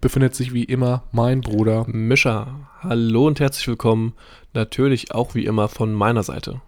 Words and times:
befindet 0.00 0.34
sich 0.34 0.52
wie 0.52 0.64
immer 0.64 1.02
mein 1.10 1.40
Bruder 1.40 1.84
Mischa. 1.88 2.68
Hallo 2.80 3.26
und 3.26 3.40
herzlich 3.40 3.66
willkommen. 3.66 4.12
Natürlich 4.54 5.12
auch 5.12 5.34
wie 5.34 5.44
immer 5.44 5.68
von 5.68 5.92
meiner 5.92 6.22
Seite. 6.22 6.60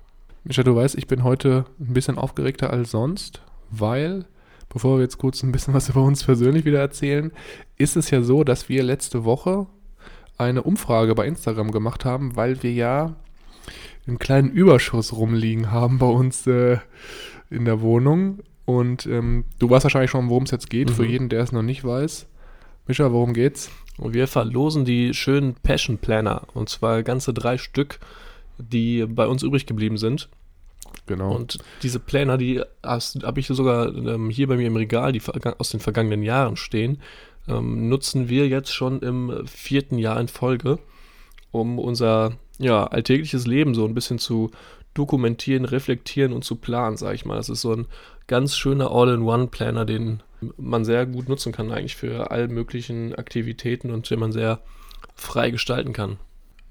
Mischa, 0.42 0.64
du 0.64 0.74
weißt, 0.74 0.98
ich 0.98 1.06
bin 1.06 1.22
heute 1.22 1.64
ein 1.78 1.94
bisschen 1.94 2.18
aufgeregter 2.18 2.70
als 2.70 2.90
sonst, 2.90 3.42
weil, 3.70 4.24
bevor 4.68 4.98
wir 4.98 5.02
jetzt 5.02 5.18
kurz 5.18 5.42
ein 5.42 5.52
bisschen 5.52 5.74
was 5.74 5.88
über 5.90 6.02
uns 6.02 6.24
persönlich 6.24 6.64
wieder 6.64 6.80
erzählen, 6.80 7.30
ist 7.78 7.96
es 7.96 8.10
ja 8.10 8.22
so, 8.22 8.42
dass 8.42 8.68
wir 8.68 8.82
letzte 8.82 9.24
Woche 9.24 9.66
eine 10.36 10.62
Umfrage 10.62 11.14
bei 11.14 11.26
Instagram 11.26 11.70
gemacht 11.70 12.04
haben, 12.04 12.34
weil 12.34 12.62
wir 12.64 12.72
ja 12.72 13.14
einen 14.08 14.18
kleinen 14.18 14.50
Überschuss 14.50 15.12
rumliegen 15.12 15.70
haben 15.70 15.98
bei 15.98 16.06
uns 16.06 16.46
äh, 16.48 16.78
in 17.48 17.64
der 17.64 17.80
Wohnung. 17.80 18.40
Und 18.64 19.06
ähm, 19.06 19.44
du 19.60 19.70
weißt 19.70 19.84
wahrscheinlich 19.84 20.10
schon, 20.10 20.30
worum 20.30 20.44
es 20.44 20.50
jetzt 20.50 20.68
geht, 20.68 20.90
mhm. 20.90 20.94
für 20.94 21.06
jeden, 21.06 21.28
der 21.28 21.42
es 21.42 21.52
noch 21.52 21.62
nicht 21.62 21.84
weiß. 21.84 22.26
Mischa, 22.90 23.12
worum 23.12 23.34
geht's? 23.34 23.70
Und 23.98 24.14
wir 24.14 24.26
verlosen 24.26 24.84
die 24.84 25.14
schönen 25.14 25.54
Passion 25.54 25.98
Planner. 25.98 26.48
Und 26.54 26.68
zwar 26.68 27.04
ganze 27.04 27.32
drei 27.32 27.56
Stück, 27.56 28.00
die 28.58 29.06
bei 29.06 29.28
uns 29.28 29.44
übrig 29.44 29.64
geblieben 29.66 29.96
sind. 29.96 30.28
Genau. 31.06 31.32
Und 31.32 31.58
diese 31.84 32.00
Planner, 32.00 32.36
die 32.36 32.60
habe 32.82 33.38
ich 33.38 33.46
sogar 33.46 33.94
ähm, 33.94 34.28
hier 34.28 34.48
bei 34.48 34.56
mir 34.56 34.66
im 34.66 34.74
Regal, 34.74 35.12
die 35.12 35.22
aus 35.58 35.70
den 35.70 35.78
vergangenen 35.78 36.24
Jahren 36.24 36.56
stehen, 36.56 37.00
ähm, 37.46 37.88
nutzen 37.88 38.28
wir 38.28 38.48
jetzt 38.48 38.74
schon 38.74 38.98
im 39.02 39.46
vierten 39.46 39.96
Jahr 39.96 40.18
in 40.18 40.26
Folge, 40.26 40.80
um 41.52 41.78
unser 41.78 42.32
ja, 42.58 42.88
alltägliches 42.88 43.46
Leben 43.46 43.76
so 43.76 43.84
ein 43.84 43.94
bisschen 43.94 44.18
zu 44.18 44.50
dokumentieren, 44.94 45.64
reflektieren 45.64 46.32
und 46.32 46.44
zu 46.44 46.56
planen, 46.56 46.96
sage 46.96 47.14
ich 47.14 47.24
mal. 47.24 47.36
Das 47.36 47.50
ist 47.50 47.60
so 47.60 47.72
ein 47.72 47.86
ganz 48.26 48.56
schöner 48.56 48.90
All-in-One-Planner, 48.90 49.84
den 49.84 50.24
man 50.56 50.84
sehr 50.84 51.06
gut 51.06 51.28
nutzen 51.28 51.52
kann 51.52 51.70
eigentlich 51.70 51.96
für 51.96 52.30
all 52.30 52.48
möglichen 52.48 53.14
Aktivitäten 53.14 53.90
und 53.90 54.08
den 54.10 54.20
man 54.20 54.32
sehr 54.32 54.60
frei 55.14 55.50
gestalten 55.50 55.92
kann. 55.92 56.18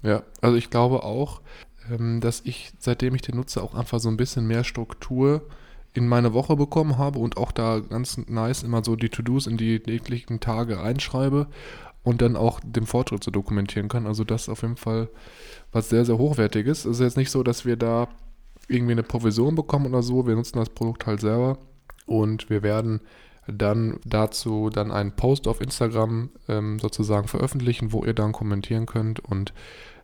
Ja, 0.02 0.22
also 0.40 0.56
ich 0.56 0.70
glaube 0.70 1.02
auch, 1.02 1.40
ähm, 1.90 2.20
dass 2.20 2.42
ich, 2.44 2.72
seitdem 2.78 3.14
ich 3.14 3.22
den 3.22 3.36
nutze, 3.36 3.62
auch 3.62 3.74
einfach 3.74 4.00
so 4.00 4.08
ein 4.08 4.16
bisschen 4.16 4.46
mehr 4.46 4.64
Struktur 4.64 5.42
in 5.92 6.06
meine 6.06 6.32
Woche 6.32 6.56
bekommen 6.56 6.98
habe 6.98 7.18
und 7.18 7.36
auch 7.36 7.52
da 7.52 7.80
ganz 7.80 8.18
nice 8.28 8.62
immer 8.62 8.84
so 8.84 8.96
die 8.96 9.08
To-Dos 9.08 9.46
in 9.46 9.56
die 9.56 9.80
täglichen 9.80 10.40
Tage 10.40 10.78
reinschreibe 10.78 11.48
und 12.02 12.22
dann 12.22 12.36
auch 12.36 12.60
den 12.64 12.86
Fortschritt 12.86 13.24
so 13.24 13.30
dokumentieren 13.30 13.88
kann. 13.88 14.06
Also 14.06 14.24
das 14.24 14.42
ist 14.42 14.48
auf 14.48 14.62
jeden 14.62 14.76
Fall 14.76 15.08
was 15.72 15.88
sehr, 15.88 16.04
sehr 16.04 16.18
hochwertiges. 16.18 16.84
Es 16.84 16.98
ist 16.98 17.00
jetzt 17.00 17.16
nicht 17.16 17.30
so, 17.30 17.42
dass 17.42 17.64
wir 17.64 17.76
da 17.76 18.08
irgendwie 18.68 18.92
eine 18.92 19.02
Provision 19.02 19.54
bekommen 19.54 19.86
oder 19.86 20.02
so. 20.02 20.26
Wir 20.26 20.36
nutzen 20.36 20.58
das 20.58 20.70
Produkt 20.70 21.06
halt 21.06 21.20
selber 21.20 21.58
und 22.06 22.50
wir 22.50 22.62
werden 22.62 23.00
dann 23.52 23.98
dazu 24.04 24.70
dann 24.70 24.90
einen 24.90 25.12
Post 25.12 25.48
auf 25.48 25.60
Instagram 25.60 26.30
ähm, 26.48 26.78
sozusagen 26.78 27.28
veröffentlichen, 27.28 27.92
wo 27.92 28.04
ihr 28.04 28.14
dann 28.14 28.32
kommentieren 28.32 28.86
könnt 28.86 29.20
und 29.20 29.52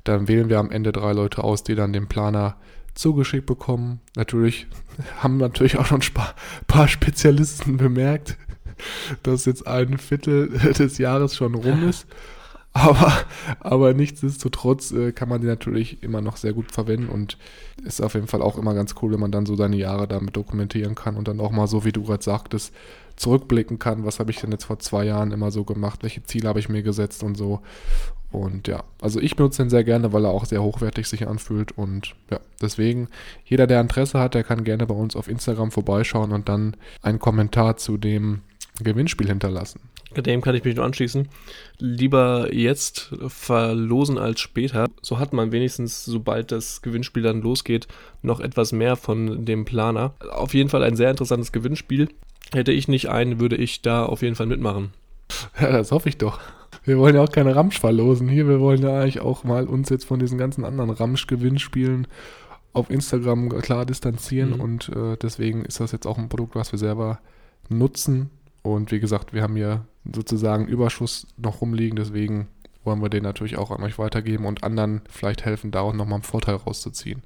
dann 0.04 0.28
wählen 0.28 0.48
wir 0.48 0.58
am 0.58 0.70
Ende 0.70 0.92
drei 0.92 1.12
Leute 1.12 1.42
aus, 1.42 1.62
die 1.64 1.74
dann 1.74 1.92
den 1.92 2.06
Planer 2.06 2.56
zugeschickt 2.94 3.46
bekommen. 3.46 4.00
Natürlich 4.14 4.66
haben 5.18 5.36
natürlich 5.36 5.78
auch 5.78 5.86
schon 5.86 6.02
ein 6.02 6.66
paar 6.66 6.88
Spezialisten 6.88 7.76
bemerkt, 7.76 8.36
dass 9.22 9.44
jetzt 9.44 9.66
ein 9.66 9.98
Viertel 9.98 10.48
des 10.78 10.98
Jahres 10.98 11.36
schon 11.36 11.54
rum 11.54 11.88
ist. 11.88 12.06
Aber, 12.72 13.10
aber 13.60 13.94
nichtsdestotrotz 13.94 14.92
äh, 14.92 15.12
kann 15.12 15.30
man 15.30 15.40
die 15.40 15.46
natürlich 15.46 16.02
immer 16.02 16.20
noch 16.20 16.36
sehr 16.36 16.52
gut 16.52 16.72
verwenden 16.72 17.08
und 17.08 17.38
ist 17.82 18.02
auf 18.02 18.12
jeden 18.12 18.26
Fall 18.26 18.42
auch 18.42 18.58
immer 18.58 18.74
ganz 18.74 18.94
cool, 19.00 19.12
wenn 19.12 19.20
man 19.20 19.32
dann 19.32 19.46
so 19.46 19.56
seine 19.56 19.76
Jahre 19.76 20.06
damit 20.06 20.36
dokumentieren 20.36 20.94
kann 20.94 21.16
und 21.16 21.26
dann 21.26 21.40
auch 21.40 21.52
mal 21.52 21.68
so, 21.68 21.86
wie 21.86 21.92
du 21.92 22.02
gerade 22.02 22.22
sagtest, 22.22 22.74
zurückblicken 23.16 23.78
kann, 23.78 24.04
was 24.04 24.20
habe 24.20 24.30
ich 24.30 24.38
denn 24.38 24.52
jetzt 24.52 24.64
vor 24.64 24.78
zwei 24.78 25.04
Jahren 25.04 25.32
immer 25.32 25.50
so 25.50 25.64
gemacht, 25.64 26.02
welche 26.02 26.22
Ziele 26.22 26.48
habe 26.48 26.60
ich 26.60 26.68
mir 26.68 26.82
gesetzt 26.82 27.22
und 27.22 27.36
so. 27.36 27.60
Und 28.30 28.68
ja, 28.68 28.84
also 29.00 29.20
ich 29.20 29.36
benutze 29.36 29.62
den 29.62 29.70
sehr 29.70 29.84
gerne, 29.84 30.12
weil 30.12 30.24
er 30.24 30.30
auch 30.30 30.44
sehr 30.44 30.62
hochwertig 30.62 31.06
sich 31.06 31.26
anfühlt 31.26 31.72
und 31.72 32.14
ja, 32.30 32.40
deswegen, 32.60 33.08
jeder, 33.44 33.66
der 33.66 33.80
Interesse 33.80 34.18
hat, 34.18 34.34
der 34.34 34.44
kann 34.44 34.64
gerne 34.64 34.86
bei 34.86 34.94
uns 34.94 35.16
auf 35.16 35.28
Instagram 35.28 35.70
vorbeischauen 35.70 36.32
und 36.32 36.48
dann 36.48 36.76
einen 37.02 37.18
Kommentar 37.18 37.76
zu 37.76 37.96
dem 37.96 38.42
Gewinnspiel 38.82 39.28
hinterlassen. 39.28 39.80
Dem 40.14 40.40
kann 40.40 40.54
ich 40.54 40.64
mich 40.64 40.76
nur 40.76 40.84
anschließen. 40.84 41.28
Lieber 41.78 42.52
jetzt 42.54 43.10
verlosen 43.26 44.18
als 44.18 44.40
später. 44.40 44.86
So 45.02 45.18
hat 45.18 45.32
man 45.32 45.52
wenigstens, 45.52 46.04
sobald 46.04 46.52
das 46.52 46.80
Gewinnspiel 46.80 47.22
dann 47.22 47.42
losgeht, 47.42 47.86
noch 48.22 48.40
etwas 48.40 48.72
mehr 48.72 48.96
von 48.96 49.44
dem 49.44 49.64
Planer. 49.64 50.14
Auf 50.30 50.54
jeden 50.54 50.70
Fall 50.70 50.82
ein 50.84 50.96
sehr 50.96 51.10
interessantes 51.10 51.52
Gewinnspiel. 51.52 52.08
Hätte 52.52 52.72
ich 52.72 52.88
nicht 52.88 53.08
einen, 53.08 53.40
würde 53.40 53.56
ich 53.56 53.82
da 53.82 54.04
auf 54.06 54.22
jeden 54.22 54.36
Fall 54.36 54.46
mitmachen. 54.46 54.92
Ja, 55.60 55.72
das 55.72 55.90
hoffe 55.90 56.08
ich 56.08 56.18
doch. 56.18 56.38
Wir 56.84 56.98
wollen 56.98 57.16
ja 57.16 57.22
auch 57.22 57.32
keine 57.32 57.56
Ramsch 57.56 57.80
verlosen 57.80 58.28
hier. 58.28 58.46
Wir 58.48 58.60
wollen 58.60 58.82
ja 58.82 59.00
eigentlich 59.00 59.20
auch 59.20 59.42
mal 59.42 59.66
uns 59.66 59.88
jetzt 59.88 60.04
von 60.04 60.20
diesen 60.20 60.38
ganzen 60.38 60.64
anderen 60.64 60.90
Ramsch-Gewinnspielen 60.90 62.06
auf 62.72 62.90
Instagram 62.90 63.48
klar 63.60 63.86
distanzieren. 63.86 64.50
Mhm. 64.50 64.60
Und 64.60 64.88
äh, 64.90 65.16
deswegen 65.20 65.64
ist 65.64 65.80
das 65.80 65.92
jetzt 65.92 66.06
auch 66.06 66.18
ein 66.18 66.28
Produkt, 66.28 66.54
was 66.54 66.72
wir 66.72 66.78
selber 66.78 67.18
nutzen 67.68 68.30
und 68.66 68.90
wie 68.90 68.98
gesagt, 68.98 69.32
wir 69.32 69.42
haben 69.42 69.54
hier 69.54 69.84
sozusagen 70.12 70.66
Überschuss 70.66 71.28
noch 71.36 71.60
rumliegen, 71.60 71.96
deswegen 71.96 72.48
wollen 72.82 73.00
wir 73.00 73.08
den 73.08 73.22
natürlich 73.22 73.56
auch 73.58 73.70
an 73.70 73.82
euch 73.82 73.96
weitergeben 73.98 74.44
und 74.44 74.64
anderen 74.64 75.02
vielleicht 75.08 75.44
helfen, 75.44 75.70
da 75.70 75.80
auch 75.80 75.92
nochmal 75.92 76.16
einen 76.16 76.22
Vorteil 76.24 76.56
rauszuziehen. 76.56 77.22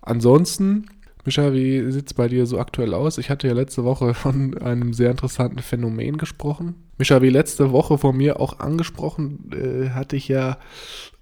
Ansonsten, 0.00 0.86
Mischa, 1.26 1.52
wie 1.52 1.90
sieht 1.90 2.06
es 2.06 2.14
bei 2.14 2.28
dir 2.28 2.46
so 2.46 2.60
aktuell 2.60 2.94
aus? 2.94 3.18
Ich 3.18 3.30
hatte 3.30 3.48
ja 3.48 3.52
letzte 3.52 3.82
Woche 3.82 4.14
von 4.14 4.56
einem 4.58 4.92
sehr 4.92 5.10
interessanten 5.10 5.58
Phänomen 5.58 6.18
gesprochen. 6.18 6.76
Mischa, 6.98 7.20
wie 7.20 7.30
letzte 7.30 7.72
Woche 7.72 7.98
von 7.98 8.16
mir 8.16 8.38
auch 8.38 8.60
angesprochen, 8.60 9.50
äh, 9.52 9.90
hatte 9.90 10.14
ich 10.14 10.28
ja 10.28 10.58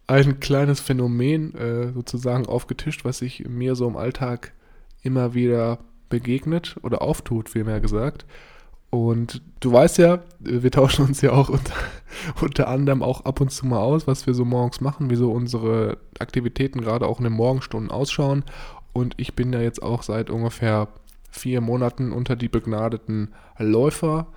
ein 0.06 0.40
kleines 0.40 0.80
Phänomen 0.80 1.54
äh, 1.54 1.92
sozusagen 1.92 2.44
aufgetischt, 2.44 3.06
was 3.06 3.18
sich 3.18 3.48
mir 3.48 3.74
so 3.74 3.88
im 3.88 3.96
Alltag 3.96 4.52
immer 5.02 5.32
wieder 5.32 5.78
begegnet 6.10 6.76
oder 6.82 7.00
auftut, 7.00 7.48
vielmehr 7.48 7.80
gesagt. 7.80 8.26
Und 8.90 9.42
du 9.60 9.72
weißt 9.72 9.98
ja, 9.98 10.20
wir 10.38 10.70
tauschen 10.70 11.06
uns 11.06 11.20
ja 11.22 11.32
auch 11.32 11.48
unter, 11.48 11.72
unter 12.42 12.68
anderem 12.68 13.02
auch 13.02 13.24
ab 13.24 13.40
und 13.40 13.50
zu 13.50 13.66
mal 13.66 13.80
aus, 13.80 14.06
was 14.06 14.26
wir 14.26 14.34
so 14.34 14.44
morgens 14.44 14.80
machen, 14.82 15.08
wie 15.08 15.16
so 15.16 15.32
unsere 15.32 15.96
Aktivitäten 16.18 16.82
gerade 16.82 17.06
auch 17.06 17.18
in 17.18 17.24
den 17.24 17.32
Morgenstunden 17.32 17.90
ausschauen. 17.90 18.44
Und 18.94 19.14
ich 19.18 19.34
bin 19.34 19.52
ja 19.52 19.60
jetzt 19.60 19.82
auch 19.82 20.02
seit 20.02 20.30
ungefähr 20.30 20.88
vier 21.30 21.60
Monaten 21.60 22.12
unter 22.12 22.36
die 22.36 22.48
begnadeten 22.48 23.34
Läufer 23.58 24.28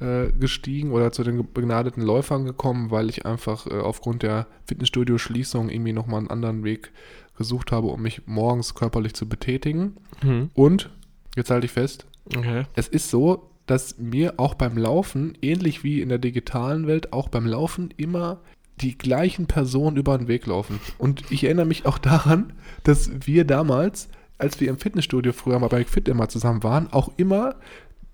äh, 0.00 0.32
gestiegen 0.32 0.92
oder 0.92 1.12
zu 1.12 1.22
den 1.22 1.46
begnadeten 1.52 2.02
Läufern 2.02 2.44
gekommen, 2.44 2.90
weil 2.90 3.10
ich 3.10 3.26
einfach 3.26 3.66
äh, 3.66 3.74
aufgrund 3.74 4.22
der 4.22 4.46
Fitnessstudio-Schließung 4.66 5.68
irgendwie 5.68 5.92
nochmal 5.92 6.20
einen 6.20 6.30
anderen 6.30 6.64
Weg 6.64 6.90
gesucht 7.36 7.70
habe, 7.70 7.88
um 7.88 8.02
mich 8.02 8.22
morgens 8.26 8.74
körperlich 8.74 9.14
zu 9.14 9.28
betätigen. 9.28 9.96
Mhm. 10.22 10.50
Und, 10.54 10.90
jetzt 11.36 11.50
halte 11.50 11.66
ich 11.66 11.72
fest, 11.72 12.06
okay. 12.34 12.64
es 12.74 12.88
ist 12.88 13.10
so, 13.10 13.50
dass 13.66 13.98
mir 13.98 14.34
auch 14.38 14.54
beim 14.54 14.78
Laufen, 14.78 15.36
ähnlich 15.42 15.84
wie 15.84 16.00
in 16.00 16.08
der 16.08 16.18
digitalen 16.18 16.86
Welt, 16.86 17.12
auch 17.12 17.28
beim 17.28 17.46
Laufen 17.46 17.92
immer 17.96 18.40
die 18.80 18.96
gleichen 18.96 19.46
Personen 19.46 19.96
über 19.96 20.16
den 20.16 20.28
Weg 20.28 20.46
laufen. 20.46 20.80
Und 20.98 21.24
ich 21.30 21.44
erinnere 21.44 21.66
mich 21.66 21.86
auch 21.86 21.98
daran, 21.98 22.52
dass 22.84 23.10
wir 23.26 23.44
damals, 23.44 24.08
als 24.38 24.60
wir 24.60 24.68
im 24.68 24.78
Fitnessstudio 24.78 25.32
früher 25.32 25.58
mal 25.58 25.68
bei 25.68 25.84
Fit 25.84 26.08
immer 26.08 26.28
zusammen 26.28 26.62
waren, 26.62 26.92
auch 26.92 27.10
immer 27.16 27.56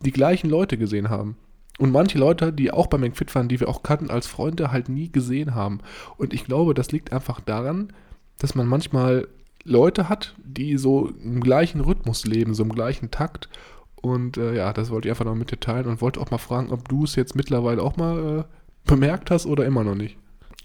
die 0.01 0.13
gleichen 0.13 0.51
Leute 0.51 0.79
gesehen 0.79 1.11
haben. 1.11 1.37
Und 1.79 1.91
manche 1.91 2.19
Leute, 2.19 2.53
die 2.53 2.71
auch 2.71 2.87
bei 2.87 2.99
McFit 2.99 3.35
waren, 3.35 3.49
die 3.49 3.59
wir 3.59 3.69
auch 3.69 3.83
kannten 3.83 4.11
als 4.11 4.27
Freunde, 4.27 4.71
halt 4.71 4.89
nie 4.89 5.11
gesehen 5.11 5.55
haben. 5.55 5.81
Und 6.17 6.33
ich 6.33 6.45
glaube, 6.45 6.73
das 6.73 6.93
liegt 6.93 7.13
einfach 7.13 7.41
daran, 7.41 7.93
dass 8.39 8.55
man 8.55 8.67
manchmal 8.67 9.27
Leute 9.65 10.09
hat, 10.09 10.35
die 10.45 10.77
so 10.77 11.09
im 11.23 11.41
gleichen 11.41 11.81
Rhythmus 11.81 12.27
leben, 12.27 12.55
so 12.55 12.63
im 12.63 12.75
gleichen 12.75 13.11
Takt. 13.11 13.49
Und 13.97 14.37
äh, 14.37 14.55
ja, 14.55 14.73
das 14.73 14.91
wollte 14.91 15.09
ich 15.09 15.13
einfach 15.13 15.25
noch 15.25 15.35
mit 15.35 15.51
dir 15.51 15.59
teilen 15.59 15.87
und 15.87 16.01
wollte 16.01 16.21
auch 16.21 16.31
mal 16.31 16.39
fragen, 16.39 16.71
ob 16.71 16.89
du 16.89 17.05
es 17.05 17.17
jetzt 17.17 17.35
mittlerweile 17.35 17.83
auch 17.83 17.97
mal 17.97 18.41
äh, 18.41 18.45
bemerkt 18.89 19.31
hast 19.31 19.47
oder 19.47 19.65
immer 19.65 19.83
noch 19.83 19.95
nicht. 19.95 20.17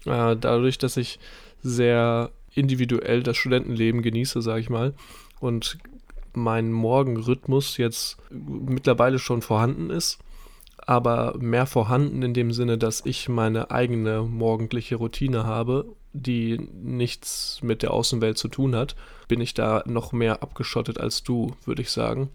Äh, 0.06 0.36
dadurch, 0.36 0.78
dass 0.78 0.96
ich 0.96 1.18
sehr 1.62 2.30
individuell 2.54 3.22
das 3.22 3.36
Studentenleben 3.36 4.02
genieße, 4.02 4.42
sage 4.42 4.60
ich 4.60 4.70
mal, 4.70 4.94
und 5.40 5.78
mein 6.32 6.72
Morgenrhythmus 6.72 7.76
jetzt 7.76 8.18
mittlerweile 8.30 9.18
schon 9.18 9.42
vorhanden 9.42 9.90
ist, 9.90 10.18
aber 10.86 11.36
mehr 11.38 11.66
vorhanden 11.66 12.22
in 12.22 12.34
dem 12.34 12.52
Sinne, 12.52 12.78
dass 12.78 13.04
ich 13.04 13.28
meine 13.28 13.70
eigene 13.70 14.22
morgendliche 14.22 14.96
Routine 14.96 15.44
habe, 15.44 15.86
die 16.12 16.58
nichts 16.58 17.60
mit 17.62 17.82
der 17.82 17.92
Außenwelt 17.92 18.38
zu 18.38 18.48
tun 18.48 18.74
hat, 18.74 18.96
bin 19.28 19.40
ich 19.40 19.54
da 19.54 19.82
noch 19.86 20.12
mehr 20.12 20.42
abgeschottet 20.42 20.98
als 20.98 21.22
du, 21.22 21.54
würde 21.64 21.82
ich 21.82 21.90
sagen. 21.90 22.30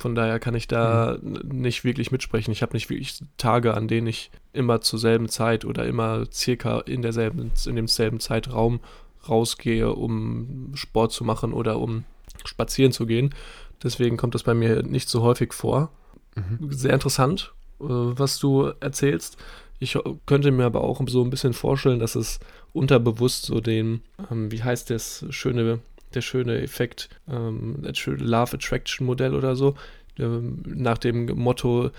Von 0.00 0.14
daher 0.14 0.38
kann 0.40 0.54
ich 0.54 0.66
da 0.66 1.18
mhm. 1.20 1.60
nicht 1.60 1.84
wirklich 1.84 2.10
mitsprechen. 2.10 2.52
Ich 2.52 2.62
habe 2.62 2.72
nicht 2.72 2.88
wirklich 2.88 3.20
Tage, 3.36 3.74
an 3.74 3.86
denen 3.86 4.06
ich 4.06 4.30
immer 4.52 4.80
zur 4.80 4.98
selben 4.98 5.28
Zeit 5.28 5.64
oder 5.64 5.86
immer 5.86 6.24
circa 6.32 6.80
in 6.80 7.02
derselben, 7.02 7.52
in 7.66 7.76
demselben 7.76 8.18
Zeitraum 8.18 8.80
rausgehe, 9.28 9.92
um 9.92 10.72
Sport 10.74 11.12
zu 11.12 11.24
machen 11.24 11.52
oder 11.52 11.78
um 11.78 12.04
spazieren 12.44 12.92
zu 12.92 13.04
gehen. 13.04 13.34
Deswegen 13.82 14.16
kommt 14.16 14.34
das 14.34 14.42
bei 14.42 14.54
mir 14.54 14.82
nicht 14.82 15.08
so 15.08 15.22
häufig 15.22 15.52
vor. 15.52 15.90
Mhm. 16.34 16.72
Sehr 16.72 16.94
interessant, 16.94 17.52
äh, 17.80 17.84
was 17.84 18.38
du 18.38 18.72
erzählst. 18.80 19.36
Ich 19.78 19.98
könnte 20.26 20.50
mir 20.50 20.64
aber 20.64 20.82
auch 20.82 21.00
so 21.08 21.22
ein 21.22 21.30
bisschen 21.30 21.54
vorstellen, 21.54 22.00
dass 22.00 22.14
es 22.14 22.38
unterbewusst 22.72 23.46
so 23.46 23.60
den, 23.60 24.02
ähm, 24.30 24.52
wie 24.52 24.62
heißt 24.62 24.90
das 24.90 25.24
schöne 25.30 25.80
der 26.14 26.20
schöne 26.20 26.60
Effekt, 26.60 27.08
ähm, 27.28 27.82
Love 28.06 28.54
Attraction 28.54 29.06
Modell 29.06 29.34
oder 29.34 29.56
so, 29.56 29.74
ähm, 30.18 30.62
nach 30.66 30.98
dem 30.98 31.26
Motto, 31.26 31.90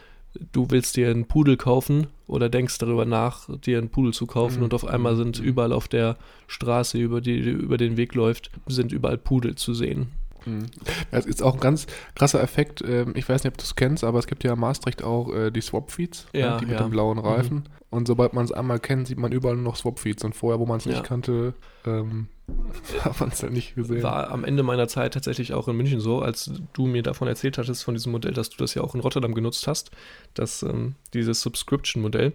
du 0.52 0.68
willst 0.69 0.96
dir 0.96 1.10
einen 1.10 1.25
Pudel 1.25 1.58
kaufen 1.58 2.08
oder 2.28 2.50
denkst 2.50 2.78
darüber 2.78 3.06
nach, 3.06 3.50
dir 3.60 3.78
einen 3.78 3.90
Pudel 3.90 4.13
zu 4.13 4.25
kaufen 4.25 4.58
mhm. 4.58 4.63
und 4.66 4.74
auf 4.74 4.86
einmal 4.86 5.16
sind 5.16 5.40
mhm. 5.40 5.46
überall 5.46 5.74
auf 5.74 5.88
der 5.88 6.18
Straße, 6.48 6.98
über 6.98 7.22
die 7.22 7.40
über 7.40 7.78
den 7.78 7.98
Weg 7.98 8.16
läuft, 8.16 8.52
sind 8.68 8.92
überall 8.92 9.18
Pudel 9.18 9.56
zu 9.56 9.74
sehen. 9.74 10.12
Mhm. 10.46 10.68
Das 11.12 11.25
ist 11.25 11.44
auch 11.44 11.56
ein 11.56 11.60
ganz 11.60 11.88
krasser 12.16 12.42
Effekt. 12.42 12.84
Ähm, 12.88 13.13
ich 13.16 13.28
weiß 13.28 13.44
nicht, 13.44 13.54
ob 13.54 13.58
du 13.58 13.63
es 13.63 13.75
kennst, 13.75 14.04
aber 14.04 14.19
es 14.19 14.28
gibt 14.28 14.44
ja 14.44 14.54
in 14.54 14.60
Maastricht 14.60 15.04
auch 15.04 15.34
äh, 15.34 15.52
die 15.52 15.62
Swap-Feeds, 15.62 16.28
ne, 16.34 16.40
ja, 16.40 16.58
die 16.58 16.66
mit 16.66 16.75
ja. 16.75 16.84
den 16.84 16.92
blauen 16.92 17.19
Reifen. 17.19 17.58
Mhm. 17.58 17.63
Und 17.90 18.08
sobald 18.08 18.34
man 18.34 18.46
es 18.46 18.52
einmal 18.52 18.80
kennt, 18.80 19.08
sieht 19.08 19.19
man 19.19 19.31
überall 19.31 19.56
nur 19.56 19.66
noch 19.66 19.75
Swap-Feeds. 19.75 20.24
Und 20.24 20.34
vorher, 20.34 20.60
wo 20.60 20.66
man 20.66 20.78
es 20.78 20.86
nicht 20.86 20.98
ja. 20.98 21.04
kannte, 21.04 21.54
ähm, 21.86 22.28
hat 23.01 23.19
man 23.19 23.30
es 23.30 23.42
ja 23.42 23.50
nicht 23.50 23.75
gesehen. 23.75 24.03
War 24.03 24.31
am 24.31 24.44
Ende 24.44 24.63
meiner 24.63 24.88
Zeit 24.88 25.13
tatsächlich 25.13 25.53
auch 25.53 25.68
in 25.68 25.77
München 25.77 26.00
so, 26.00 26.21
als 26.21 26.51
du 26.74 26.88
mir 26.88 27.03
davon 27.03 27.27
erzählt 27.27 27.57
hattest, 27.57 27.83
von 27.83 27.94
diesem 27.94 28.12
Modell, 28.12 28.33
dass 28.33 28.50
du 28.50 28.57
das 28.57 28.74
ja 28.74 28.81
auch 28.81 28.95
in 28.95 29.01
Rotterdam 29.01 29.33
genutzt 29.33 29.68
hast, 29.68 29.92
dass 30.33 30.63
ähm, 30.63 30.95
dieses 31.13 31.42
Subscription-Modell 31.42 32.33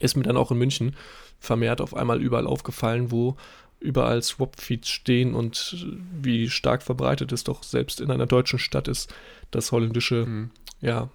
ist 0.00 0.16
mir 0.16 0.24
dann 0.24 0.36
auch 0.36 0.50
in 0.50 0.58
München 0.58 0.96
vermehrt 1.38 1.80
auf 1.80 1.94
einmal 1.94 2.22
überall 2.22 2.46
aufgefallen, 2.46 3.10
wo 3.10 3.36
überall 3.80 4.22
Swap-Feeds 4.22 4.88
stehen 4.88 5.34
und 5.34 5.86
wie 6.20 6.48
stark 6.48 6.82
verbreitet 6.82 7.32
es 7.32 7.44
doch 7.44 7.62
selbst 7.62 8.00
in 8.00 8.10
einer 8.10 8.26
deutschen 8.26 8.58
Stadt 8.58 8.88
ist, 8.88 9.14
das 9.50 9.70
holländische 9.70 10.26
mhm. 10.26 10.50
ja, 10.80 11.08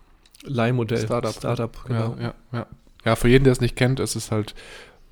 Leihmodell. 0.43 1.03
Startup. 1.03 1.33
Startup, 1.33 1.85
genau. 1.85 2.15
Ja, 2.19 2.23
ja, 2.23 2.35
ja. 2.53 2.67
ja, 3.05 3.15
für 3.15 3.27
jeden, 3.27 3.43
der 3.43 3.53
es 3.53 3.61
nicht 3.61 3.75
kennt, 3.75 3.99
es 3.99 4.15
ist 4.15 4.31
halt, 4.31 4.55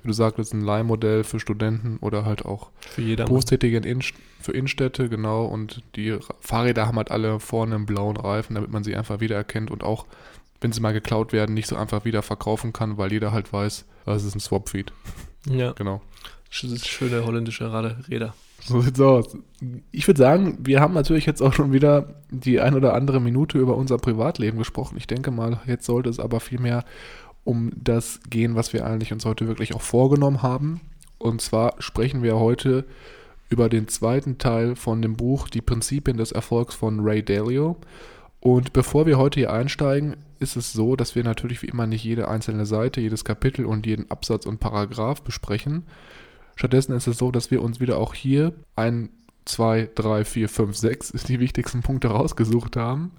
wie 0.02 0.08
du 0.08 0.14
sagtest, 0.14 0.54
ein 0.54 0.60
Leihmodell 0.60 1.24
für 1.24 1.40
Studenten 1.40 1.98
oder 2.00 2.24
halt 2.24 2.44
auch 2.44 2.70
für 2.80 3.02
jeder 3.02 3.24
Berufstätige 3.26 3.78
in, 3.78 4.02
für 4.40 4.52
Innenstädte, 4.52 5.08
genau. 5.08 5.44
Und 5.44 5.82
die 5.96 6.18
Fahrräder 6.40 6.86
haben 6.86 6.96
halt 6.96 7.10
alle 7.10 7.40
vorne 7.40 7.74
einen 7.74 7.86
blauen 7.86 8.16
Reifen, 8.16 8.54
damit 8.54 8.70
man 8.70 8.84
sie 8.84 8.96
einfach 8.96 9.20
wiedererkennt 9.20 9.70
und 9.70 9.82
auch, 9.82 10.06
wenn 10.60 10.72
sie 10.72 10.80
mal 10.80 10.92
geklaut 10.92 11.32
werden, 11.32 11.54
nicht 11.54 11.68
so 11.68 11.76
einfach 11.76 12.04
wieder 12.04 12.22
verkaufen 12.22 12.72
kann, 12.72 12.98
weil 12.98 13.12
jeder 13.12 13.32
halt 13.32 13.52
weiß, 13.52 13.84
das 14.06 14.24
ist 14.24 14.34
ein 14.34 14.40
Swap-Feed. 14.40 14.92
Ja. 15.48 15.72
Genau. 15.72 16.00
Schöne 16.50 17.24
holländische 17.24 17.72
Räder. 18.08 18.34
So 18.62 18.80
sieht's 18.80 19.00
aus. 19.00 19.36
Ich 19.90 20.06
würde 20.06 20.18
sagen, 20.18 20.58
wir 20.60 20.80
haben 20.80 20.94
natürlich 20.94 21.26
jetzt 21.26 21.40
auch 21.42 21.52
schon 21.52 21.72
wieder 21.72 22.14
die 22.30 22.60
ein 22.60 22.74
oder 22.74 22.94
andere 22.94 23.20
Minute 23.20 23.58
über 23.58 23.76
unser 23.76 23.98
Privatleben 23.98 24.58
gesprochen. 24.58 24.96
Ich 24.98 25.06
denke 25.06 25.30
mal, 25.30 25.60
jetzt 25.66 25.86
sollte 25.86 26.10
es 26.10 26.20
aber 26.20 26.40
vielmehr 26.40 26.84
um 27.44 27.70
das 27.76 28.20
gehen, 28.28 28.54
was 28.54 28.72
wir 28.72 28.86
eigentlich 28.86 29.12
uns 29.12 29.24
heute 29.24 29.48
wirklich 29.48 29.74
auch 29.74 29.82
vorgenommen 29.82 30.42
haben. 30.42 30.80
Und 31.18 31.40
zwar 31.40 31.74
sprechen 31.78 32.22
wir 32.22 32.36
heute 32.36 32.84
über 33.48 33.68
den 33.68 33.88
zweiten 33.88 34.38
Teil 34.38 34.76
von 34.76 35.02
dem 35.02 35.16
Buch 35.16 35.48
Die 35.48 35.60
Prinzipien 35.60 36.16
des 36.16 36.32
Erfolgs 36.32 36.74
von 36.74 37.00
Ray 37.00 37.22
Dalio. 37.22 37.76
Und 38.40 38.72
bevor 38.72 39.06
wir 39.06 39.18
heute 39.18 39.40
hier 39.40 39.52
einsteigen, 39.52 40.16
ist 40.38 40.56
es 40.56 40.72
so, 40.72 40.96
dass 40.96 41.14
wir 41.14 41.24
natürlich 41.24 41.62
wie 41.62 41.66
immer 41.66 41.86
nicht 41.86 42.04
jede 42.04 42.28
einzelne 42.28 42.64
Seite, 42.64 43.00
jedes 43.00 43.24
Kapitel 43.24 43.66
und 43.66 43.86
jeden 43.86 44.10
Absatz 44.10 44.46
und 44.46 44.60
Paragraph 44.60 45.22
besprechen, 45.22 45.84
Stattdessen 46.60 46.92
ist 46.92 47.06
es 47.06 47.16
so, 47.16 47.30
dass 47.30 47.50
wir 47.50 47.62
uns 47.62 47.80
wieder 47.80 47.96
auch 47.96 48.12
hier 48.12 48.52
ein, 48.76 49.08
zwei, 49.46 49.88
drei, 49.94 50.26
vier, 50.26 50.46
fünf, 50.46 50.76
sechs 50.76 51.10
die 51.26 51.40
wichtigsten 51.40 51.80
Punkte 51.80 52.08
rausgesucht 52.08 52.76
haben 52.76 53.12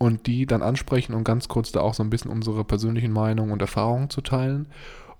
und 0.00 0.26
die 0.26 0.46
dann 0.46 0.62
ansprechen 0.62 1.12
und 1.12 1.24
ganz 1.24 1.46
kurz 1.48 1.72
da 1.72 1.82
auch 1.82 1.92
so 1.92 2.02
ein 2.02 2.08
bisschen 2.08 2.30
unsere 2.30 2.64
persönlichen 2.64 3.12
Meinungen 3.12 3.52
und 3.52 3.60
Erfahrungen 3.60 4.08
zu 4.08 4.22
teilen. 4.22 4.66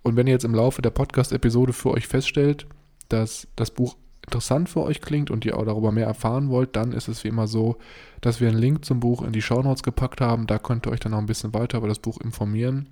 Und 0.02 0.16
wenn 0.16 0.26
ihr 0.26 0.32
jetzt 0.32 0.46
im 0.46 0.54
Laufe 0.54 0.80
der 0.80 0.88
Podcast-Episode 0.88 1.74
für 1.74 1.90
euch 1.90 2.08
feststellt, 2.08 2.66
dass 3.10 3.46
das 3.56 3.70
Buch 3.72 3.96
interessant 4.24 4.70
für 4.70 4.80
euch 4.80 5.02
klingt 5.02 5.30
und 5.30 5.44
ihr 5.44 5.58
auch 5.58 5.66
darüber 5.66 5.92
mehr 5.92 6.06
erfahren 6.06 6.48
wollt, 6.48 6.76
dann 6.76 6.92
ist 6.92 7.08
es 7.08 7.22
wie 7.24 7.28
immer 7.28 7.46
so, 7.46 7.76
dass 8.22 8.40
wir 8.40 8.48
einen 8.48 8.56
Link 8.56 8.86
zum 8.86 9.00
Buch 9.00 9.22
in 9.22 9.32
die 9.32 9.42
Shownotes 9.42 9.82
gepackt 9.82 10.22
haben. 10.22 10.46
Da 10.46 10.58
könnt 10.58 10.86
ihr 10.86 10.92
euch 10.92 11.00
dann 11.00 11.12
noch 11.12 11.18
ein 11.18 11.26
bisschen 11.26 11.52
weiter 11.52 11.76
über 11.76 11.88
das 11.88 11.98
Buch 11.98 12.18
informieren 12.18 12.88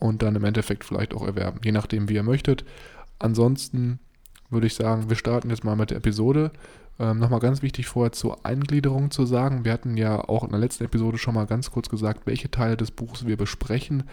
und 0.00 0.22
dann 0.22 0.34
im 0.34 0.42
Endeffekt 0.42 0.82
vielleicht 0.82 1.14
auch 1.14 1.24
erwerben, 1.24 1.60
je 1.62 1.70
nachdem, 1.70 2.08
wie 2.08 2.14
ihr 2.14 2.24
möchtet. 2.24 2.64
Ansonsten 3.20 4.00
würde 4.48 4.66
ich 4.66 4.74
sagen, 4.74 5.08
wir 5.08 5.16
starten 5.16 5.50
jetzt 5.50 5.62
mal 5.62 5.76
mit 5.76 5.90
der 5.90 5.98
Episode. 5.98 6.50
Ähm, 7.00 7.18
Nochmal 7.18 7.40
ganz 7.40 7.62
wichtig 7.62 7.86
vorher 7.86 8.12
zur 8.12 8.44
Eingliederung 8.44 9.10
zu 9.10 9.24
sagen. 9.24 9.64
Wir 9.64 9.72
hatten 9.72 9.96
ja 9.96 10.20
auch 10.28 10.44
in 10.44 10.50
der 10.50 10.60
letzten 10.60 10.84
Episode 10.84 11.16
schon 11.16 11.34
mal 11.34 11.46
ganz 11.46 11.70
kurz 11.70 11.88
gesagt, 11.88 12.26
welche 12.26 12.50
Teile 12.50 12.76
des 12.76 12.90
Buches 12.90 13.26
wir 13.26 13.38
besprechen, 13.38 14.04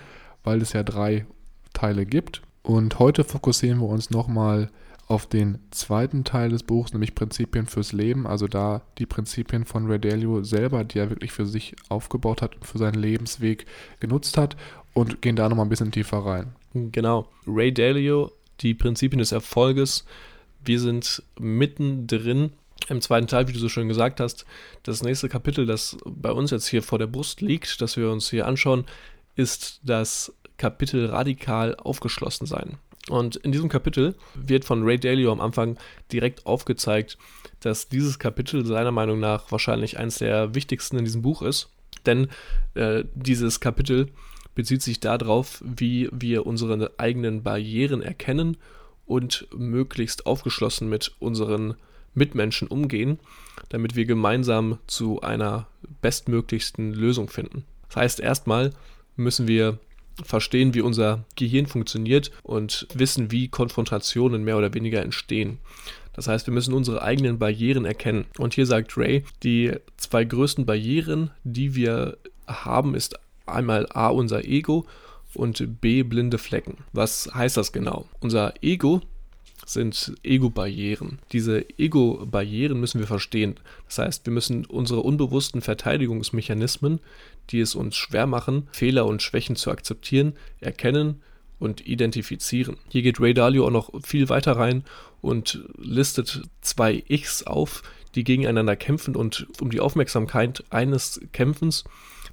weil 0.43 0.61
es 0.61 0.71
ja 0.71 0.83
drei 0.83 1.25
Teile 1.73 2.05
gibt. 2.05 2.41
Und 2.63 2.97
heute 2.97 3.25
fokussieren 3.25 3.79
wir 3.79 3.89
uns 3.89 4.09
nochmal 4.09 4.69
auf 5.07 5.25
den 5.25 5.59
zweiten 5.71 6.23
Teil 6.23 6.49
des 6.49 6.63
Buchs, 6.63 6.93
nämlich 6.93 7.13
Prinzipien 7.13 7.65
fürs 7.65 7.91
Leben. 7.91 8.25
Also 8.25 8.47
da 8.47 8.81
die 8.97 9.05
Prinzipien 9.05 9.65
von 9.65 9.87
Ray 9.87 9.99
Dalio 9.99 10.43
selber, 10.43 10.83
die 10.83 10.99
er 10.99 11.09
wirklich 11.09 11.33
für 11.33 11.45
sich 11.45 11.75
aufgebaut 11.89 12.41
hat 12.41 12.55
und 12.55 12.65
für 12.65 12.77
seinen 12.77 12.95
Lebensweg 13.01 13.65
genutzt 13.99 14.37
hat 14.37 14.55
und 14.93 15.21
gehen 15.21 15.35
da 15.35 15.47
nochmal 15.49 15.65
ein 15.65 15.69
bisschen 15.69 15.91
tiefer 15.91 16.19
rein. 16.19 16.53
Genau. 16.73 17.27
Ray 17.45 17.73
Dalio 17.73 18.31
die 18.61 18.73
Prinzipien 18.73 19.19
des 19.19 19.31
Erfolges. 19.31 20.05
Wir 20.63 20.79
sind 20.79 21.23
mittendrin 21.39 22.51
im 22.89 23.01
zweiten 23.01 23.27
Teil, 23.27 23.47
wie 23.47 23.53
du 23.53 23.59
so 23.59 23.69
schön 23.69 23.87
gesagt 23.87 24.19
hast. 24.19 24.45
Das 24.83 25.03
nächste 25.03 25.29
Kapitel, 25.29 25.65
das 25.65 25.97
bei 26.05 26.31
uns 26.31 26.51
jetzt 26.51 26.67
hier 26.67 26.83
vor 26.83 26.99
der 26.99 27.07
Brust 27.07 27.41
liegt, 27.41 27.81
das 27.81 27.97
wir 27.97 28.09
uns 28.09 28.29
hier 28.29 28.47
anschauen, 28.47 28.85
ist 29.35 29.81
das 29.83 30.33
Kapitel 30.57 31.07
radikal 31.07 31.75
aufgeschlossen 31.75 32.47
sein. 32.47 32.77
Und 33.09 33.37
in 33.37 33.51
diesem 33.51 33.69
Kapitel 33.69 34.15
wird 34.35 34.65
von 34.65 34.83
Ray 34.83 34.99
Dalio 34.99 35.31
am 35.31 35.39
Anfang 35.39 35.77
direkt 36.11 36.45
aufgezeigt, 36.45 37.17
dass 37.61 37.87
dieses 37.87 38.19
Kapitel 38.19 38.65
seiner 38.65 38.91
Meinung 38.91 39.19
nach 39.19 39.51
wahrscheinlich 39.51 39.97
eines 39.97 40.17
der 40.17 40.55
wichtigsten 40.55 40.97
in 40.97 41.05
diesem 41.05 41.21
Buch 41.21 41.41
ist. 41.41 41.69
Denn 42.05 42.27
äh, 42.73 43.03
dieses 43.15 43.59
Kapitel 43.59 44.09
bezieht 44.55 44.81
sich 44.81 44.99
darauf, 44.99 45.61
wie 45.63 46.09
wir 46.11 46.45
unsere 46.45 46.91
eigenen 46.97 47.43
Barrieren 47.43 48.01
erkennen 48.01 48.57
und 49.05 49.47
möglichst 49.55 50.25
aufgeschlossen 50.25 50.89
mit 50.89 51.13
unseren 51.19 51.75
Mitmenschen 52.17 52.67
umgehen, 52.67 53.19
damit 53.69 53.95
wir 53.95 54.05
gemeinsam 54.05 54.79
zu 54.87 55.21
einer 55.21 55.67
bestmöglichsten 56.01 56.93
Lösung 56.93 57.29
finden. 57.29 57.63
Das 57.87 57.97
heißt, 57.97 58.19
erstmal 58.19 58.71
müssen 59.15 59.47
wir 59.47 59.79
verstehen, 60.23 60.73
wie 60.73 60.81
unser 60.81 61.25
Gehirn 61.35 61.67
funktioniert 61.67 62.31
und 62.43 62.87
wissen, 62.93 63.31
wie 63.31 63.49
Konfrontationen 63.49 64.43
mehr 64.43 64.57
oder 64.57 64.73
weniger 64.73 65.01
entstehen. 65.01 65.59
Das 66.13 66.27
heißt, 66.27 66.47
wir 66.47 66.53
müssen 66.53 66.73
unsere 66.73 67.03
eigenen 67.03 67.37
Barrieren 67.37 67.85
erkennen. 67.85 68.25
Und 68.39 68.55
hier 68.55 68.65
sagt 68.65 68.97
Ray, 68.97 69.23
die 69.43 69.73
zwei 69.97 70.23
größten 70.23 70.65
Barrieren, 70.65 71.29
die 71.43 71.75
wir 71.75 72.17
haben, 72.47 72.95
ist 72.95 73.19
einmal 73.45 73.87
A 73.91 74.07
unser 74.07 74.43
Ego 74.43 74.87
und 75.35 75.79
B 75.79 76.01
blinde 76.01 76.39
Flecken. 76.39 76.77
Was 76.91 77.29
heißt 77.33 77.57
das 77.57 77.71
genau? 77.71 78.07
Unser 78.19 78.55
Ego 78.63 79.01
sind 79.69 80.15
Ego-Barrieren. 80.23 81.19
Diese 81.31 81.65
Ego-Barrieren 81.77 82.79
müssen 82.79 82.99
wir 82.99 83.07
verstehen. 83.07 83.55
Das 83.87 83.97
heißt, 83.99 84.25
wir 84.25 84.33
müssen 84.33 84.65
unsere 84.65 85.01
unbewussten 85.01 85.61
Verteidigungsmechanismen, 85.61 86.99
die 87.49 87.59
es 87.59 87.75
uns 87.75 87.95
schwer 87.95 88.27
machen, 88.27 88.67
Fehler 88.71 89.05
und 89.05 89.21
Schwächen 89.21 89.55
zu 89.55 89.69
akzeptieren, 89.71 90.33
erkennen 90.61 91.21
und 91.59 91.85
identifizieren. 91.85 92.77
Hier 92.89 93.01
geht 93.01 93.19
Ray 93.19 93.33
Dalio 93.33 93.65
auch 93.65 93.71
noch 93.71 93.91
viel 94.03 94.29
weiter 94.29 94.53
rein 94.53 94.83
und 95.21 95.63
listet 95.77 96.43
zwei 96.61 97.03
Ichs 97.07 97.43
auf, 97.43 97.83
die 98.15 98.23
gegeneinander 98.23 98.75
kämpfen 98.75 99.15
und 99.15 99.47
um 99.59 99.69
die 99.69 99.79
Aufmerksamkeit 99.79 100.63
eines 100.69 101.19
Kämpfens. 101.33 101.83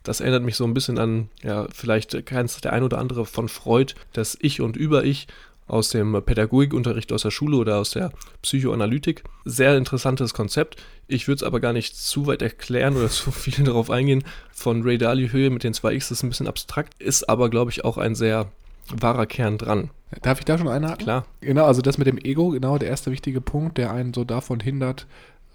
Das 0.02 0.20
erinnert 0.20 0.42
mich 0.42 0.56
so 0.56 0.64
ein 0.64 0.74
bisschen 0.74 0.98
an, 0.98 1.30
ja, 1.42 1.66
vielleicht 1.72 2.26
kennt 2.26 2.64
der 2.64 2.74
ein 2.74 2.82
oder 2.82 2.98
andere 2.98 3.24
von 3.24 3.48
Freud, 3.48 3.94
das 4.12 4.36
Ich 4.40 4.60
und 4.60 4.76
Über-Ich 4.76 5.26
aus 5.66 5.88
dem 5.88 6.20
Pädagogikunterricht 6.24 7.12
aus 7.12 7.22
der 7.22 7.30
Schule 7.30 7.56
oder 7.56 7.78
aus 7.78 7.90
der 7.90 8.12
Psychoanalytik. 8.42 9.24
Sehr 9.44 9.76
interessantes 9.76 10.34
Konzept. 10.34 10.82
Ich 11.06 11.26
würde 11.26 11.36
es 11.36 11.42
aber 11.42 11.60
gar 11.60 11.72
nicht 11.72 11.96
zu 11.96 12.26
weit 12.26 12.42
erklären 12.42 12.96
oder 12.96 13.08
zu 13.10 13.30
viel 13.30 13.64
darauf 13.64 13.90
eingehen. 13.90 14.24
Von 14.52 14.82
Ray 14.82 14.98
Dalio 14.98 15.28
Höhe 15.28 15.50
mit 15.50 15.64
den 15.64 15.74
zwei 15.74 15.94
X 15.94 16.10
ist 16.10 16.22
ein 16.22 16.28
bisschen 16.28 16.48
abstrakt, 16.48 17.00
ist 17.00 17.28
aber, 17.28 17.48
glaube 17.50 17.70
ich, 17.70 17.84
auch 17.84 17.98
ein 17.98 18.14
sehr 18.14 18.50
wahrer 18.88 19.26
Kern 19.26 19.58
dran. 19.58 19.90
Darf 20.22 20.38
ich 20.38 20.44
da 20.44 20.58
schon 20.58 20.68
einhaken? 20.68 21.04
Klar. 21.04 21.26
Genau, 21.40 21.64
also 21.64 21.82
das 21.82 21.98
mit 21.98 22.06
dem 22.06 22.18
Ego, 22.18 22.50
genau 22.50 22.78
der 22.78 22.88
erste 22.88 23.10
wichtige 23.10 23.40
Punkt, 23.40 23.78
der 23.78 23.92
einen 23.92 24.14
so 24.14 24.24
davon 24.24 24.60
hindert, 24.60 25.06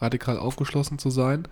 radikal 0.02 0.38
aufgeschlossen 0.38 1.00
zu 1.00 1.10
sein. 1.10 1.48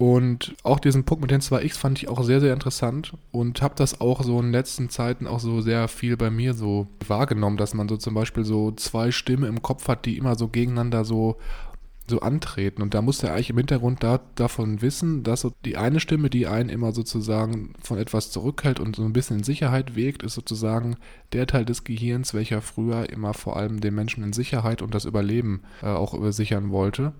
Und 0.00 0.54
auch 0.62 0.80
diesen 0.80 1.04
Punkt 1.04 1.20
mit 1.20 1.30
den 1.30 1.42
2x 1.42 1.76
fand 1.76 1.98
ich 1.98 2.08
auch 2.08 2.24
sehr, 2.24 2.40
sehr 2.40 2.54
interessant 2.54 3.12
und 3.32 3.60
habe 3.60 3.74
das 3.76 4.00
auch 4.00 4.22
so 4.22 4.38
in 4.38 4.46
den 4.46 4.52
letzten 4.52 4.88
Zeiten 4.88 5.26
auch 5.26 5.40
so 5.40 5.60
sehr 5.60 5.88
viel 5.88 6.16
bei 6.16 6.30
mir 6.30 6.54
so 6.54 6.86
wahrgenommen, 7.06 7.58
dass 7.58 7.74
man 7.74 7.86
so 7.86 7.98
zum 7.98 8.14
Beispiel 8.14 8.46
so 8.46 8.70
zwei 8.72 9.10
Stimmen 9.10 9.44
im 9.44 9.60
Kopf 9.60 9.88
hat, 9.88 10.06
die 10.06 10.16
immer 10.16 10.36
so 10.36 10.48
gegeneinander 10.48 11.04
so 11.04 11.36
so 12.08 12.20
antreten. 12.20 12.80
Und 12.80 12.94
da 12.94 13.02
muss 13.02 13.22
er 13.22 13.34
eigentlich 13.34 13.50
im 13.50 13.58
Hintergrund 13.58 14.02
da, 14.02 14.20
davon 14.36 14.80
wissen, 14.80 15.22
dass 15.22 15.42
so 15.42 15.52
die 15.66 15.76
eine 15.76 16.00
Stimme, 16.00 16.30
die 16.30 16.46
einen 16.46 16.70
immer 16.70 16.92
sozusagen 16.92 17.74
von 17.82 17.98
etwas 17.98 18.30
zurückhält 18.30 18.80
und 18.80 18.96
so 18.96 19.04
ein 19.04 19.12
bisschen 19.12 19.40
in 19.40 19.44
Sicherheit 19.44 19.96
wägt, 19.96 20.22
ist 20.22 20.32
sozusagen 20.32 20.96
der 21.34 21.46
Teil 21.46 21.66
des 21.66 21.84
Gehirns, 21.84 22.32
welcher 22.32 22.62
früher 22.62 23.10
immer 23.10 23.34
vor 23.34 23.58
allem 23.58 23.82
den 23.82 23.94
Menschen 23.94 24.24
in 24.24 24.32
Sicherheit 24.32 24.80
und 24.80 24.94
das 24.94 25.04
Überleben 25.04 25.60
äh, 25.82 25.88
auch 25.88 26.16
sichern 26.32 26.70
wollte. 26.70 27.12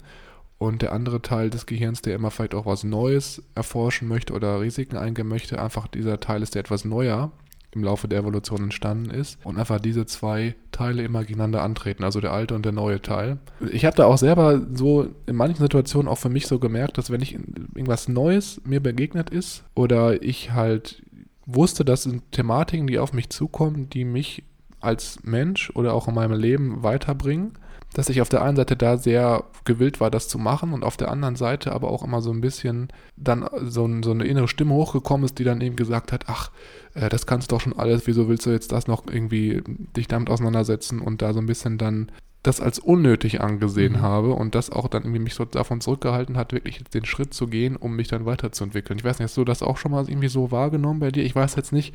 Und 0.61 0.83
der 0.83 0.93
andere 0.93 1.23
Teil 1.23 1.49
des 1.49 1.65
Gehirns, 1.65 2.03
der 2.03 2.15
immer 2.15 2.31
vielleicht 2.31 2.55
auch 2.55 2.67
was 2.67 2.85
Neues 2.85 3.43
erforschen 3.55 4.07
möchte 4.09 4.35
oder 4.35 4.61
Risiken 4.61 4.99
eingehen 4.99 5.27
möchte, 5.27 5.59
einfach 5.59 5.89
dieser 5.89 6.21
Teil 6.21 6.43
ist, 6.43 6.55
der 6.55 6.61
etwas 6.61 6.85
neuer 6.85 7.33
im 7.71 7.83
Laufe 7.83 8.09
der 8.09 8.19
Evolution 8.19 8.65
entstanden 8.65 9.09
ist 9.09 9.39
und 9.43 9.57
einfach 9.57 9.81
diese 9.81 10.05
zwei 10.05 10.55
Teile 10.71 11.03
immer 11.03 11.25
gegeneinander 11.25 11.63
antreten, 11.63 12.05
also 12.05 12.21
der 12.21 12.33
alte 12.33 12.55
und 12.55 12.67
der 12.67 12.73
neue 12.73 13.01
Teil. 13.01 13.39
Ich 13.73 13.87
habe 13.87 13.97
da 13.97 14.05
auch 14.05 14.19
selber 14.19 14.61
so 14.75 15.09
in 15.25 15.37
manchen 15.37 15.63
Situationen 15.63 16.09
auch 16.09 16.19
für 16.19 16.29
mich 16.29 16.47
so 16.47 16.59
gemerkt, 16.59 16.99
dass 16.99 17.09
wenn 17.09 17.23
ich 17.23 17.33
irgendwas 17.33 18.09
Neues 18.09 18.61
mir 18.67 18.81
begegnet 18.81 19.31
ist 19.31 19.65
oder 19.75 20.23
ich 20.23 20.53
halt 20.53 21.03
wusste, 21.47 21.87
das 21.87 22.03
sind 22.03 22.33
Thematiken, 22.33 22.87
die 22.87 22.99
auf 22.99 23.15
mich 23.15 23.31
zukommen, 23.31 23.89
die 23.89 24.05
mich 24.05 24.43
als 24.81 25.21
Mensch 25.23 25.71
oder 25.75 25.95
auch 25.95 26.07
in 26.07 26.15
meinem 26.15 26.39
Leben 26.39 26.83
weiterbringen, 26.83 27.53
dass 27.95 28.09
ich 28.09 28.21
auf 28.21 28.29
der 28.29 28.43
einen 28.43 28.57
Seite 28.57 28.77
da 28.77 28.97
sehr 28.97 29.45
gewillt 29.65 30.01
war, 30.01 30.11
das 30.11 30.29
zu 30.29 30.39
machen 30.39 30.73
und 30.73 30.85
auf 30.85 30.97
der 30.97 31.11
anderen 31.11 31.37
Seite 31.37 31.73
aber 31.73 31.91
auch 31.91 32.05
immer 32.05 32.23
so 32.23 32.31
ein 32.31 32.41
bisschen 32.41 32.89
dann 33.17 33.49
so, 33.63 33.89
so 34.03 34.11
eine 34.13 34.25
innere 34.25 34.49
Stimme 34.49 34.75
hochgekommen 34.75 35.25
ist, 35.25 35.39
die 35.39 35.45
dann 35.45 35.61
eben 35.61 35.77
gesagt 35.77 36.13
hat, 36.13 36.25
ach, 36.29 36.51
äh, 36.95 37.09
das 37.09 37.27
kannst 37.27 37.51
du 37.51 37.57
doch 37.57 37.61
schon 37.61 37.79
alles, 37.79 38.07
wieso 38.07 38.29
willst 38.29 38.47
du 38.47 38.51
jetzt 38.51 38.73
das 38.73 38.87
noch 38.87 39.05
irgendwie 39.11 39.63
dich 39.97 40.09
damit 40.09 40.31
auseinandersetzen 40.31 41.01
und 41.01 41.21
da 41.23 41.33
so 41.33 41.41
ein 41.41 41.47
bisschen 41.47 41.79
dann 41.79 42.13
das 42.43 42.61
als 42.61 42.79
unnötig 42.79 43.43
angesehen 43.43 43.95
mhm. 43.95 44.03
habe 44.03 44.33
und 44.33 44.55
das 44.55 44.71
auch 44.71 44.89
dann 44.89 45.03
irgendwie 45.03 45.21
mich 45.21 45.35
so 45.35 45.45
davon 45.45 45.81
zurückgehalten 45.81 46.39
hat, 46.39 46.53
wirklich 46.53 46.83
den 46.85 47.05
Schritt 47.05 47.35
zu 47.35 47.49
gehen, 47.49 47.77
um 47.77 47.97
mich 47.97 48.09
dann 48.09 48.25
weiterzuentwickeln. 48.25 48.99
Ich 48.99 49.05
weiß 49.05 49.19
nicht, 49.19 49.29
hast 49.29 49.37
du 49.37 49.45
das 49.45 49.63
auch 49.63 49.77
schon 49.77 49.93
mal 49.93 50.09
irgendwie 50.09 50.29
so 50.29 50.51
wahrgenommen 50.51 51.01
bei 51.01 51.11
dir? 51.11 51.25
Ich 51.25 51.37
weiß 51.37 51.57
jetzt 51.57 51.73
nicht, 51.73 51.95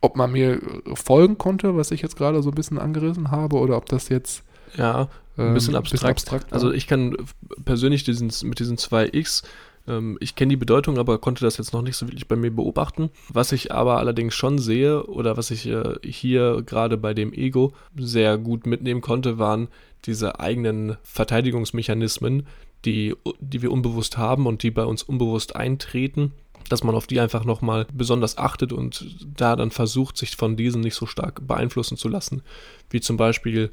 ob 0.00 0.16
man 0.16 0.32
mir 0.32 0.60
folgen 0.94 1.38
konnte, 1.38 1.76
was 1.76 1.90
ich 1.90 2.02
jetzt 2.02 2.16
gerade 2.16 2.42
so 2.42 2.50
ein 2.50 2.54
bisschen 2.54 2.78
angerissen 2.78 3.30
habe, 3.32 3.56
oder 3.56 3.76
ob 3.76 3.86
das 3.86 4.08
jetzt 4.08 4.44
ja, 4.76 5.08
ein 5.36 5.54
bisschen 5.54 5.74
ähm, 5.74 5.78
abstrakt. 5.78 6.16
Bisschen 6.16 6.34
abstrakt 6.34 6.52
also 6.52 6.72
ich 6.72 6.86
kann 6.86 7.16
persönlich 7.64 8.04
diesen, 8.04 8.30
mit 8.48 8.58
diesen 8.58 8.78
zwei 8.78 9.08
X, 9.12 9.42
ähm, 9.86 10.18
ich 10.20 10.34
kenne 10.34 10.50
die 10.50 10.56
Bedeutung, 10.56 10.98
aber 10.98 11.18
konnte 11.18 11.44
das 11.44 11.56
jetzt 11.56 11.72
noch 11.72 11.82
nicht 11.82 11.96
so 11.96 12.06
wirklich 12.06 12.28
bei 12.28 12.36
mir 12.36 12.50
beobachten. 12.50 13.10
Was 13.28 13.52
ich 13.52 13.72
aber 13.72 13.98
allerdings 13.98 14.34
schon 14.34 14.58
sehe 14.58 15.04
oder 15.04 15.36
was 15.36 15.50
ich 15.50 15.66
äh, 15.66 15.94
hier 16.04 16.62
gerade 16.64 16.96
bei 16.96 17.14
dem 17.14 17.32
Ego 17.32 17.72
sehr 17.96 18.38
gut 18.38 18.66
mitnehmen 18.66 19.00
konnte, 19.00 19.38
waren 19.38 19.68
diese 20.04 20.40
eigenen 20.40 20.96
Verteidigungsmechanismen, 21.02 22.46
die, 22.84 23.14
die 23.40 23.62
wir 23.62 23.70
unbewusst 23.70 24.18
haben 24.18 24.46
und 24.46 24.62
die 24.62 24.70
bei 24.70 24.84
uns 24.84 25.02
unbewusst 25.02 25.56
eintreten 25.56 26.32
dass 26.68 26.84
man 26.84 26.94
auf 26.94 27.06
die 27.06 27.20
einfach 27.20 27.44
nochmal 27.44 27.86
besonders 27.92 28.38
achtet 28.38 28.72
und 28.72 29.26
da 29.36 29.56
dann 29.56 29.70
versucht, 29.70 30.16
sich 30.16 30.36
von 30.36 30.56
diesen 30.56 30.80
nicht 30.80 30.94
so 30.94 31.06
stark 31.06 31.46
beeinflussen 31.46 31.96
zu 31.98 32.08
lassen, 32.08 32.42
wie 32.88 33.00
zum 33.00 33.16
Beispiel 33.16 33.70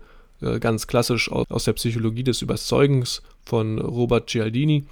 ganz 0.60 0.88
klassisch 0.88 1.32
aus, 1.32 1.64
der 1.64 1.74
Psychologie 1.74 2.24
des 2.24 2.42
Überzeugens 2.42 3.22
von 3.46 3.80
Robert 3.80 4.30
Cialdini, 4.30 4.86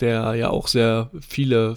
der 0.00 0.34
ja 0.34 0.50
auch 0.50 0.68
sehr 0.68 1.10
viele 1.20 1.74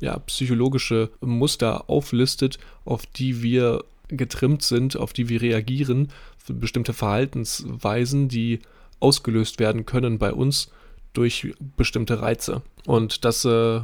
ja, 0.00 0.18
psychologische 0.20 1.10
Muster 1.20 1.88
auflistet, 1.88 2.58
auf 2.84 3.06
die 3.06 3.42
wir 3.42 3.84
getrimmt 4.08 4.62
sind, 4.62 4.96
auf 4.96 5.12
die 5.12 5.28
wir 5.28 5.42
reagieren, 5.42 6.08
bestimmte 6.48 6.92
Verhaltensweisen, 6.92 8.28
die 8.28 8.60
ausgelöst 9.00 9.58
werden 9.58 9.84
können 9.84 10.18
bei 10.18 10.32
uns 10.32 10.70
durch 11.12 11.54
bestimmte 11.76 12.20
Reize. 12.20 12.62
Und 12.86 13.24
das 13.24 13.44
äh, 13.44 13.80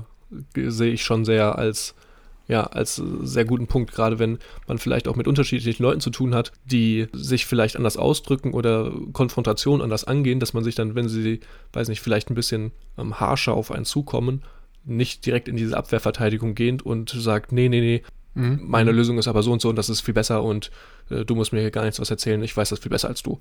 sehe 0.55 0.93
ich 0.93 1.03
schon 1.03 1.25
sehr 1.25 1.59
als 1.59 1.95
ja, 2.49 2.65
als 2.65 2.97
sehr 2.97 3.45
guten 3.45 3.67
Punkt, 3.67 3.93
gerade 3.93 4.19
wenn 4.19 4.39
man 4.67 4.79
vielleicht 4.79 5.09
auch 5.09 5.17
mit 5.17 5.29
unterschiedlichen 5.29 5.83
Leuten 5.83 6.01
zu 6.01 6.11
tun 6.11 6.35
hat, 6.35 6.53
die 6.65 7.07
sich 7.13 7.47
vielleicht 7.47 7.77
anders 7.77 7.97
ausdrücken 7.97 8.53
oder 8.53 8.93
Konfrontation 9.13 9.81
anders 9.81 10.05
angehen, 10.05 10.41
dass 10.41 10.53
man 10.53 10.65
sich 10.65 10.75
dann, 10.75 10.95
wenn 10.95 11.09
sie, 11.09 11.41
weiß 11.73 11.89
nicht, 11.89 12.01
vielleicht 12.01 12.31
ein 12.31 12.35
bisschen 12.35 12.73
ähm, 12.99 13.21
harscher 13.21 13.55
auf 13.55 13.71
einen 13.71 13.85
zukommen, 13.85 14.43
nicht 14.85 15.25
direkt 15.25 15.49
in 15.49 15.57
diese 15.57 15.77
Abwehrverteidigung 15.77 16.55
gehend 16.55 16.85
und 16.85 17.11
sagt, 17.11 17.53
nee, 17.53 17.69
nee, 17.69 17.81
nee, 17.81 18.03
mhm. 18.35 18.61
meine 18.65 18.93
Lösung 18.93 19.19
ist 19.19 19.29
aber 19.29 19.43
so 19.43 19.53
und 19.53 19.63
so 19.63 19.69
und 19.69 19.77
das 19.77 19.89
ist 19.89 20.01
viel 20.01 20.15
besser 20.15 20.43
und 20.43 20.71
äh, 21.11 21.25
du 21.25 21.35
musst 21.35 21.53
mir 21.53 21.61
hier 21.61 21.71
gar 21.71 21.85
nichts 21.85 22.01
was 22.01 22.11
erzählen, 22.11 22.43
ich 22.43 22.57
weiß 22.57 22.71
das 22.71 22.81
viel 22.81 22.91
besser 22.91 23.09
als 23.09 23.23
du. 23.23 23.39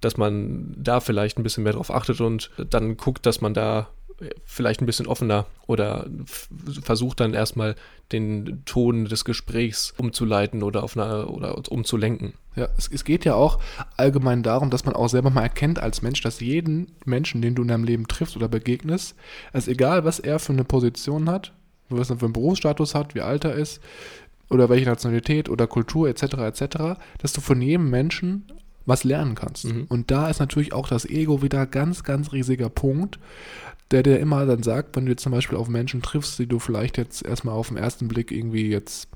Dass 0.00 0.16
man 0.16 0.74
da 0.78 1.00
vielleicht 1.00 1.38
ein 1.38 1.42
bisschen 1.42 1.64
mehr 1.64 1.74
drauf 1.74 1.92
achtet 1.92 2.22
und 2.22 2.50
dann 2.70 2.96
guckt, 2.96 3.26
dass 3.26 3.42
man 3.42 3.52
da 3.52 3.90
vielleicht 4.44 4.80
ein 4.82 4.86
bisschen 4.86 5.06
offener 5.06 5.46
oder 5.66 6.06
versucht 6.82 7.20
dann 7.20 7.34
erstmal 7.34 7.74
den 8.12 8.62
Ton 8.64 9.06
des 9.06 9.24
Gesprächs 9.24 9.94
umzuleiten 9.96 10.62
oder 10.62 10.82
auf 10.82 10.96
eine, 10.96 11.26
oder 11.26 11.56
umzulenken. 11.70 12.34
Ja, 12.56 12.68
es, 12.76 12.90
es, 12.92 13.04
geht 13.04 13.24
ja 13.24 13.34
auch 13.34 13.60
allgemein 13.96 14.42
darum, 14.42 14.70
dass 14.70 14.84
man 14.84 14.94
auch 14.94 15.08
selber 15.08 15.30
mal 15.30 15.42
erkennt 15.42 15.78
als 15.78 16.02
Mensch, 16.02 16.20
dass 16.20 16.40
jeden 16.40 16.92
Menschen, 17.04 17.42
den 17.42 17.54
du 17.54 17.62
in 17.62 17.68
deinem 17.68 17.84
Leben 17.84 18.08
triffst 18.08 18.36
oder 18.36 18.48
begegnest, 18.48 19.14
also 19.52 19.70
egal 19.70 20.04
was 20.04 20.18
er 20.18 20.38
für 20.38 20.52
eine 20.52 20.64
Position 20.64 21.30
hat, 21.30 21.52
was 21.88 22.10
er 22.10 22.18
für 22.18 22.26
einen 22.26 22.32
Berufsstatus 22.32 22.94
hat, 22.94 23.14
wie 23.14 23.20
alt 23.20 23.44
er 23.44 23.54
ist, 23.54 23.80
oder 24.50 24.68
welche 24.68 24.86
Nationalität 24.86 25.48
oder 25.48 25.66
Kultur 25.66 26.08
etc. 26.08 26.22
etc., 26.22 26.64
dass 27.18 27.32
du 27.32 27.40
von 27.40 27.62
jedem 27.62 27.88
Menschen 27.88 28.49
was 28.86 29.04
lernen 29.04 29.34
kannst. 29.34 29.66
Mhm. 29.66 29.84
Und 29.88 30.10
da 30.10 30.28
ist 30.28 30.40
natürlich 30.40 30.72
auch 30.72 30.88
das 30.88 31.04
Ego 31.04 31.42
wieder 31.42 31.66
ganz, 31.66 32.04
ganz 32.04 32.32
riesiger 32.32 32.68
Punkt, 32.68 33.18
der 33.90 34.02
dir 34.02 34.18
immer 34.18 34.46
dann 34.46 34.62
sagt, 34.62 34.96
wenn 34.96 35.06
du 35.06 35.12
jetzt 35.12 35.22
zum 35.22 35.32
Beispiel 35.32 35.58
auf 35.58 35.68
Menschen 35.68 36.02
triffst, 36.02 36.38
die 36.38 36.46
du 36.46 36.58
vielleicht 36.58 36.96
jetzt 36.98 37.24
erstmal 37.24 37.54
auf 37.54 37.68
den 37.68 37.76
ersten 37.76 38.08
Blick 38.08 38.30
irgendwie 38.30 38.68
jetzt 38.68 39.08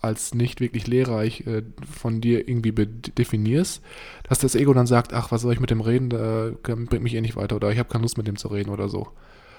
als 0.00 0.34
nicht 0.34 0.60
wirklich 0.60 0.86
lehrreich 0.86 1.46
äh, 1.46 1.62
von 1.90 2.20
dir 2.20 2.48
irgendwie 2.48 2.72
definierst, 2.72 3.82
dass 4.28 4.38
das 4.38 4.54
Ego 4.54 4.72
dann 4.74 4.86
sagt, 4.86 5.12
ach, 5.12 5.32
was 5.32 5.42
soll 5.42 5.52
ich 5.52 5.60
mit 5.60 5.70
dem 5.70 5.80
reden, 5.80 6.10
da 6.10 6.50
bringt 6.62 7.02
mich 7.02 7.14
eh 7.14 7.20
nicht 7.20 7.36
weiter 7.36 7.56
oder 7.56 7.70
ich 7.70 7.78
habe 7.78 7.88
keine 7.88 8.02
Lust 8.02 8.18
mit 8.18 8.26
dem 8.26 8.36
zu 8.36 8.48
reden 8.48 8.70
oder 8.70 8.88
so. 8.88 9.08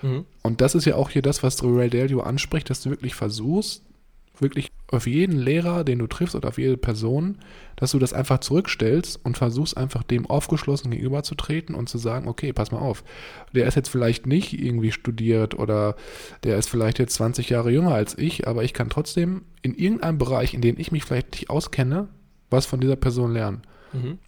Mhm. 0.02 0.26
Und 0.44 0.62
das 0.62 0.76
ist 0.76 0.86
ja 0.86 0.96
auch 0.96 1.10
hier 1.10 1.22
das, 1.22 1.44
was 1.44 1.64
Ray 1.64 1.90
Dalio 1.90 2.22
anspricht, 2.22 2.70
dass 2.70 2.82
du 2.82 2.90
wirklich 2.90 3.16
versuchst, 3.16 3.84
wirklich 4.42 4.72
auf 4.90 5.08
jeden 5.08 5.38
Lehrer, 5.38 5.84
den 5.84 6.00
du 6.00 6.08
triffst 6.08 6.36
oder 6.36 6.50
auf 6.50 6.58
jede 6.58 6.78
Person, 6.78 7.38
dass 7.76 7.92
du 7.92 8.00
das 8.00 8.14
einfach 8.14 8.40
zurückstellst 8.40 9.20
und 9.24 9.38
versuchst 9.38 9.78
einfach 9.78 10.04
dem 10.04 10.26
aufgeschlossen 10.26 10.92
gegenüberzutreten 10.92 11.76
und 11.76 11.90
zu 11.90 11.98
sagen, 11.98 12.28
okay, 12.28 12.54
pass 12.54 12.72
mal 12.72 12.80
auf, 12.80 13.04
der 13.54 13.68
ist 13.68 13.76
jetzt 13.76 13.90
vielleicht 13.90 14.26
nicht 14.26 14.54
irgendwie 14.54 14.92
studiert 14.92 15.58
oder 15.58 15.96
der 16.44 16.58
ist 16.58 16.70
vielleicht 16.70 17.00
jetzt 17.00 17.16
20 17.16 17.50
Jahre 17.50 17.72
jünger 17.72 17.94
als 17.94 18.18
ich, 18.18 18.48
aber 18.48 18.64
ich 18.64 18.74
kann 18.74 18.90
trotzdem 18.90 19.44
in 19.62 19.76
irgendeinem 19.76 20.18
Bereich, 20.18 20.54
in 20.54 20.62
dem 20.62 20.80
ich 20.80 20.92
mich 20.92 21.04
vielleicht 21.04 21.32
nicht 21.34 21.50
auskenne, 21.50 22.08
was 22.50 22.66
von 22.66 22.80
dieser 22.80 22.96
Person 22.96 23.34
lernen. 23.34 23.62
Mhm. 23.94 24.20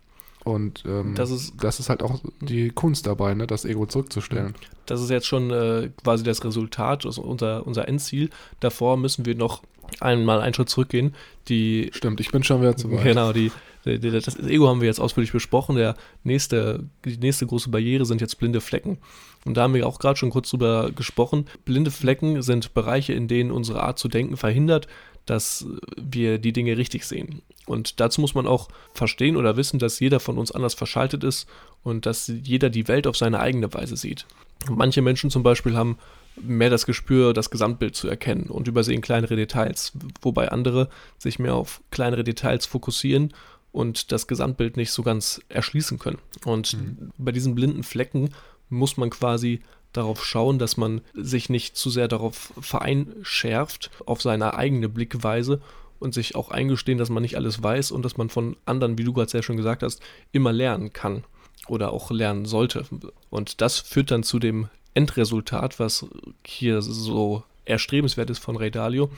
Und 0.44 0.84
ähm, 0.86 1.16
das, 1.16 1.32
ist, 1.32 1.54
das 1.62 1.80
ist 1.80 1.90
halt 1.90 2.02
auch 2.02 2.22
die 2.42 2.70
Kunst 2.70 3.06
dabei, 3.08 3.34
ne, 3.34 3.46
das 3.46 3.66
Ego 3.66 3.86
zurückzustellen. 3.86 4.56
Das 4.86 5.02
ist 5.02 5.10
jetzt 5.10 5.28
schon 5.28 5.52
äh, 5.52 5.92
quasi 6.04 6.24
das 6.24 6.44
Resultat, 6.44 7.06
also 7.06 7.22
unser, 7.22 7.68
unser 7.68 7.88
Endziel. 7.88 8.30
Davor 8.60 8.98
müssen 8.98 9.26
wir 9.26 9.36
noch 9.36 9.64
einmal 10.02 10.42
einen 10.42 10.54
Schritt 10.54 10.70
zurückgehen. 10.70 11.16
Die, 11.48 11.90
Stimmt, 11.94 12.20
ich 12.20 12.32
bin 12.32 12.44
schon 12.44 12.62
wieder 12.62 12.78
zu 12.78 12.92
weit. 12.92 13.04
Genau, 13.04 13.34
die 13.34 13.52
das 13.86 14.38
Ego 14.40 14.68
haben 14.68 14.82
wir 14.82 14.88
jetzt 14.88 15.00
ausführlich 15.00 15.32
besprochen. 15.32 15.76
Der 15.76 15.96
nächste, 16.24 16.84
die 17.06 17.18
nächste 17.18 17.48
große 17.48 17.70
Barriere 17.70 18.06
sind 18.06 18.22
jetzt 18.22 18.38
blinde 18.38 18.62
Flecken. 18.62 18.98
Und 19.46 19.56
da 19.56 19.64
haben 19.64 19.74
wir 19.74 19.88
auch 19.88 20.00
gerade 20.00 20.18
schon 20.18 20.32
kurz 20.32 20.50
drüber 20.50 20.92
gesprochen. 20.92 21.46
Blinde 21.66 21.92
Flecken 21.92 22.42
sind 22.42 22.74
Bereiche, 22.74 23.14
in 23.14 23.28
denen 23.28 23.52
unsere 23.52 23.82
Art 23.84 23.98
zu 23.98 24.10
denken 24.10 24.38
verhindert, 24.38 24.88
dass 25.26 25.66
wir 25.96 26.40
die 26.40 26.54
Dinge 26.54 26.78
richtig 26.78 27.06
sehen. 27.06 27.42
Und 27.68 28.00
dazu 28.00 28.20
muss 28.20 28.34
man 28.34 28.48
auch 28.48 28.68
verstehen 28.94 29.38
oder 29.38 29.56
wissen, 29.56 29.80
dass 29.80 30.00
jeder 30.00 30.20
von 30.20 30.38
uns 30.38 30.52
anders 30.52 30.74
verschaltet 30.74 31.24
ist 31.24 31.48
und 31.84 32.06
dass 32.06 32.28
jeder 32.28 32.70
die 32.70 32.88
Welt 32.88 33.08
auf 33.08 33.16
seine 33.16 33.40
eigene 33.40 33.74
Weise 33.74 33.96
sieht. 33.96 34.26
Manche 34.68 35.02
Menschen 35.02 35.30
zum 35.30 35.44
Beispiel 35.44 35.76
haben 35.76 35.98
mehr 36.42 36.70
das 36.70 36.86
Gespür, 36.86 37.34
das 37.34 37.50
Gesamtbild 37.50 37.96
zu 37.96 38.08
erkennen 38.08 38.48
und 38.48 38.68
übersehen 38.68 39.02
kleinere 39.02 39.36
Details, 39.36 39.94
wobei 40.22 40.50
andere 40.50 40.90
sich 41.18 41.40
mehr 41.40 41.56
auf 41.56 41.82
kleinere 41.92 42.24
Details 42.24 42.66
fokussieren 42.66 43.34
und 43.72 44.12
das 44.12 44.28
Gesamtbild 44.28 44.78
nicht 44.78 44.92
so 44.92 45.04
ganz 45.04 45.42
erschließen 45.50 46.00
können. 46.00 46.20
Und 46.46 46.74
mhm. 46.74 47.12
bei 47.18 47.32
diesen 47.32 47.56
blinden 47.56 47.84
Flecken 47.84 48.30
muss 48.70 48.98
man 48.98 49.10
quasi 49.10 49.62
darauf 49.94 50.24
schauen, 50.24 50.60
dass 50.60 50.78
man 50.78 51.02
sich 51.14 51.50
nicht 51.50 51.76
zu 51.76 51.90
sehr 51.90 52.08
darauf 52.08 52.54
vereinschärft, 52.60 53.90
auf 54.06 54.22
seine 54.22 54.54
eigene 54.54 54.88
Blickweise 54.88 55.62
und 56.00 56.14
sich 56.14 56.36
auch 56.36 56.52
eingestehen, 56.52 56.98
dass 56.98 57.10
man 57.10 57.24
nicht 57.24 57.36
alles 57.36 57.62
weiß 57.62 57.92
und 57.92 58.04
dass 58.04 58.18
man 58.18 58.30
von 58.30 58.56
anderen, 58.66 58.98
wie 58.98 59.04
du 59.04 59.14
gerade 59.14 59.32
sehr 59.32 59.44
schön 59.44 59.58
gesagt 59.58 59.84
hast, 59.84 60.02
immer 60.32 60.54
lernen 60.54 60.94
kann 60.94 61.24
oder 61.70 61.92
auch 61.92 62.12
lernen 62.12 62.46
sollte. 62.46 62.86
Und 63.30 63.62
das 63.62 63.80
führt 63.80 64.12
dann 64.12 64.24
zu 64.24 64.40
dem 64.40 64.70
Endresultat, 64.94 65.80
was 65.80 66.06
hier 66.46 66.82
so 66.82 67.44
erstrebenswert 67.66 68.30
ist 68.30 68.40
von 68.40 68.56
Ray 68.56 68.72
Dalio, 68.72 69.10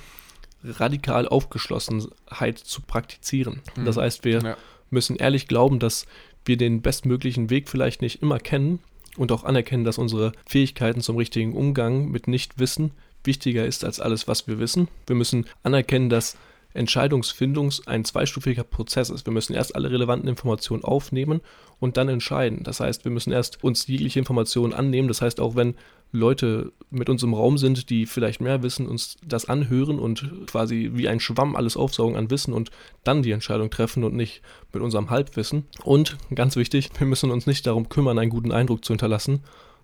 radikal 0.63 1.27
Aufgeschlossenheit 1.27 2.59
zu 2.59 2.81
praktizieren. 2.81 3.61
Mhm. 3.75 3.85
Das 3.85 3.97
heißt, 3.97 4.23
wir 4.25 4.41
ja. 4.41 4.57
müssen 4.89 5.15
ehrlich 5.15 5.47
glauben, 5.47 5.79
dass 5.79 6.05
wir 6.45 6.57
den 6.57 6.81
bestmöglichen 6.81 7.49
Weg 7.49 7.69
vielleicht 7.69 8.01
nicht 8.01 8.21
immer 8.21 8.39
kennen, 8.39 8.79
und 9.17 9.31
auch 9.31 9.43
anerkennen, 9.43 9.83
dass 9.83 9.97
unsere 9.97 10.31
Fähigkeiten 10.45 11.01
zum 11.01 11.17
richtigen 11.17 11.53
Umgang 11.53 12.09
mit 12.09 12.27
Nichtwissen 12.27 12.91
wichtiger 13.23 13.65
ist 13.65 13.83
als 13.85 13.99
alles, 13.99 14.27
was 14.27 14.47
wir 14.47 14.59
wissen. 14.59 14.87
Wir 15.05 15.15
müssen 15.15 15.45
anerkennen, 15.63 16.09
dass 16.09 16.37
Entscheidungsfindung 16.73 17.71
ein 17.85 18.05
zweistufiger 18.05 18.63
Prozess 18.63 19.09
ist. 19.09 19.25
Wir 19.25 19.33
müssen 19.33 19.53
erst 19.53 19.75
alle 19.75 19.91
relevanten 19.91 20.29
Informationen 20.29 20.83
aufnehmen 20.83 21.41
und 21.79 21.97
dann 21.97 22.09
entscheiden. 22.09 22.63
Das 22.63 22.79
heißt, 22.79 23.05
wir 23.05 23.11
müssen 23.11 23.31
erst 23.31 23.63
uns 23.63 23.87
jegliche 23.87 24.19
Informationen 24.19 24.73
annehmen. 24.73 25.07
Das 25.07 25.21
heißt, 25.21 25.39
auch 25.39 25.55
wenn 25.55 25.75
Leute 26.11 26.73
mit 26.89 27.09
uns 27.09 27.23
im 27.23 27.33
Raum 27.33 27.57
sind, 27.57 27.89
die 27.89 28.05
vielleicht 28.05 28.41
mehr 28.41 28.63
wissen, 28.63 28.87
uns 28.87 29.17
das 29.25 29.45
anhören 29.45 29.97
und 29.97 30.29
quasi 30.47 30.91
wie 30.93 31.07
ein 31.07 31.19
Schwamm 31.19 31.55
alles 31.55 31.77
aufsaugen 31.77 32.17
an 32.17 32.29
Wissen 32.29 32.53
und 32.53 32.69
dann 33.03 33.23
die 33.23 33.31
Entscheidung 33.31 33.69
treffen 33.69 34.03
und 34.03 34.13
nicht 34.13 34.41
mit 34.73 34.83
unserem 34.83 35.09
Halbwissen. 35.09 35.65
Und 35.83 36.17
ganz 36.35 36.55
wichtig, 36.55 36.89
wir 36.97 37.07
müssen 37.07 37.31
uns 37.31 37.47
nicht 37.47 37.65
darum 37.65 37.87
kümmern, 37.87 38.19
einen 38.19 38.29
guten 38.29 38.51
Eindruck 38.51 38.83
zu 38.83 38.93
hinterlassen, 38.93 39.41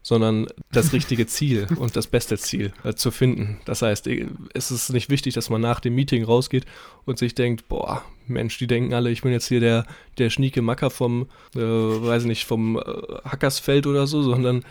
sondern 0.08 0.48
das 0.72 0.94
richtige 0.94 1.28
Ziel 1.28 1.68
und 1.76 1.98
das 1.98 2.08
beste 2.08 2.38
Ziel 2.38 2.72
äh, 2.86 2.94
zu 2.94 3.12
finden. 3.12 3.60
Das 3.66 3.82
heißt, 3.82 4.08
äh, 4.08 4.26
es 4.54 4.72
ist 4.72 4.90
nicht 4.94 5.10
wichtig, 5.10 5.34
dass 5.34 5.50
man 5.50 5.60
nach 5.60 5.82
dem 5.82 5.96
Meeting 5.96 6.24
rausgeht 6.24 6.66
und 7.04 7.18
sich 7.18 7.36
denkt, 7.36 7.68
boah, 7.68 8.04
Mensch, 8.26 8.58
die 8.58 8.68
denken 8.68 8.94
alle, 8.94 9.12
ich 9.12 9.24
bin 9.24 9.34
jetzt 9.34 9.50
hier 9.50 9.60
der, 9.60 9.86
der 10.18 10.30
schnieke 10.30 10.62
Macker 10.62 10.92
vom, 10.92 11.28
äh, 11.58 11.60
weiß 11.60 12.24
nicht, 12.24 12.46
vom 12.46 12.78
äh, 12.78 12.82
Hackersfeld 13.26 13.86
oder 13.86 14.08
so, 14.08 14.24
sondern 14.24 14.64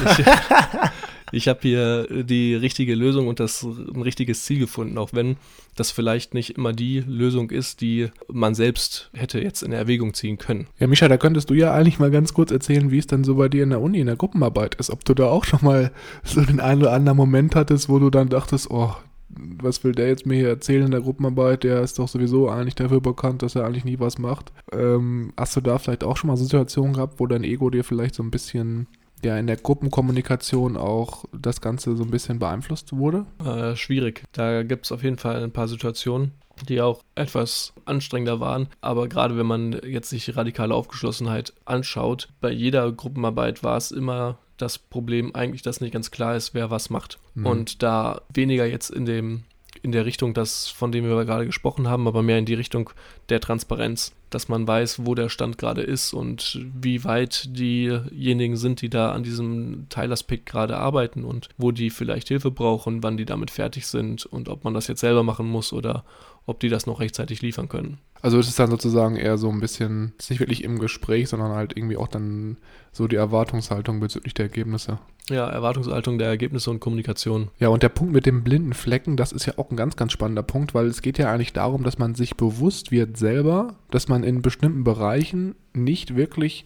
ich, 0.00 0.24
ich 1.34 1.48
habe 1.48 1.60
hier 1.62 2.24
die 2.24 2.54
richtige 2.54 2.94
Lösung 2.94 3.28
und 3.28 3.40
das 3.40 3.62
ein 3.62 4.02
richtiges 4.02 4.44
Ziel 4.44 4.60
gefunden, 4.60 4.98
auch 4.98 5.10
wenn 5.12 5.36
das 5.76 5.90
vielleicht 5.90 6.34
nicht 6.34 6.56
immer 6.56 6.72
die 6.72 7.00
Lösung 7.00 7.50
ist, 7.50 7.80
die 7.80 8.08
man 8.32 8.54
selbst 8.54 9.10
hätte 9.12 9.40
jetzt 9.40 9.62
in 9.62 9.72
Erwägung 9.72 10.14
ziehen 10.14 10.38
können. 10.38 10.68
Ja, 10.78 10.86
Micha, 10.86 11.08
da 11.08 11.16
könntest 11.16 11.50
du 11.50 11.54
ja 11.54 11.74
eigentlich 11.74 11.98
mal 11.98 12.10
ganz 12.10 12.34
kurz 12.34 12.50
erzählen, 12.50 12.90
wie 12.90 12.98
es 12.98 13.06
dann 13.06 13.24
so 13.24 13.34
bei 13.34 13.48
dir 13.48 13.64
in 13.64 13.70
der 13.70 13.80
Uni, 13.80 13.98
in 13.98 14.06
der 14.06 14.16
Gruppenarbeit 14.16 14.76
ist. 14.76 14.90
Ob 14.90 15.04
du 15.04 15.14
da 15.14 15.26
auch 15.26 15.44
schon 15.44 15.60
mal 15.62 15.92
so 16.22 16.40
den 16.42 16.60
einen 16.60 16.82
oder 16.82 16.92
anderen 16.92 17.16
Moment 17.16 17.56
hattest, 17.56 17.88
wo 17.88 17.98
du 17.98 18.10
dann 18.10 18.28
dachtest, 18.28 18.70
oh, 18.70 18.94
was 19.36 19.82
will 19.82 19.92
der 19.92 20.08
jetzt 20.08 20.26
mir 20.26 20.36
hier 20.36 20.48
erzählen 20.48 20.84
in 20.84 20.90
der 20.92 21.00
Gruppenarbeit? 21.00 21.64
Der 21.64 21.82
ist 21.82 21.98
doch 21.98 22.06
sowieso 22.06 22.48
eigentlich 22.48 22.76
dafür 22.76 23.00
bekannt, 23.00 23.42
dass 23.42 23.56
er 23.56 23.64
eigentlich 23.64 23.84
nie 23.84 23.98
was 23.98 24.18
macht. 24.18 24.52
Ähm, 24.72 25.32
hast 25.36 25.56
du 25.56 25.60
da 25.60 25.78
vielleicht 25.78 26.04
auch 26.04 26.16
schon 26.16 26.28
mal 26.28 26.36
Situationen 26.36 26.94
gehabt, 26.94 27.18
wo 27.18 27.26
dein 27.26 27.42
Ego 27.42 27.70
dir 27.70 27.82
vielleicht 27.82 28.14
so 28.14 28.22
ein 28.22 28.30
bisschen 28.30 28.86
ja 29.24 29.36
in 29.38 29.46
der 29.46 29.56
Gruppenkommunikation 29.56 30.76
auch 30.76 31.24
das 31.32 31.60
Ganze 31.60 31.96
so 31.96 32.04
ein 32.04 32.10
bisschen 32.10 32.38
beeinflusst 32.38 32.94
wurde? 32.96 33.26
Äh, 33.44 33.76
schwierig. 33.76 34.24
Da 34.32 34.62
gibt 34.62 34.86
es 34.86 34.92
auf 34.92 35.02
jeden 35.02 35.18
Fall 35.18 35.42
ein 35.42 35.52
paar 35.52 35.68
Situationen, 35.68 36.32
die 36.68 36.80
auch 36.80 37.02
etwas 37.14 37.72
anstrengender 37.84 38.40
waren. 38.40 38.68
Aber 38.80 39.08
gerade 39.08 39.36
wenn 39.36 39.46
man 39.46 39.80
jetzt 39.84 40.10
sich 40.10 40.36
radikale 40.36 40.74
Aufgeschlossenheit 40.74 41.52
anschaut, 41.64 42.28
bei 42.40 42.50
jeder 42.50 42.90
Gruppenarbeit 42.92 43.62
war 43.62 43.76
es 43.76 43.90
immer 43.90 44.38
das 44.56 44.78
Problem 44.78 45.34
eigentlich, 45.34 45.62
dass 45.62 45.80
nicht 45.80 45.92
ganz 45.92 46.10
klar 46.10 46.36
ist, 46.36 46.54
wer 46.54 46.70
was 46.70 46.90
macht. 46.90 47.18
Mhm. 47.34 47.46
Und 47.46 47.82
da 47.82 48.22
weniger 48.32 48.66
jetzt 48.66 48.90
in 48.90 49.04
dem 49.04 49.44
in 49.84 49.92
der 49.92 50.06
Richtung, 50.06 50.32
das, 50.32 50.68
von 50.68 50.92
dem 50.92 51.04
wir 51.04 51.24
gerade 51.26 51.44
gesprochen 51.44 51.88
haben, 51.88 52.08
aber 52.08 52.22
mehr 52.22 52.38
in 52.38 52.46
die 52.46 52.54
Richtung 52.54 52.88
der 53.28 53.38
Transparenz, 53.38 54.14
dass 54.30 54.48
man 54.48 54.66
weiß, 54.66 55.04
wo 55.04 55.14
der 55.14 55.28
Stand 55.28 55.58
gerade 55.58 55.82
ist 55.82 56.14
und 56.14 56.58
wie 56.74 57.04
weit 57.04 57.56
diejenigen 57.56 58.56
sind, 58.56 58.80
die 58.80 58.88
da 58.88 59.12
an 59.12 59.22
diesem 59.22 59.86
Teilaspekt 59.90 60.46
gerade 60.46 60.78
arbeiten 60.78 61.22
und 61.22 61.50
wo 61.58 61.70
die 61.70 61.90
vielleicht 61.90 62.28
Hilfe 62.28 62.50
brauchen, 62.50 63.02
wann 63.02 63.18
die 63.18 63.26
damit 63.26 63.50
fertig 63.50 63.86
sind 63.86 64.24
und 64.24 64.48
ob 64.48 64.64
man 64.64 64.72
das 64.72 64.88
jetzt 64.88 65.00
selber 65.00 65.22
machen 65.22 65.46
muss 65.46 65.72
oder 65.74 66.04
ob 66.46 66.60
die 66.60 66.70
das 66.70 66.86
noch 66.86 67.00
rechtzeitig 67.00 67.42
liefern 67.42 67.68
können. 67.68 67.98
Also 68.24 68.38
es 68.38 68.48
ist 68.48 68.58
dann 68.58 68.70
sozusagen 68.70 69.16
eher 69.16 69.36
so 69.36 69.50
ein 69.50 69.60
bisschen, 69.60 70.14
nicht 70.30 70.40
wirklich 70.40 70.64
im 70.64 70.78
Gespräch, 70.78 71.28
sondern 71.28 71.52
halt 71.52 71.76
irgendwie 71.76 71.98
auch 71.98 72.08
dann 72.08 72.56
so 72.90 73.06
die 73.06 73.16
Erwartungshaltung 73.16 74.00
bezüglich 74.00 74.32
der 74.32 74.46
Ergebnisse. 74.46 74.98
Ja, 75.28 75.46
Erwartungshaltung 75.46 76.16
der 76.16 76.28
Ergebnisse 76.28 76.70
und 76.70 76.80
Kommunikation. 76.80 77.50
Ja, 77.58 77.68
und 77.68 77.82
der 77.82 77.90
Punkt 77.90 78.14
mit 78.14 78.24
dem 78.24 78.42
blinden 78.42 78.72
Flecken, 78.72 79.18
das 79.18 79.32
ist 79.32 79.44
ja 79.44 79.58
auch 79.58 79.70
ein 79.70 79.76
ganz, 79.76 79.96
ganz 79.96 80.12
spannender 80.12 80.42
Punkt, 80.42 80.72
weil 80.72 80.86
es 80.86 81.02
geht 81.02 81.18
ja 81.18 81.30
eigentlich 81.30 81.52
darum, 81.52 81.84
dass 81.84 81.98
man 81.98 82.14
sich 82.14 82.34
bewusst 82.34 82.90
wird 82.90 83.18
selber, 83.18 83.74
dass 83.90 84.08
man 84.08 84.24
in 84.24 84.40
bestimmten 84.40 84.84
Bereichen 84.84 85.54
nicht 85.74 86.16
wirklich 86.16 86.64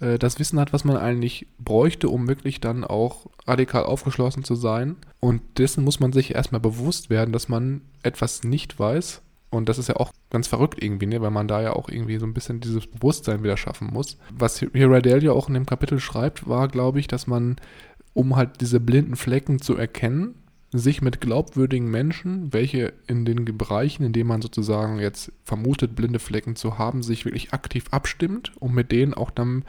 äh, 0.00 0.18
das 0.18 0.38
Wissen 0.38 0.60
hat, 0.60 0.74
was 0.74 0.84
man 0.84 0.98
eigentlich 0.98 1.46
bräuchte, 1.58 2.10
um 2.10 2.28
wirklich 2.28 2.60
dann 2.60 2.84
auch 2.84 3.24
radikal 3.46 3.84
aufgeschlossen 3.84 4.44
zu 4.44 4.54
sein. 4.54 4.96
Und 5.18 5.40
dessen 5.56 5.82
muss 5.82 5.98
man 5.98 6.12
sich 6.12 6.34
erstmal 6.34 6.60
bewusst 6.60 7.08
werden, 7.08 7.32
dass 7.32 7.48
man 7.48 7.80
etwas 8.02 8.44
nicht 8.44 8.78
weiß. 8.78 9.22
Und 9.50 9.68
das 9.68 9.78
ist 9.78 9.88
ja 9.88 9.96
auch 9.96 10.12
ganz 10.30 10.46
verrückt 10.46 10.82
irgendwie, 10.82 11.06
ne? 11.06 11.20
weil 11.20 11.32
man 11.32 11.48
da 11.48 11.60
ja 11.60 11.72
auch 11.72 11.88
irgendwie 11.88 12.18
so 12.18 12.26
ein 12.26 12.34
bisschen 12.34 12.60
dieses 12.60 12.86
Bewusstsein 12.86 13.42
wieder 13.42 13.56
schaffen 13.56 13.88
muss. 13.92 14.16
Was 14.32 14.60
hier 14.60 14.90
Radell 14.90 15.24
ja 15.24 15.32
auch 15.32 15.48
in 15.48 15.54
dem 15.54 15.66
Kapitel 15.66 15.98
schreibt, 15.98 16.48
war, 16.48 16.68
glaube 16.68 17.00
ich, 17.00 17.08
dass 17.08 17.26
man, 17.26 17.56
um 18.14 18.36
halt 18.36 18.60
diese 18.60 18.78
blinden 18.78 19.16
Flecken 19.16 19.60
zu 19.60 19.76
erkennen, 19.76 20.36
sich 20.72 21.02
mit 21.02 21.20
glaubwürdigen 21.20 21.90
Menschen, 21.90 22.52
welche 22.52 22.92
in 23.08 23.24
den 23.24 23.44
Bereichen, 23.58 24.04
in 24.04 24.12
denen 24.12 24.28
man 24.28 24.40
sozusagen 24.40 25.00
jetzt 25.00 25.32
vermutet, 25.42 25.96
blinde 25.96 26.20
Flecken 26.20 26.54
zu 26.54 26.78
haben, 26.78 27.02
sich 27.02 27.24
wirklich 27.24 27.52
aktiv 27.52 27.86
abstimmt 27.90 28.52
und 28.60 28.72
mit 28.72 28.92
denen 28.92 29.12
auch 29.12 29.32
dann 29.32 29.64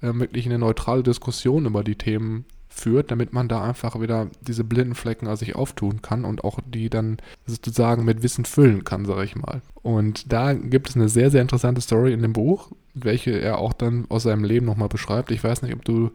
äh, 0.00 0.12
wirklich 0.12 0.46
eine 0.46 0.58
neutrale 0.58 1.04
Diskussion 1.04 1.66
über 1.66 1.84
die 1.84 1.94
Themen 1.94 2.46
führt, 2.80 3.10
damit 3.10 3.32
man 3.32 3.48
da 3.48 3.62
einfach 3.62 4.00
wieder 4.00 4.28
diese 4.40 4.64
blinden 4.64 4.94
Flecken 4.94 5.28
an 5.28 5.36
sich 5.36 5.54
auftun 5.54 6.02
kann 6.02 6.24
und 6.24 6.44
auch 6.44 6.58
die 6.66 6.88
dann 6.88 7.18
sozusagen 7.46 8.04
mit 8.04 8.22
Wissen 8.22 8.44
füllen 8.44 8.84
kann, 8.84 9.04
sage 9.04 9.24
ich 9.24 9.36
mal. 9.36 9.60
Und 9.82 10.32
da 10.32 10.54
gibt 10.54 10.88
es 10.88 10.96
eine 10.96 11.08
sehr, 11.08 11.30
sehr 11.30 11.42
interessante 11.42 11.80
Story 11.80 12.12
in 12.12 12.22
dem 12.22 12.32
Buch, 12.32 12.72
welche 12.94 13.32
er 13.32 13.58
auch 13.58 13.72
dann 13.72 14.06
aus 14.08 14.24
seinem 14.24 14.44
Leben 14.44 14.66
nochmal 14.66 14.88
beschreibt. 14.88 15.30
Ich 15.30 15.44
weiß 15.44 15.62
nicht, 15.62 15.74
ob 15.74 15.84
du 15.84 16.10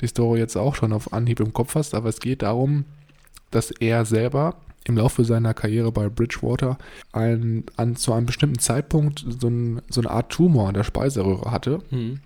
die 0.00 0.06
Story 0.06 0.38
jetzt 0.38 0.56
auch 0.56 0.74
schon 0.74 0.92
auf 0.92 1.12
Anhieb 1.12 1.40
im 1.40 1.52
Kopf 1.52 1.74
hast, 1.74 1.94
aber 1.94 2.08
es 2.08 2.20
geht 2.20 2.42
darum, 2.42 2.84
dass 3.50 3.70
er 3.70 4.04
selber 4.04 4.56
im 4.84 4.96
Laufe 4.96 5.24
seiner 5.24 5.54
Karriere 5.54 5.92
bei 5.92 6.08
Bridgewater 6.08 6.78
ein, 7.12 7.64
an, 7.76 7.96
zu 7.96 8.12
einem 8.12 8.26
bestimmten 8.26 8.58
Zeitpunkt 8.58 9.24
so, 9.28 9.48
ein, 9.48 9.82
so 9.90 10.00
eine 10.00 10.10
Art 10.10 10.30
Tumor 10.30 10.68
an 10.68 10.74
der 10.74 10.84
Speiseröhre 10.84 11.50
hatte. 11.50 11.80
Mhm. 11.90 12.20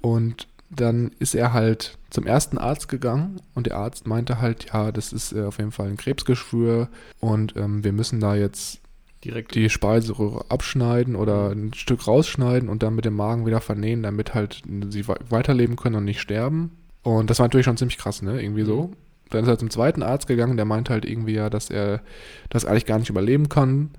Und 0.00 0.48
dann 0.70 1.12
ist 1.18 1.34
er 1.34 1.52
halt 1.52 1.98
zum 2.10 2.26
ersten 2.26 2.58
Arzt 2.58 2.88
gegangen 2.88 3.40
und 3.54 3.66
der 3.66 3.76
Arzt 3.76 4.06
meinte 4.06 4.40
halt, 4.40 4.66
ja, 4.72 4.92
das 4.92 5.12
ist 5.12 5.32
äh, 5.32 5.44
auf 5.44 5.58
jeden 5.58 5.72
Fall 5.72 5.88
ein 5.88 5.96
Krebsgeschwür 5.96 6.88
und 7.20 7.56
ähm, 7.56 7.84
wir 7.84 7.92
müssen 7.92 8.20
da 8.20 8.34
jetzt 8.34 8.80
direkt 9.24 9.54
die 9.54 9.70
Speiseröhre 9.70 10.44
abschneiden 10.48 11.16
oder 11.16 11.50
ein 11.50 11.72
Stück 11.74 12.06
rausschneiden 12.06 12.68
und 12.68 12.82
dann 12.82 12.94
mit 12.94 13.04
dem 13.04 13.14
Magen 13.14 13.46
wieder 13.46 13.60
vernähen, 13.60 14.02
damit 14.02 14.34
halt 14.34 14.62
sie 14.90 15.06
weiterleben 15.06 15.76
können 15.76 15.96
und 15.96 16.04
nicht 16.04 16.20
sterben. 16.20 16.72
Und 17.02 17.30
das 17.30 17.38
war 17.38 17.46
natürlich 17.46 17.64
schon 17.64 17.76
ziemlich 17.76 17.98
krass, 17.98 18.22
ne? 18.22 18.42
Irgendwie 18.42 18.64
so. 18.64 18.88
Mhm. 18.88 18.96
Dann 19.30 19.44
ist 19.44 19.48
er 19.48 19.58
zum 19.58 19.70
zweiten 19.70 20.02
Arzt 20.02 20.26
gegangen, 20.26 20.56
der 20.56 20.66
meinte 20.66 20.92
halt 20.92 21.04
irgendwie 21.04 21.34
ja, 21.34 21.50
dass 21.50 21.70
er 21.70 22.02
das 22.50 22.64
eigentlich 22.64 22.86
gar 22.86 22.98
nicht 22.98 23.10
überleben 23.10 23.48
kann. 23.48 23.90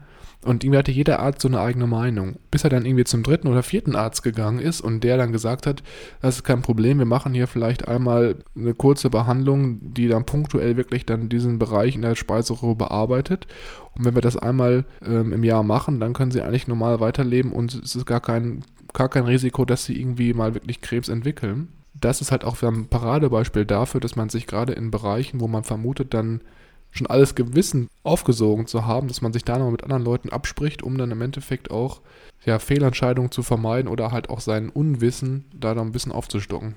Und 0.46 0.64
irgendwie 0.64 0.78
hatte 0.78 0.92
jeder 0.92 1.20
Arzt 1.20 1.42
so 1.42 1.48
eine 1.48 1.60
eigene 1.60 1.88
Meinung. 1.88 2.36
Bis 2.52 2.64
er 2.64 2.70
dann 2.70 2.86
irgendwie 2.86 3.04
zum 3.04 3.24
dritten 3.24 3.48
oder 3.48 3.64
vierten 3.64 3.96
Arzt 3.96 4.22
gegangen 4.22 4.60
ist 4.60 4.80
und 4.80 5.04
der 5.04 5.18
dann 5.18 5.32
gesagt 5.32 5.66
hat, 5.66 5.82
das 6.22 6.36
ist 6.36 6.44
kein 6.44 6.62
Problem, 6.62 7.00
wir 7.00 7.06
machen 7.06 7.34
hier 7.34 7.48
vielleicht 7.48 7.88
einmal 7.88 8.36
eine 8.56 8.76
kurze 8.76 9.10
Behandlung, 9.10 9.94
die 9.94 10.08
dann 10.08 10.26
punktuell 10.26 10.78
wirklich 10.78 11.06
dann 11.06 11.30
diesen 11.30 11.58
Bereich 11.58 11.96
in 11.96 12.04
der 12.04 12.16
Speiseröhre 12.16 12.76
bearbeitet. 12.76 13.48
Und 13.96 14.06
wenn 14.06 14.14
wir 14.14 14.22
das 14.22 14.38
einmal 14.38 14.86
ähm, 15.04 15.34
im 15.34 15.44
Jahr 15.44 15.64
machen, 15.64 16.00
dann 16.00 16.14
können 16.14 16.32
sie 16.32 16.42
eigentlich 16.42 16.68
normal 16.68 17.00
weiterleben 17.00 17.52
und 17.52 17.74
es 17.74 17.96
ist 17.96 18.06
gar 18.06 18.22
kein, 18.22 18.62
gar 18.94 19.10
kein 19.10 19.24
Risiko, 19.24 19.66
dass 19.66 19.86
sie 19.86 20.00
irgendwie 20.00 20.34
mal 20.36 20.54
wirklich 20.54 20.82
Krebs 20.82 21.10
entwickeln. 21.10 21.70
Das 22.00 22.22
ist 22.22 22.32
halt 22.32 22.44
auch 22.44 22.62
ein 22.62 22.86
Paradebeispiel 22.86 23.66
dafür, 23.66 24.00
dass 24.00 24.16
man 24.16 24.30
sich 24.30 24.46
gerade 24.46 24.74
in 24.74 24.92
Bereichen, 24.92 25.40
wo 25.40 25.48
man 25.48 25.64
vermutet, 25.64 26.14
dann 26.14 26.42
schon 26.96 27.08
alles 27.08 27.36
Gewissen 27.36 27.90
aufgesogen 28.04 28.68
zu 28.68 28.86
haben, 28.86 29.08
dass 29.08 29.22
man 29.22 29.34
sich 29.34 29.44
da 29.44 29.58
noch 29.58 29.70
mit 29.70 29.84
anderen 29.84 30.04
Leuten 30.04 30.30
abspricht, 30.30 30.82
um 30.82 30.98
dann 30.98 31.12
im 31.12 31.22
Endeffekt 31.22 31.70
auch 31.70 32.02
ja, 32.46 32.60
Fehlentscheidungen 32.60 33.32
zu 33.32 33.44
vermeiden 33.44 33.90
oder 33.90 34.12
halt 34.12 34.30
auch 34.30 34.40
sein 34.40 34.70
Unwissen 34.70 35.46
da 35.54 35.74
dann 35.74 35.88
ein 35.88 35.92
bisschen 35.92 36.12
aufzustocken. 36.12 36.76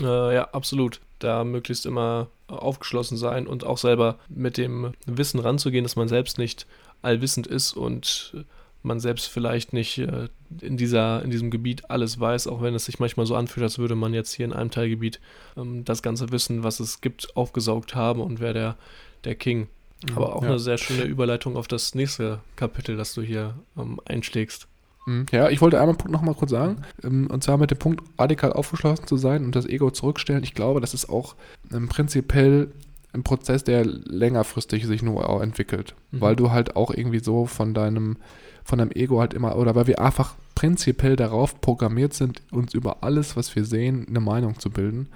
Äh, 0.00 0.34
ja, 0.34 0.48
absolut. 0.52 1.00
Da 1.18 1.44
möglichst 1.44 1.86
immer 1.86 2.28
aufgeschlossen 2.48 3.16
sein 3.16 3.46
und 3.46 3.64
auch 3.64 3.78
selber 3.78 4.18
mit 4.28 4.56
dem 4.56 4.92
Wissen 5.06 5.40
ranzugehen, 5.40 5.84
dass 5.84 5.96
man 5.96 6.08
selbst 6.08 6.38
nicht 6.38 6.66
allwissend 7.02 7.46
ist 7.46 7.72
und 7.72 8.34
man 8.82 9.00
selbst 9.00 9.26
vielleicht 9.26 9.72
nicht 9.72 9.98
äh, 9.98 10.28
in, 10.60 10.76
dieser, 10.76 11.22
in 11.22 11.30
diesem 11.30 11.50
Gebiet 11.50 11.90
alles 11.90 12.18
weiß, 12.18 12.46
auch 12.46 12.62
wenn 12.62 12.74
es 12.74 12.86
sich 12.86 12.98
manchmal 12.98 13.26
so 13.26 13.36
anfühlt, 13.36 13.64
als 13.64 13.78
würde 13.78 13.94
man 13.94 14.14
jetzt 14.14 14.32
hier 14.32 14.46
in 14.46 14.52
einem 14.52 14.70
Teilgebiet 14.70 15.20
ähm, 15.56 15.84
das 15.84 16.02
ganze 16.02 16.32
Wissen, 16.32 16.64
was 16.64 16.80
es 16.80 17.00
gibt, 17.00 17.36
aufgesaugt 17.36 17.94
haben 17.94 18.20
und 18.20 18.40
wäre 18.40 18.54
der, 18.54 18.76
der 19.24 19.34
King. 19.34 19.68
Mhm, 20.08 20.16
Aber 20.16 20.36
auch 20.36 20.42
ja. 20.42 20.48
eine 20.48 20.58
sehr 20.58 20.78
schöne 20.78 21.04
Überleitung 21.04 21.56
auf 21.56 21.68
das 21.68 21.94
nächste 21.94 22.40
Kapitel, 22.56 22.96
das 22.96 23.14
du 23.14 23.22
hier 23.22 23.54
ähm, 23.76 24.00
einschlägst. 24.06 24.66
Mhm. 25.06 25.26
Ja, 25.30 25.48
ich 25.48 25.60
wollte 25.60 25.80
einmal 25.80 25.96
noch 26.08 26.22
mal 26.22 26.34
kurz 26.34 26.50
sagen, 26.50 26.82
ähm, 27.02 27.28
und 27.30 27.42
zwar 27.42 27.58
mit 27.58 27.70
dem 27.70 27.78
Punkt, 27.78 28.02
radikal 28.18 28.52
aufgeschlossen 28.52 29.06
zu 29.06 29.16
sein 29.16 29.44
und 29.44 29.54
das 29.56 29.66
Ego 29.66 29.90
zurückstellen. 29.90 30.44
Ich 30.44 30.54
glaube, 30.54 30.80
das 30.80 30.94
ist 30.94 31.08
auch 31.08 31.34
ähm, 31.72 31.88
prinzipiell 31.88 32.70
ein 33.12 33.24
Prozess, 33.24 33.64
der 33.64 33.84
längerfristig 33.84 34.86
sich 34.86 35.02
nur 35.02 35.28
auch 35.28 35.42
entwickelt, 35.42 35.94
mhm. 36.10 36.20
weil 36.20 36.36
du 36.36 36.50
halt 36.50 36.76
auch 36.76 36.92
irgendwie 36.92 37.18
so 37.18 37.46
von 37.46 37.74
deinem, 37.74 38.16
von 38.64 38.78
deinem 38.78 38.92
Ego 38.92 39.20
halt 39.20 39.34
immer, 39.34 39.56
oder 39.56 39.74
weil 39.74 39.86
wir 39.86 40.00
einfach 40.00 40.34
prinzipiell 40.54 41.16
darauf 41.16 41.60
programmiert 41.60 42.14
sind, 42.14 42.42
uns 42.52 42.74
über 42.74 43.02
alles, 43.02 43.36
was 43.36 43.54
wir 43.56 43.64
sehen, 43.64 44.06
eine 44.08 44.20
Meinung 44.20 44.58
zu 44.58 44.70
bilden. 44.70 45.08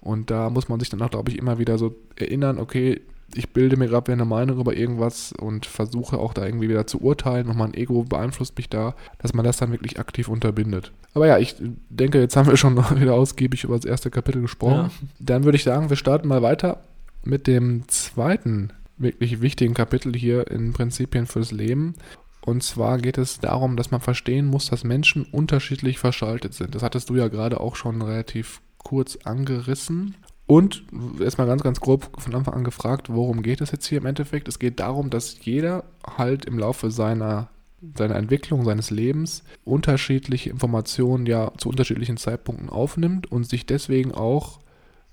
Und 0.00 0.30
da 0.30 0.48
muss 0.48 0.68
man 0.68 0.80
sich 0.80 0.88
dann 0.88 1.02
auch, 1.02 1.10
glaube 1.10 1.30
ich, 1.30 1.38
immer 1.38 1.58
wieder 1.58 1.76
so 1.76 1.94
erinnern, 2.16 2.58
okay, 2.58 3.00
ich 3.34 3.50
bilde 3.50 3.76
mir 3.76 3.88
gerade 3.88 4.12
eine 4.12 4.24
Meinung 4.24 4.58
über 4.58 4.74
irgendwas 4.74 5.32
und 5.32 5.66
versuche 5.66 6.18
auch 6.18 6.34
da 6.34 6.44
irgendwie 6.44 6.68
wieder 6.68 6.86
zu 6.86 7.00
urteilen 7.00 7.48
und 7.48 7.56
mein 7.56 7.74
Ego 7.74 8.04
beeinflusst 8.04 8.56
mich 8.56 8.68
da, 8.68 8.94
dass 9.18 9.34
man 9.34 9.44
das 9.44 9.58
dann 9.58 9.72
wirklich 9.72 9.98
aktiv 9.98 10.28
unterbindet. 10.28 10.92
Aber 11.14 11.26
ja, 11.26 11.38
ich 11.38 11.56
denke, 11.88 12.20
jetzt 12.20 12.36
haben 12.36 12.48
wir 12.48 12.56
schon 12.56 12.76
wieder 13.00 13.14
ausgiebig 13.14 13.64
über 13.64 13.76
das 13.76 13.84
erste 13.84 14.10
Kapitel 14.10 14.42
gesprochen. 14.42 14.90
Ja. 14.90 15.08
Dann 15.18 15.44
würde 15.44 15.56
ich 15.56 15.64
sagen, 15.64 15.90
wir 15.90 15.96
starten 15.96 16.28
mal 16.28 16.42
weiter 16.42 16.80
mit 17.24 17.46
dem 17.46 17.88
zweiten 17.88 18.72
wirklich 18.96 19.40
wichtigen 19.40 19.74
Kapitel 19.74 20.14
hier 20.14 20.50
in 20.50 20.72
Prinzipien 20.72 21.26
fürs 21.26 21.52
Leben. 21.52 21.94
Und 22.42 22.62
zwar 22.62 22.98
geht 22.98 23.18
es 23.18 23.40
darum, 23.40 23.76
dass 23.76 23.90
man 23.90 24.00
verstehen 24.00 24.46
muss, 24.46 24.70
dass 24.70 24.84
Menschen 24.84 25.24
unterschiedlich 25.24 25.98
verschaltet 25.98 26.54
sind. 26.54 26.74
Das 26.74 26.82
hattest 26.82 27.10
du 27.10 27.16
ja 27.16 27.28
gerade 27.28 27.60
auch 27.60 27.76
schon 27.76 28.00
relativ 28.00 28.60
kurz 28.78 29.16
angerissen. 29.24 30.14
Und 30.50 30.82
erstmal 31.20 31.46
ganz, 31.46 31.62
ganz 31.62 31.78
grob 31.78 32.10
von 32.18 32.34
Anfang 32.34 32.54
an 32.54 32.64
gefragt, 32.64 33.08
worum 33.08 33.44
geht 33.44 33.60
es 33.60 33.70
jetzt 33.70 33.86
hier 33.86 33.98
im 33.98 34.06
Endeffekt? 34.06 34.48
Es 34.48 34.58
geht 34.58 34.80
darum, 34.80 35.08
dass 35.08 35.44
jeder 35.44 35.84
halt 36.04 36.44
im 36.44 36.58
Laufe 36.58 36.90
seiner, 36.90 37.50
seiner 37.94 38.16
Entwicklung, 38.16 38.64
seines 38.64 38.90
Lebens 38.90 39.44
unterschiedliche 39.64 40.50
Informationen 40.50 41.24
ja 41.26 41.52
zu 41.56 41.68
unterschiedlichen 41.68 42.16
Zeitpunkten 42.16 42.68
aufnimmt 42.68 43.30
und 43.30 43.44
sich 43.44 43.64
deswegen 43.64 44.10
auch 44.10 44.58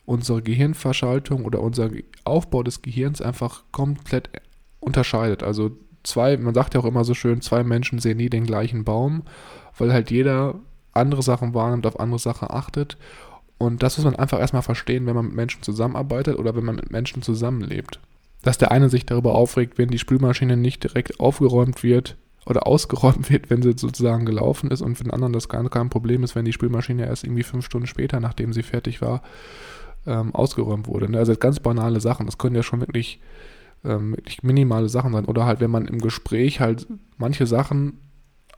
unsere 0.05 0.41
Gehirnverschaltung 0.41 1.45
oder 1.45 1.61
unser 1.61 1.91
Aufbau 2.23 2.63
des 2.63 2.81
Gehirns 2.81 3.21
einfach 3.21 3.61
komplett 3.71 4.31
unterscheidet. 4.79 5.43
Also 5.43 5.69
zwei, 6.01 6.35
man 6.37 6.55
sagt 6.55 6.73
ja 6.73 6.79
auch 6.79 6.85
immer 6.85 7.03
so 7.03 7.13
schön, 7.13 7.41
zwei 7.41 7.63
Menschen 7.63 7.99
sehen 7.99 8.17
nie 8.17 8.31
den 8.31 8.47
gleichen 8.47 8.85
Baum, 8.85 9.21
weil 9.77 9.93
halt 9.93 10.09
jeder 10.09 10.55
andere 10.93 11.21
Sachen 11.21 11.53
wahrnimmt, 11.53 11.85
auf 11.85 11.99
andere 11.99 12.17
Sachen 12.17 12.49
achtet 12.49 12.97
und 13.57 13.81
das 13.81 13.97
muss 13.97 14.05
man 14.05 14.15
einfach 14.15 14.39
erstmal 14.39 14.61
verstehen, 14.61 15.05
wenn 15.05 15.15
man 15.15 15.25
mit 15.27 15.35
Menschen 15.35 15.63
zusammenarbeitet 15.63 16.37
oder 16.37 16.55
wenn 16.55 16.65
man 16.65 16.75
mit 16.75 16.91
Menschen 16.91 17.21
zusammenlebt. 17.21 17.99
Dass 18.43 18.57
der 18.57 18.71
eine 18.71 18.89
sich 18.89 19.05
darüber 19.05 19.35
aufregt, 19.35 19.77
wenn 19.77 19.89
die 19.89 19.97
Spülmaschine 19.97 20.57
nicht 20.57 20.83
direkt 20.83 21.19
aufgeräumt 21.19 21.81
wird 21.83 22.17
oder 22.45 22.67
ausgeräumt 22.67 23.29
wird, 23.31 23.49
wenn 23.49 23.61
sie 23.61 23.73
sozusagen 23.75 24.25
gelaufen 24.25 24.69
ist 24.69 24.81
und 24.81 24.95
für 24.95 25.03
den 25.03 25.13
anderen 25.13 25.33
das 25.33 25.49
gar 25.49 25.67
kein 25.69 25.89
Problem 25.89 26.23
ist, 26.23 26.35
wenn 26.35 26.45
die 26.45 26.53
Spülmaschine 26.53 27.05
erst 27.05 27.23
irgendwie 27.23 27.43
fünf 27.43 27.65
Stunden 27.65 27.87
später, 27.87 28.19
nachdem 28.19 28.53
sie 28.53 28.63
fertig 28.63 29.01
war, 29.01 29.21
ähm, 30.05 30.33
ausgeräumt 30.33 30.87
wurde. 30.87 31.11
Ne? 31.11 31.17
Also 31.17 31.35
ganz 31.35 31.59
banale 31.59 31.99
Sachen. 31.99 32.25
Das 32.25 32.37
können 32.37 32.55
ja 32.55 32.63
schon 32.63 32.79
wirklich, 32.79 33.19
ähm, 33.83 34.11
wirklich 34.11 34.43
minimale 34.43 34.87
Sachen 34.87 35.13
sein. 35.13 35.25
Oder 35.25 35.45
halt, 35.45 35.59
wenn 35.59 35.71
man 35.71 35.85
im 35.87 35.99
Gespräch 35.99 36.59
halt 36.59 36.87
manche 37.17 37.47
Sachen 37.47 37.99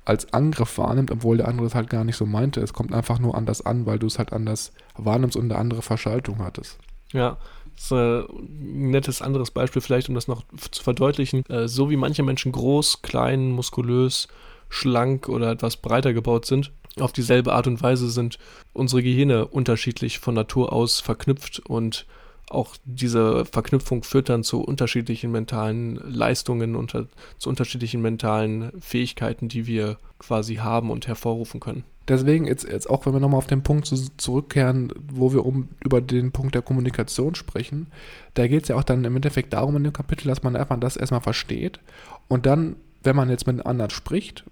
als 0.09 0.33
Angriff 0.33 0.79
wahrnimmt, 0.79 1.11
obwohl 1.11 1.37
der 1.37 1.47
andere 1.47 1.67
es 1.67 1.75
halt 1.75 1.89
gar 1.89 2.03
nicht 2.03 2.17
so 2.17 2.25
meinte. 2.25 2.61
Es 2.61 2.73
kommt 2.73 2.93
einfach 2.93 3.19
nur 3.19 3.35
anders 3.35 3.63
an, 3.63 3.85
weil 3.85 3.99
du 3.99 4.07
es 4.07 4.17
halt 4.17 4.33
anders 4.33 4.73
wahrnimmst 4.97 5.37
und 5.37 5.45
eine 5.45 5.59
andere 5.59 5.83
Verschaltung 5.83 6.39
hattest. 6.39 6.79
Ja, 7.13 7.37
das 7.75 7.85
ist 7.85 7.91
äh, 7.91 8.19
ein 8.21 8.89
nettes 8.89 9.21
anderes 9.21 9.51
Beispiel 9.51 9.83
vielleicht, 9.83 10.09
um 10.09 10.15
das 10.15 10.27
noch 10.27 10.43
zu 10.71 10.83
verdeutlichen. 10.83 11.45
Äh, 11.45 11.67
so 11.67 11.91
wie 11.91 11.95
manche 11.95 12.23
Menschen 12.23 12.51
groß, 12.51 13.03
klein, 13.03 13.51
muskulös, 13.51 14.27
schlank 14.67 15.29
oder 15.29 15.51
etwas 15.51 15.77
breiter 15.77 16.13
gebaut 16.13 16.45
sind, 16.45 16.71
auf 16.99 17.13
dieselbe 17.13 17.53
Art 17.53 17.67
und 17.67 17.81
Weise 17.81 18.09
sind 18.09 18.39
unsere 18.73 19.03
Gehirne 19.03 19.47
unterschiedlich 19.47 20.17
von 20.17 20.33
Natur 20.33 20.73
aus 20.73 20.99
verknüpft 20.99 21.59
und 21.59 22.07
auch 22.49 22.75
diese 22.85 23.45
Verknüpfung 23.45 24.03
führt 24.03 24.29
dann 24.29 24.43
zu 24.43 24.61
unterschiedlichen 24.61 25.31
mentalen 25.31 25.95
Leistungen 25.95 26.75
und 26.75 26.91
zu 27.37 27.49
unterschiedlichen 27.49 28.01
mentalen 28.01 28.71
Fähigkeiten, 28.79 29.49
die 29.49 29.67
wir 29.67 29.97
quasi 30.19 30.55
haben 30.55 30.91
und 30.91 31.07
hervorrufen 31.07 31.59
können. 31.59 31.83
Deswegen 32.07 32.47
jetzt, 32.47 32.67
jetzt 32.67 32.89
auch, 32.89 33.05
wenn 33.05 33.13
wir 33.13 33.19
nochmal 33.19 33.37
auf 33.37 33.47
den 33.47 33.61
Punkt 33.61 33.85
zurückkehren, 34.17 34.91
wo 35.11 35.31
wir 35.31 35.45
um 35.45 35.69
über 35.83 36.01
den 36.01 36.31
Punkt 36.31 36.55
der 36.55 36.63
Kommunikation 36.63 37.35
sprechen, 37.35 37.87
da 38.33 38.47
geht 38.47 38.63
es 38.63 38.69
ja 38.69 38.75
auch 38.75 38.83
dann 38.83 39.05
im 39.05 39.15
Endeffekt 39.15 39.53
darum 39.53 39.77
in 39.77 39.83
dem 39.83 39.93
Kapitel, 39.93 40.27
dass 40.27 40.41
man 40.41 40.55
einfach 40.55 40.79
das 40.79 40.97
erstmal 40.97 41.21
versteht 41.21 41.79
und 42.27 42.47
dann, 42.47 42.77
wenn 43.03 43.15
man 43.15 43.29
jetzt 43.29 43.45
mit 43.45 43.63
anderen 43.63 43.91
spricht, 43.91 44.43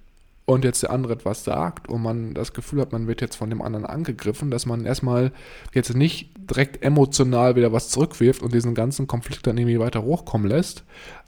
und 0.50 0.64
jetzt 0.64 0.82
der 0.82 0.92
andere 0.92 1.14
etwas 1.14 1.44
sagt 1.44 1.90
und 1.90 2.02
man 2.02 2.34
das 2.34 2.54
Gefühl 2.54 2.80
hat, 2.80 2.94
man 2.94 3.06
wird 3.06 3.20
jetzt 3.20 3.36
von 3.36 3.50
dem 3.50 3.62
anderen 3.62 3.86
angegriffen, 3.86 4.50
dass 4.50 4.66
man 4.66 4.86
erstmal 4.86 5.34
jetzt 5.74 5.94
nicht 5.94 6.32
direkt 6.50 6.82
emotional 6.82 7.58
wieder 7.58 7.74
was 7.74 7.90
zurückwirft 7.90 8.42
und 8.42 8.54
diesen 8.54 8.74
ganzen 8.74 9.08
Konflikt 9.08 9.46
dann 9.46 9.58
irgendwie 9.58 9.80
weiter 9.80 10.04
hochkommen 10.04 10.48
lässt, 10.48 10.86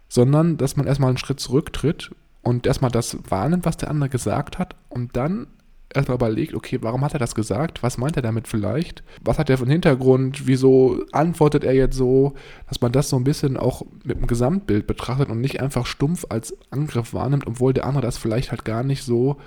sondern 0.08 0.55
dass 0.55 0.77
man 0.77 0.88
erstmal 0.88 1.10
einen 1.10 1.17
Schritt 1.17 1.41
zurücktritt 1.41 2.15
und 2.43 2.65
erstmal 2.65 2.91
das 2.91 3.17
wahrnimmt, 3.29 3.65
was 3.65 3.75
der 3.75 3.89
andere 3.89 4.10
gesagt 4.10 4.58
hat 4.58 4.77
und 4.88 5.17
dann 5.17 5.47
erstmal 5.93 6.15
überlegt, 6.15 6.54
okay, 6.54 6.80
warum 6.82 7.04
hat 7.04 7.13
er 7.13 7.19
das 7.19 7.36
gesagt? 7.36 7.82
Was 7.84 7.97
meint 7.97 8.15
er 8.15 8.21
damit 8.21 8.47
vielleicht? 8.47 9.04
Was 9.23 9.39
hat 9.39 9.49
er 9.49 9.58
für 9.58 9.63
einen 9.63 9.71
Hintergrund? 9.71 10.47
Wieso 10.47 11.04
antwortet 11.12 11.63
er 11.63 11.73
jetzt 11.73 11.95
so? 11.95 12.34
Dass 12.67 12.82
man 12.82 12.91
das 12.91 13.10
so 13.10 13.15
ein 13.15 13.23
bisschen 13.23 13.58
auch 13.58 13.86
mit 14.04 14.17
dem 14.19 14.28
Gesamtbild 14.28 14.88
betrachtet 14.88 15.30
und 15.30 15.41
nicht 15.41 15.62
einfach 15.62 15.86
stumpf 15.86 16.25
als 16.30 16.56
Angriff 16.71 17.13
wahrnimmt, 17.13 17.47
obwohl 17.47 17.73
der 17.73 17.86
andere 17.86 18.04
das 18.04 18.17
vielleicht 18.17 18.52
halt 18.52 18.65
gar 18.65 18.84
nicht 18.84 19.04
so 19.04 19.38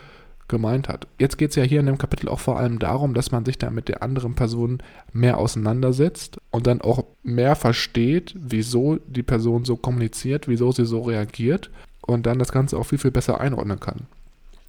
gemeint 0.48 0.88
hat. 0.88 1.06
Jetzt 1.18 1.38
geht 1.38 1.50
es 1.50 1.56
ja 1.56 1.62
hier 1.62 1.80
in 1.80 1.86
dem 1.86 1.98
Kapitel 1.98 2.28
auch 2.28 2.40
vor 2.40 2.58
allem 2.58 2.78
darum, 2.78 3.14
dass 3.14 3.32
man 3.32 3.44
sich 3.44 3.58
da 3.58 3.70
mit 3.70 3.88
der 3.88 4.02
anderen 4.02 4.34
Person 4.34 4.82
mehr 5.12 5.38
auseinandersetzt 5.38 6.38
und 6.50 6.66
dann 6.66 6.80
auch 6.80 7.04
mehr 7.22 7.56
versteht, 7.56 8.34
wieso 8.38 8.98
die 9.06 9.22
Person 9.22 9.64
so 9.64 9.76
kommuniziert, 9.76 10.48
wieso 10.48 10.70
sie 10.70 10.84
so 10.84 11.02
reagiert 11.02 11.70
und 12.02 12.26
dann 12.26 12.38
das 12.38 12.52
Ganze 12.52 12.76
auch 12.76 12.84
viel, 12.84 12.98
viel 12.98 13.10
besser 13.10 13.40
einordnen 13.40 13.80
kann. 13.80 14.06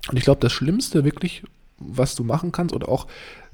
Und 0.10 0.18
ich 0.18 0.24
glaube, 0.24 0.42
das 0.42 0.52
Schlimmste 0.52 1.04
wirklich, 1.04 1.44
was 1.78 2.16
du 2.16 2.24
machen 2.24 2.52
kannst 2.52 2.74
oder 2.74 2.90
auch 2.90 3.08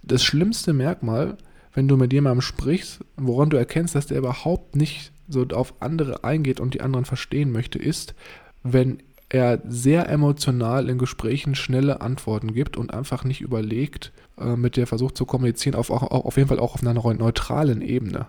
das 0.04 0.24
schlimmste 0.24 0.74
Merkmal, 0.74 1.38
wenn 1.74 1.88
du 1.88 1.98
mit 1.98 2.14
jemandem 2.14 2.42
sprichst, 2.42 3.00
woran 3.16 3.50
du 3.50 3.58
erkennst, 3.58 3.96
dass 3.96 4.08
der 4.08 4.18
überhaupt 4.18 4.76
nicht 4.76 5.12
so 5.28 5.46
auf 5.54 5.76
andere 5.80 6.24
eingeht 6.24 6.60
und 6.60 6.74
die 6.74 6.82
anderen 6.82 7.06
verstehen 7.06 7.52
möchte, 7.52 7.78
ist, 7.78 8.16
wenn 8.64 9.02
er 9.30 9.62
sehr 9.68 10.10
emotional 10.10 10.90
in 10.90 10.98
Gesprächen 10.98 11.54
schnelle 11.54 12.02
Antworten 12.02 12.54
gibt 12.54 12.78
und 12.78 12.94
einfach 12.94 13.24
nicht 13.24 13.42
überlegt, 13.42 14.12
äh, 14.40 14.56
mit 14.56 14.76
der 14.76 14.88
versucht 14.88 15.16
zu 15.16 15.26
kommunizieren, 15.26 15.76
auf, 15.76 15.92
auch, 15.92 16.04
auf 16.04 16.38
jeden 16.38 16.50
Fall 16.50 16.60
auch 16.60 16.74
auf 16.74 16.82
einer 16.82 16.94
neutralen 16.94 17.82
Ebene. 17.82 18.26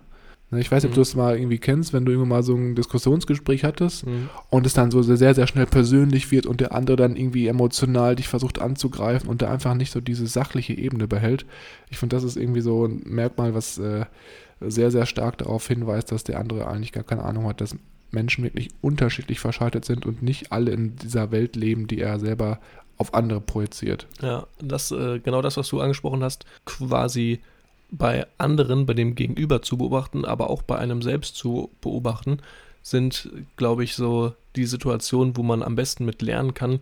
Ne, 0.51 0.61
ich 0.61 0.71
weiß 0.71 0.83
nicht, 0.83 0.91
ob 0.91 0.95
du 0.95 1.01
es 1.01 1.15
mhm. 1.15 1.21
mal 1.21 1.37
irgendwie 1.37 1.59
kennst, 1.59 1.93
wenn 1.93 2.05
du 2.05 2.13
irgendwann 2.13 2.29
mal 2.31 2.43
so 2.43 2.55
ein 2.55 2.75
Diskussionsgespräch 2.75 3.63
hattest 3.65 4.07
mhm. 4.07 4.29
und 4.51 4.67
es 4.67 4.75
dann 4.75 4.91
so 4.91 5.03
sehr, 5.03 5.35
sehr 5.35 5.47
schnell 5.47 5.67
persönlich 5.67 6.33
wird 6.33 6.47
und 6.47 6.61
der 6.61 6.75
andere 6.75 6.97
dann 6.97 7.17
irgendwie 7.17 7.47
emotional 7.47 8.17
dich 8.17 8.29
versucht 8.29 8.61
anzugreifen 8.61 9.29
und 9.29 9.43
der 9.43 9.51
einfach 9.51 9.75
nicht 9.75 9.93
so 9.93 10.01
diese 10.01 10.27
sachliche 10.27 10.75
Ebene 10.75 11.07
behält. 11.07 11.47
Ich 11.89 11.99
finde, 11.99 12.17
das 12.17 12.25
ist 12.25 12.37
irgendwie 12.37 12.63
so 12.63 12.87
ein 12.87 13.03
Merkmal, 13.07 13.55
was 13.55 13.79
äh, 13.79 14.07
sehr, 14.61 14.91
sehr 14.91 15.07
stark 15.07 15.39
darauf 15.39 15.67
hinweist, 15.67 16.11
dass 16.11 16.25
der 16.25 16.39
andere 16.41 16.67
eigentlich 16.67 16.93
gar 16.93 17.05
keine 17.05 17.25
Ahnung 17.25 17.47
hat, 17.47 17.61
dass 17.61 17.77
Menschen 18.11 18.43
wirklich 18.43 18.71
unterschiedlich 18.81 19.39
verschaltet 19.39 19.85
sind 19.85 20.05
und 20.05 20.21
nicht 20.21 20.51
alle 20.51 20.73
in 20.73 20.97
dieser 20.97 21.31
Welt 21.31 21.55
leben, 21.55 21.87
die 21.87 22.01
er 22.01 22.19
selber 22.19 22.59
auf 22.99 23.15
andere 23.15 23.41
projiziert. 23.41 24.09
Ja, 24.21 24.47
das 24.59 24.91
äh, 24.91 25.21
genau 25.21 25.43
das, 25.43 25.57
was 25.57 25.69
du 25.69 25.81
angesprochen 25.81 26.23
hast, 26.23 26.45
quasi 26.67 27.41
bei 27.91 28.27
anderen, 28.39 28.87
bei 28.87 28.95
dem 28.95 29.15
Gegenüber 29.15 29.63
zu 29.63 29.77
beobachten, 29.77 30.25
aber 30.25 30.51
auch 30.51 30.63
bei 30.63 30.79
einem 30.79 31.03
selbst 31.03 31.37
zu 31.37 31.71
beobachten, 31.81 32.39
sind, 32.83 33.31
glaube 33.57 33.85
ich, 33.85 33.95
so 33.95 34.33
die 34.57 34.65
Situationen, 34.65 35.37
wo 35.37 35.43
man 35.43 35.63
am 35.63 35.77
besten 35.77 36.05
mit 36.05 36.23
lernen 36.23 36.55
kann, 36.55 36.81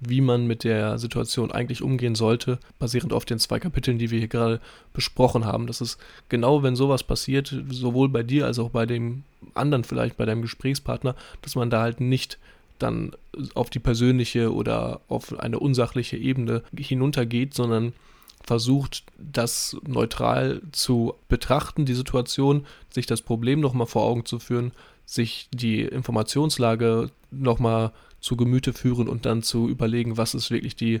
wie 0.00 0.20
man 0.20 0.46
mit 0.46 0.64
der 0.64 0.98
Situation 0.98 1.50
eigentlich 1.50 1.82
umgehen 1.82 2.14
sollte, 2.14 2.58
basierend 2.78 3.12
auf 3.12 3.24
den 3.24 3.38
zwei 3.38 3.58
Kapiteln, 3.58 3.98
die 3.98 4.10
wir 4.10 4.18
hier 4.18 4.28
gerade 4.28 4.60
besprochen 4.92 5.44
haben. 5.44 5.66
Das 5.66 5.80
ist 5.80 5.98
genau, 6.28 6.62
wenn 6.62 6.76
sowas 6.76 7.02
passiert, 7.02 7.54
sowohl 7.70 8.08
bei 8.08 8.22
dir 8.22 8.46
als 8.46 8.58
auch 8.58 8.70
bei 8.70 8.86
dem 8.86 9.24
anderen 9.54 9.84
vielleicht, 9.84 10.16
bei 10.16 10.26
deinem 10.26 10.42
Gesprächspartner, 10.42 11.14
dass 11.42 11.54
man 11.54 11.70
da 11.70 11.80
halt 11.80 12.00
nicht 12.00 12.38
dann 12.78 13.12
auf 13.54 13.70
die 13.70 13.78
persönliche 13.78 14.52
oder 14.52 15.00
auf 15.08 15.38
eine 15.38 15.58
unsachliche 15.58 16.18
Ebene 16.18 16.62
hinuntergeht, 16.76 17.54
sondern 17.54 17.94
versucht, 18.46 19.02
das 19.18 19.76
neutral 19.86 20.62
zu 20.72 21.14
betrachten, 21.28 21.84
die 21.84 21.94
Situation, 21.94 22.64
sich 22.90 23.06
das 23.06 23.20
Problem 23.20 23.60
nochmal 23.60 23.88
vor 23.88 24.04
Augen 24.04 24.24
zu 24.24 24.38
führen, 24.38 24.72
sich 25.04 25.48
die 25.52 25.82
Informationslage 25.82 27.10
nochmal 27.30 27.92
zu 28.20 28.36
Gemüte 28.36 28.72
führen 28.72 29.08
und 29.08 29.26
dann 29.26 29.42
zu 29.42 29.68
überlegen, 29.68 30.16
was 30.16 30.34
ist 30.34 30.50
wirklich 30.50 30.76
die 30.76 31.00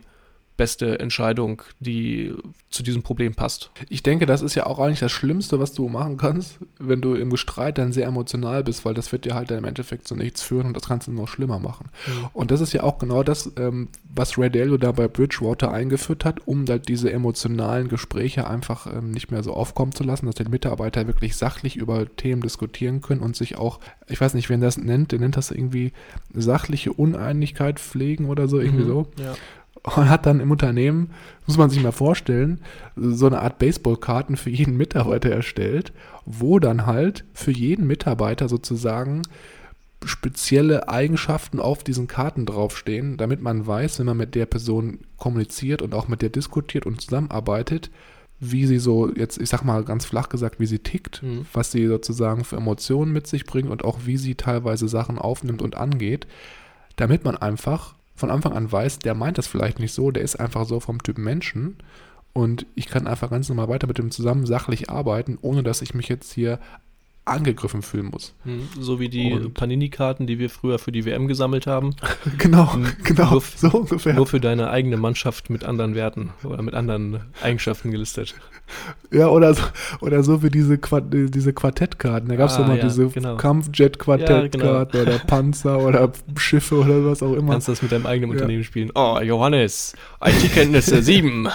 beste 0.56 0.98
Entscheidung, 0.98 1.62
die 1.80 2.34
zu 2.70 2.82
diesem 2.82 3.02
Problem 3.02 3.34
passt. 3.34 3.70
Ich 3.88 4.02
denke, 4.02 4.26
das 4.26 4.42
ist 4.42 4.54
ja 4.54 4.66
auch 4.66 4.78
eigentlich 4.78 5.00
das 5.00 5.12
Schlimmste, 5.12 5.60
was 5.60 5.72
du 5.72 5.88
machen 5.88 6.16
kannst, 6.16 6.58
wenn 6.78 7.00
du 7.00 7.14
im 7.14 7.36
Streit 7.36 7.78
dann 7.78 7.92
sehr 7.92 8.06
emotional 8.06 8.64
bist, 8.64 8.84
weil 8.84 8.94
das 8.94 9.12
wird 9.12 9.24
dir 9.24 9.34
halt 9.34 9.50
dann 9.50 9.58
im 9.58 9.64
Endeffekt 9.64 10.08
zu 10.08 10.16
nichts 10.16 10.42
führen 10.42 10.66
und 10.66 10.76
das 10.76 10.86
kannst 10.86 11.08
du 11.08 11.12
noch 11.12 11.28
schlimmer 11.28 11.58
machen. 11.58 11.88
Mhm. 12.06 12.28
Und 12.32 12.50
das 12.50 12.60
ist 12.60 12.72
ja 12.72 12.82
auch 12.82 12.98
genau 12.98 13.22
das, 13.22 13.52
ähm, 13.56 13.88
was 14.14 14.38
Ray 14.38 14.50
Dalio 14.50 14.78
da 14.78 14.92
bei 14.92 15.08
Bridgewater 15.08 15.72
eingeführt 15.72 16.24
hat, 16.24 16.46
um 16.46 16.64
da 16.64 16.78
diese 16.78 17.12
emotionalen 17.12 17.88
Gespräche 17.88 18.48
einfach 18.48 18.86
ähm, 18.86 19.10
nicht 19.10 19.30
mehr 19.30 19.42
so 19.42 19.52
aufkommen 19.52 19.92
zu 19.92 20.04
lassen, 20.04 20.26
dass 20.26 20.34
die 20.36 20.44
Mitarbeiter 20.44 21.06
wirklich 21.06 21.36
sachlich 21.36 21.76
über 21.76 22.06
Themen 22.16 22.40
diskutieren 22.42 23.02
können 23.02 23.20
und 23.20 23.36
sich 23.36 23.56
auch, 23.56 23.80
ich 24.08 24.20
weiß 24.20 24.34
nicht, 24.34 24.48
wen 24.48 24.60
das 24.60 24.78
nennt, 24.78 25.12
der 25.12 25.18
nennt 25.18 25.36
das 25.36 25.50
irgendwie 25.50 25.92
sachliche 26.32 26.92
Uneinigkeit 26.92 27.78
pflegen 27.78 28.26
oder 28.26 28.48
so, 28.48 28.58
irgendwie 28.58 28.84
mhm. 28.84 28.88
so. 28.88 29.06
Ja 29.18 29.34
und 29.94 30.10
hat 30.10 30.26
dann 30.26 30.40
im 30.40 30.50
Unternehmen, 30.50 31.10
muss 31.46 31.56
man 31.56 31.70
sich 31.70 31.82
mal 31.82 31.92
vorstellen, 31.92 32.60
so 32.96 33.26
eine 33.26 33.40
Art 33.40 33.58
Baseballkarten 33.58 34.36
für 34.36 34.50
jeden 34.50 34.76
Mitarbeiter 34.76 35.30
erstellt, 35.30 35.92
wo 36.24 36.58
dann 36.58 36.86
halt 36.86 37.24
für 37.32 37.52
jeden 37.52 37.86
Mitarbeiter 37.86 38.48
sozusagen 38.48 39.22
spezielle 40.04 40.88
Eigenschaften 40.88 41.60
auf 41.60 41.84
diesen 41.84 42.08
Karten 42.08 42.46
draufstehen, 42.46 43.16
damit 43.16 43.40
man 43.40 43.66
weiß, 43.66 43.98
wenn 43.98 44.06
man 44.06 44.16
mit 44.16 44.34
der 44.34 44.46
Person 44.46 44.98
kommuniziert 45.18 45.82
und 45.82 45.94
auch 45.94 46.08
mit 46.08 46.20
der 46.20 46.30
diskutiert 46.30 46.84
und 46.84 47.00
zusammenarbeitet, 47.00 47.90
wie 48.38 48.66
sie 48.66 48.78
so, 48.78 49.10
jetzt, 49.14 49.40
ich 49.40 49.48
sag 49.48 49.62
mal 49.62 49.84
ganz 49.84 50.04
flach 50.04 50.28
gesagt, 50.28 50.60
wie 50.60 50.66
sie 50.66 50.80
tickt, 50.80 51.22
mhm. 51.22 51.46
was 51.52 51.70
sie 51.72 51.86
sozusagen 51.86 52.44
für 52.44 52.56
Emotionen 52.56 53.12
mit 53.12 53.26
sich 53.26 53.46
bringt 53.46 53.70
und 53.70 53.84
auch 53.84 54.00
wie 54.04 54.16
sie 54.16 54.34
teilweise 54.34 54.88
Sachen 54.88 55.18
aufnimmt 55.18 55.62
und 55.62 55.76
angeht, 55.76 56.26
damit 56.96 57.24
man 57.24 57.36
einfach 57.36 57.95
von 58.16 58.30
Anfang 58.30 58.54
an 58.54 58.70
weiß, 58.70 58.98
der 58.98 59.14
meint 59.14 59.38
das 59.38 59.46
vielleicht 59.46 59.78
nicht 59.78 59.92
so, 59.92 60.10
der 60.10 60.22
ist 60.22 60.36
einfach 60.36 60.64
so 60.66 60.80
vom 60.80 61.02
Typ 61.02 61.18
Menschen 61.18 61.76
und 62.32 62.66
ich 62.74 62.86
kann 62.86 63.06
einfach 63.06 63.30
ganz 63.30 63.48
normal 63.48 63.68
weiter 63.68 63.86
mit 63.86 63.98
dem 63.98 64.10
zusammen 64.10 64.46
sachlich 64.46 64.90
arbeiten, 64.90 65.38
ohne 65.40 65.62
dass 65.62 65.82
ich 65.82 65.94
mich 65.94 66.08
jetzt 66.08 66.32
hier 66.32 66.58
angegriffen 67.26 67.82
fühlen 67.82 68.06
muss. 68.06 68.34
Hm, 68.44 68.68
so 68.78 69.00
wie 69.00 69.08
die 69.08 69.36
Panini-Karten, 69.52 70.26
die 70.28 70.38
wir 70.38 70.48
früher 70.48 70.78
für 70.78 70.92
die 70.92 71.04
WM 71.04 71.26
gesammelt 71.26 71.66
haben. 71.66 71.96
genau, 72.38 72.78
genau, 73.02 73.32
nur, 73.32 73.42
so 73.56 73.68
ungefähr. 73.68 74.14
Nur 74.14 74.26
für 74.26 74.38
deine 74.38 74.70
eigene 74.70 74.96
Mannschaft 74.96 75.50
mit 75.50 75.64
anderen 75.64 75.96
Werten 75.96 76.30
oder 76.44 76.62
mit 76.62 76.74
anderen 76.74 77.20
Eigenschaften 77.42 77.90
gelistet. 77.90 78.36
Ja, 79.10 79.28
oder 79.28 79.54
so, 79.54 79.62
oder 80.00 80.22
so 80.22 80.42
wie 80.44 80.50
diese, 80.50 80.78
Quart 80.78 81.06
diese 81.10 81.52
Quartettkarten. 81.52 82.28
Da 82.28 82.36
gab 82.36 82.48
es 82.48 82.56
ah, 82.56 82.64
immer 82.64 82.76
ja, 82.76 82.84
diese 82.84 83.08
genau. 83.08 83.36
Kampfjet-Quartettkarten 83.36 84.60
ja, 84.60 84.84
genau. 84.94 85.10
oder 85.10 85.18
Panzer 85.26 85.80
oder 85.80 86.12
Schiffe 86.36 86.76
oder 86.76 87.04
was 87.06 87.24
auch 87.24 87.34
immer. 87.34 87.52
Kannst 87.52 87.68
das 87.68 87.82
mit 87.82 87.90
deinem 87.90 88.06
eigenen 88.06 88.30
Unternehmen 88.30 88.62
spielen. 88.62 88.92
Oh, 88.94 89.18
Johannes, 89.20 89.94
IT-Kenntnisse 90.24 91.02
7. 91.02 91.48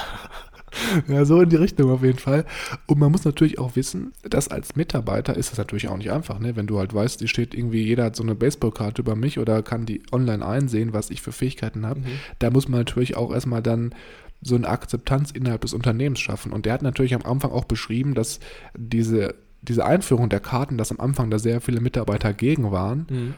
Ja, 1.07 1.25
so 1.25 1.41
in 1.41 1.49
die 1.49 1.55
Richtung 1.55 1.91
auf 1.91 2.03
jeden 2.03 2.19
Fall. 2.19 2.45
Und 2.87 2.99
man 2.99 3.11
muss 3.11 3.25
natürlich 3.25 3.59
auch 3.59 3.75
wissen, 3.75 4.13
dass 4.23 4.47
als 4.47 4.75
Mitarbeiter 4.75 5.35
ist 5.35 5.51
das 5.51 5.57
natürlich 5.57 5.87
auch 5.87 5.97
nicht 5.97 6.11
einfach, 6.11 6.39
ne? 6.39 6.55
Wenn 6.55 6.67
du 6.67 6.79
halt 6.79 6.93
weißt, 6.93 7.21
die 7.21 7.27
steht 7.27 7.53
irgendwie, 7.53 7.83
jeder 7.83 8.05
hat 8.05 8.15
so 8.15 8.23
eine 8.23 8.35
Baseballkarte 8.35 9.01
über 9.01 9.15
mich 9.15 9.39
oder 9.39 9.63
kann 9.63 9.85
die 9.85 10.01
online 10.11 10.45
einsehen, 10.45 10.93
was 10.93 11.09
ich 11.09 11.21
für 11.21 11.31
Fähigkeiten 11.31 11.85
habe. 11.85 11.99
Mhm. 12.01 12.19
Da 12.39 12.49
muss 12.49 12.67
man 12.67 12.79
natürlich 12.79 13.17
auch 13.17 13.33
erstmal 13.33 13.61
dann 13.61 13.93
so 14.41 14.55
eine 14.55 14.67
Akzeptanz 14.67 15.31
innerhalb 15.31 15.61
des 15.61 15.73
Unternehmens 15.73 16.19
schaffen. 16.19 16.51
Und 16.51 16.65
der 16.65 16.73
hat 16.73 16.81
natürlich 16.81 17.13
am 17.13 17.23
Anfang 17.23 17.51
auch 17.51 17.65
beschrieben, 17.65 18.15
dass 18.15 18.39
diese, 18.75 19.35
diese 19.61 19.85
Einführung 19.85 20.29
der 20.29 20.39
Karten, 20.39 20.77
dass 20.77 20.91
am 20.91 20.99
Anfang 20.99 21.29
da 21.29 21.37
sehr 21.37 21.61
viele 21.61 21.81
Mitarbeiter 21.81 22.33
gegen 22.33 22.71
waren. 22.71 23.05
Mhm 23.09 23.33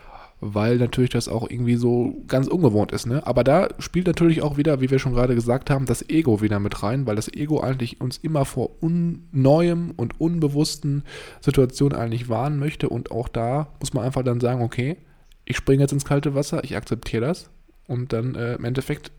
weil 0.45 0.77
natürlich 0.77 1.11
das 1.11 1.29
auch 1.29 1.49
irgendwie 1.49 1.75
so 1.75 2.21
ganz 2.27 2.47
ungewohnt 2.47 2.91
ist. 2.91 3.05
Ne? 3.05 3.25
Aber 3.25 3.45
da 3.45 3.69
spielt 3.79 4.07
natürlich 4.07 4.41
auch 4.41 4.57
wieder, 4.57 4.81
wie 4.81 4.91
wir 4.91 4.99
schon 4.99 5.13
gerade 5.13 5.35
gesagt 5.35 5.69
haben, 5.69 5.85
das 5.85 6.09
Ego 6.09 6.41
wieder 6.41 6.59
mit 6.59 6.83
rein, 6.83 7.07
weil 7.07 7.15
das 7.15 7.31
Ego 7.31 7.61
eigentlich 7.61 8.01
uns 8.01 8.17
immer 8.17 8.43
vor 8.43 8.71
neuem 8.81 9.91
und 9.95 10.19
unbewussten 10.19 11.03
Situationen 11.39 11.97
eigentlich 11.97 12.27
warnen 12.27 12.59
möchte. 12.59 12.89
Und 12.89 13.11
auch 13.11 13.29
da 13.29 13.69
muss 13.79 13.93
man 13.93 14.03
einfach 14.03 14.23
dann 14.23 14.41
sagen, 14.41 14.61
okay, 14.61 14.97
ich 15.45 15.55
springe 15.55 15.81
jetzt 15.81 15.93
ins 15.93 16.05
kalte 16.05 16.35
Wasser, 16.35 16.63
ich 16.65 16.75
akzeptiere 16.75 17.25
das. 17.25 17.49
Und 17.87 18.11
dann 18.11 18.35
äh, 18.35 18.55
im 18.55 18.65
Endeffekt 18.65 19.11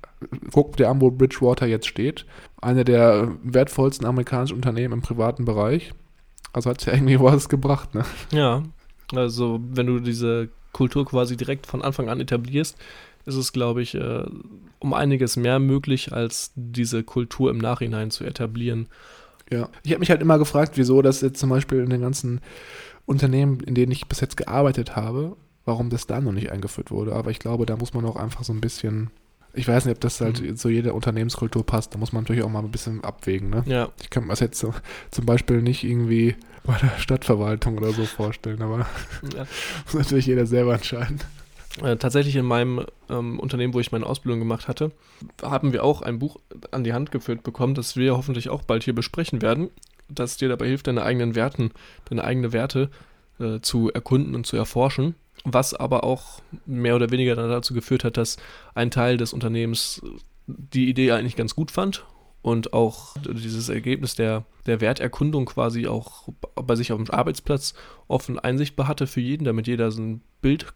guckt 0.53 0.79
der 0.79 0.91
an, 0.91 1.01
wo 1.01 1.11
Bridgewater 1.11 1.67
jetzt 1.67 1.87
steht. 1.87 2.27
Einer 2.61 2.85
der 2.85 3.33
wertvollsten 3.43 4.07
amerikanischen 4.07 4.57
Unternehmen 4.57 4.93
im 4.93 5.03
privaten 5.03 5.47
Bereich. 5.47 5.93
Also 6.53 6.69
hat 6.69 6.81
es 6.81 6.87
ja 6.87 6.93
irgendwie 6.95 7.19
was 7.19 7.49
gebracht, 7.49 7.95
ne? 7.95 8.05
Ja, 8.31 8.63
also 9.15 9.61
wenn 9.63 9.87
du 9.87 10.01
diese 10.01 10.51
Kultur 10.75 11.07
quasi 11.07 11.39
direkt 11.39 11.67
von 11.67 11.81
Anfang 11.81 12.11
an 12.11 12.21
etablierst, 12.21 12.77
ist 13.25 13.37
es, 13.37 13.55
glaube 13.55 13.81
ich, 13.81 13.95
äh, 13.95 14.25
um 14.79 14.93
einiges 14.93 15.37
mehr 15.37 15.59
möglich, 15.59 16.13
als 16.13 16.53
diese 16.55 17.03
Kultur 17.03 17.51
im 17.51 17.57
Nachhinein 17.57 18.11
zu 18.11 18.25
etablieren. 18.25 18.89
Ja, 19.51 19.71
ich 19.83 19.93
habe 19.93 20.01
mich 20.01 20.11
halt 20.11 20.21
immer 20.21 20.39
gefragt, 20.39 20.73
wieso 20.77 21.01
das 21.01 21.23
jetzt 21.23 21.41
zum 21.41 21.49
Beispiel 21.49 21.81
in 21.81 21.89
den 21.89 22.03
ganzen 22.03 22.43
Unternehmen, 23.07 23.61
in 23.61 23.75
denen 23.75 23.93
ich 23.93 24.07
bis 24.07 24.21
jetzt 24.21 24.37
gearbeitet 24.37 24.97
habe, 24.97 25.37
warum 25.65 25.89
das 25.89 26.07
da 26.07 26.21
noch 26.21 26.33
nicht 26.33 26.53
eingeführt 26.53 26.91
wurde. 26.91 27.15
Aber 27.15 27.31
ich 27.31 27.39
glaube, 27.39 27.65
da 27.65 27.77
muss 27.77 27.95
man 27.95 28.05
auch 28.05 28.17
einfach 28.17 28.45
so 28.45 28.53
ein 28.53 28.61
bisschen 28.61 29.11
ich 29.55 29.69
weiß 29.69 29.85
nicht, 29.85 29.95
ob 29.95 30.01
das 30.01 30.21
halt 30.21 30.43
mhm. 30.43 30.57
zu 30.57 30.69
jeder 30.69 30.95
Unternehmenskultur 30.95 31.65
passt. 31.65 31.95
Da 31.95 31.99
muss 31.99 32.13
man 32.13 32.25
natürlich 32.25 32.43
auch 32.43 32.51
mal 32.51 32.59
ein 32.59 32.71
bisschen 32.71 33.05
abwägen. 33.05 33.51
Ne? 33.51 33.63
Ja. 33.67 33.89
Ich 34.01 34.11
kann 34.11 34.25
mir 34.25 34.31
das 34.31 34.41
jetzt 34.41 34.59
so, 34.59 34.75
zum 35.11 35.27
Beispiel 35.27 35.63
nicht 35.63 35.85
irgendwie 35.85 36.35
bei 36.65 36.77
der 36.79 36.99
Stadtverwaltung 36.99 37.79
oder 37.79 37.93
so 37.93 38.05
vorstellen, 38.05 38.63
aber 38.63 38.87
ja. 39.35 39.47
muss 39.85 39.95
natürlich 39.95 40.27
jeder 40.27 40.47
selber 40.47 40.75
entscheiden. 40.75 41.21
Äh, 41.83 41.97
tatsächlich 41.97 42.37
in 42.37 42.47
meinem 42.47 42.85
ähm, 43.11 43.39
Unternehmen, 43.39 43.75
wo 43.75 43.81
ich 43.81 43.93
meine 43.93 44.07
Ausbildung 44.07 44.39
gemacht 44.39 44.69
hatte, 44.69 44.93
haben 45.43 45.73
wir 45.73 45.85
auch 45.85 46.03
ein 46.03 46.19
Buch 46.19 46.39
an 46.71 46.85
die 46.85 46.93
Hand 46.93 47.11
geführt 47.11 47.43
bekommen, 47.43 47.75
das 47.75 47.97
wir 47.97 48.17
hoffentlich 48.17 48.49
auch 48.49 48.63
bald 48.63 48.85
hier 48.85 48.95
besprechen 48.95 49.43
werden, 49.43 49.71
das 50.09 50.37
dir 50.37 50.49
dabei 50.49 50.67
hilft, 50.67 50.87
deine 50.87 51.03
eigenen 51.03 51.35
Werten, 51.35 51.73
deine 52.07 52.25
eigenen 52.25 52.53
Werte 52.53 52.91
äh, 53.41 53.61
zu 53.61 53.91
erkunden 53.93 54.35
und 54.35 54.47
zu 54.47 54.57
erforschen 54.57 55.15
was 55.45 55.75
aber 55.75 56.05
auch 56.05 56.41
mehr 56.65 56.97
oder 56.97 57.11
weniger 57.11 57.37
dann 57.37 57.51
dazu 57.51 57.75
geführt 57.75 58.05
hat, 58.05 58.17
dass 58.17 58.39
ein 58.75 58.91
Teil 58.91 59.19
des 59.19 59.33
Unternehmens 59.33 60.01
die 60.47 60.89
Idee 60.89 61.13
eigentlich 61.13 61.37
ganz 61.37 61.55
gut 61.55 61.71
fand 61.71 62.05
und 62.45 62.75
auch 62.75 63.17
dieses 63.27 63.71
Ergebnis 63.71 64.17
der, 64.17 64.45
der 64.67 64.83
Werterkundung 64.83 65.47
quasi 65.47 65.87
auch 65.87 66.29
bei 66.55 66.77
sich 66.77 66.93
auf 66.93 67.03
dem 67.03 67.11
Arbeitsplatz 67.11 67.73
offen 68.07 68.39
einsichtbar 68.39 68.87
hatte 68.87 69.07
für 69.07 69.23
jeden, 69.23 69.47
damit 69.47 69.67
jeder 69.67 69.91
so 69.91 70.03
ein 70.03 70.21
Bild 70.43 70.67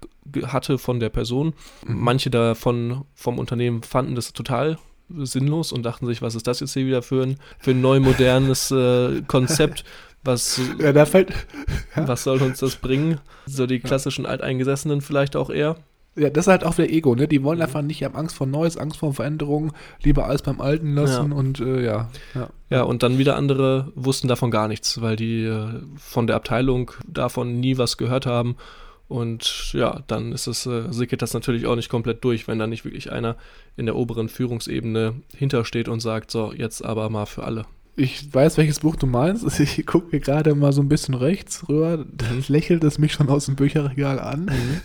hatte 0.45 0.79
von 0.79 0.99
der 0.99 1.11
Person. 1.11 1.53
Mhm. 1.87 2.01
Manche 2.01 2.31
davon 2.31 3.05
vom 3.15 3.39
Unternehmen 3.39 3.83
fanden 3.83 4.15
das 4.15 4.33
total 4.33 4.79
sinnlos 5.11 5.71
und 5.73 5.83
dachten 5.83 6.07
sich, 6.07 6.23
was 6.23 6.35
ist 6.35 6.47
das 6.47 6.61
jetzt 6.61 6.73
hier 6.73 6.87
wieder 6.87 7.03
für 7.03 7.23
ein, 7.23 7.37
für 7.59 7.73
ein 7.73 7.83
neu 7.83 8.01
modernes 8.01 8.71
äh, 8.71 9.21
Konzept? 9.27 9.85
Was, 10.25 10.59
ja, 10.79 11.05
fällt, 11.05 11.35
ja. 11.95 12.09
was 12.09 12.25
soll 12.25 12.41
uns 12.41 12.61
das 12.61 12.77
bringen? 12.77 13.21
So 13.45 13.67
die 13.67 13.81
klassischen 13.81 14.25
Alteingesessenen 14.25 15.03
vielleicht 15.03 15.37
auch 15.37 15.51
eher. 15.51 15.77
Ja, 16.19 16.31
das 16.31 16.47
ist 16.47 16.51
halt 16.51 16.65
auch 16.65 16.75
der 16.75 16.93
Ego, 16.93 17.15
ne? 17.15 17.29
Die 17.29 17.43
wollen 17.43 17.63
einfach 17.63 17.83
nicht, 17.83 18.03
haben 18.03 18.17
Angst 18.17 18.37
vor 18.37 18.47
Neues, 18.47 18.77
Angst 18.77 18.99
vor 18.99 19.15
Veränderung, 19.15 19.73
lieber 20.03 20.27
alles 20.27 20.43
beim 20.43 20.61
Alten 20.61 20.95
lassen 20.95 21.31
ja. 21.31 21.37
und 21.37 21.61
äh, 21.61 21.85
ja, 21.85 22.09
ja. 22.35 22.51
Ja, 22.71 22.83
und 22.83 23.03
dann 23.03 23.19
wieder 23.19 23.37
andere 23.37 23.93
wussten 23.95 24.29
davon 24.29 24.51
gar 24.51 24.69
nichts, 24.69 25.01
weil 25.01 25.17
die 25.17 25.45
äh, 25.45 25.81
von 25.97 26.27
der 26.27 26.37
Abteilung 26.37 26.91
davon 27.07 27.61
nie 27.61 27.79
was 27.79 27.97
gehört 27.97 28.27
haben. 28.27 28.57
Und 29.09 29.73
ja, 29.73 30.03
dann 30.07 30.33
ist 30.33 30.47
es, 30.47 30.67
äh, 30.67 30.93
sickert 30.93 31.23
das 31.23 31.33
natürlich 31.33 31.67
auch 31.67 31.77
nicht 31.77 31.89
komplett 31.89 32.23
durch, 32.25 32.47
wenn 32.47 32.59
da 32.59 32.67
nicht 32.67 32.85
wirklich 32.85 33.11
einer 33.11 33.37
in 33.77 33.87
der 33.87 33.97
oberen 33.97 34.29
Führungsebene 34.29 35.15
hintersteht 35.35 35.89
und 35.89 36.01
sagt, 36.01 36.31
so, 36.31 36.53
jetzt 36.53 36.85
aber 36.85 37.09
mal 37.09 37.25
für 37.25 37.45
alle. 37.45 37.65
ich 37.97 38.33
weiß, 38.33 38.59
welches 38.59 38.81
Buch 38.81 38.97
du 38.97 39.07
meinst. 39.07 39.45
Ich 39.61 39.87
gucke 39.87 40.21
gerade 40.21 40.55
mal 40.55 40.75
so 40.75 40.83
ein 40.83 40.91
bisschen 40.91 41.15
rechts 41.15 41.67
rüber. 41.71 42.05
Da 42.13 42.27
lächelt 42.49 42.85
es 42.85 42.99
mich 42.99 43.15
schon 43.15 43.31
aus 43.31 43.47
dem 43.47 43.57
Bücherregal 43.57 44.21
an. 44.21 44.45
Mhm. 44.45 44.81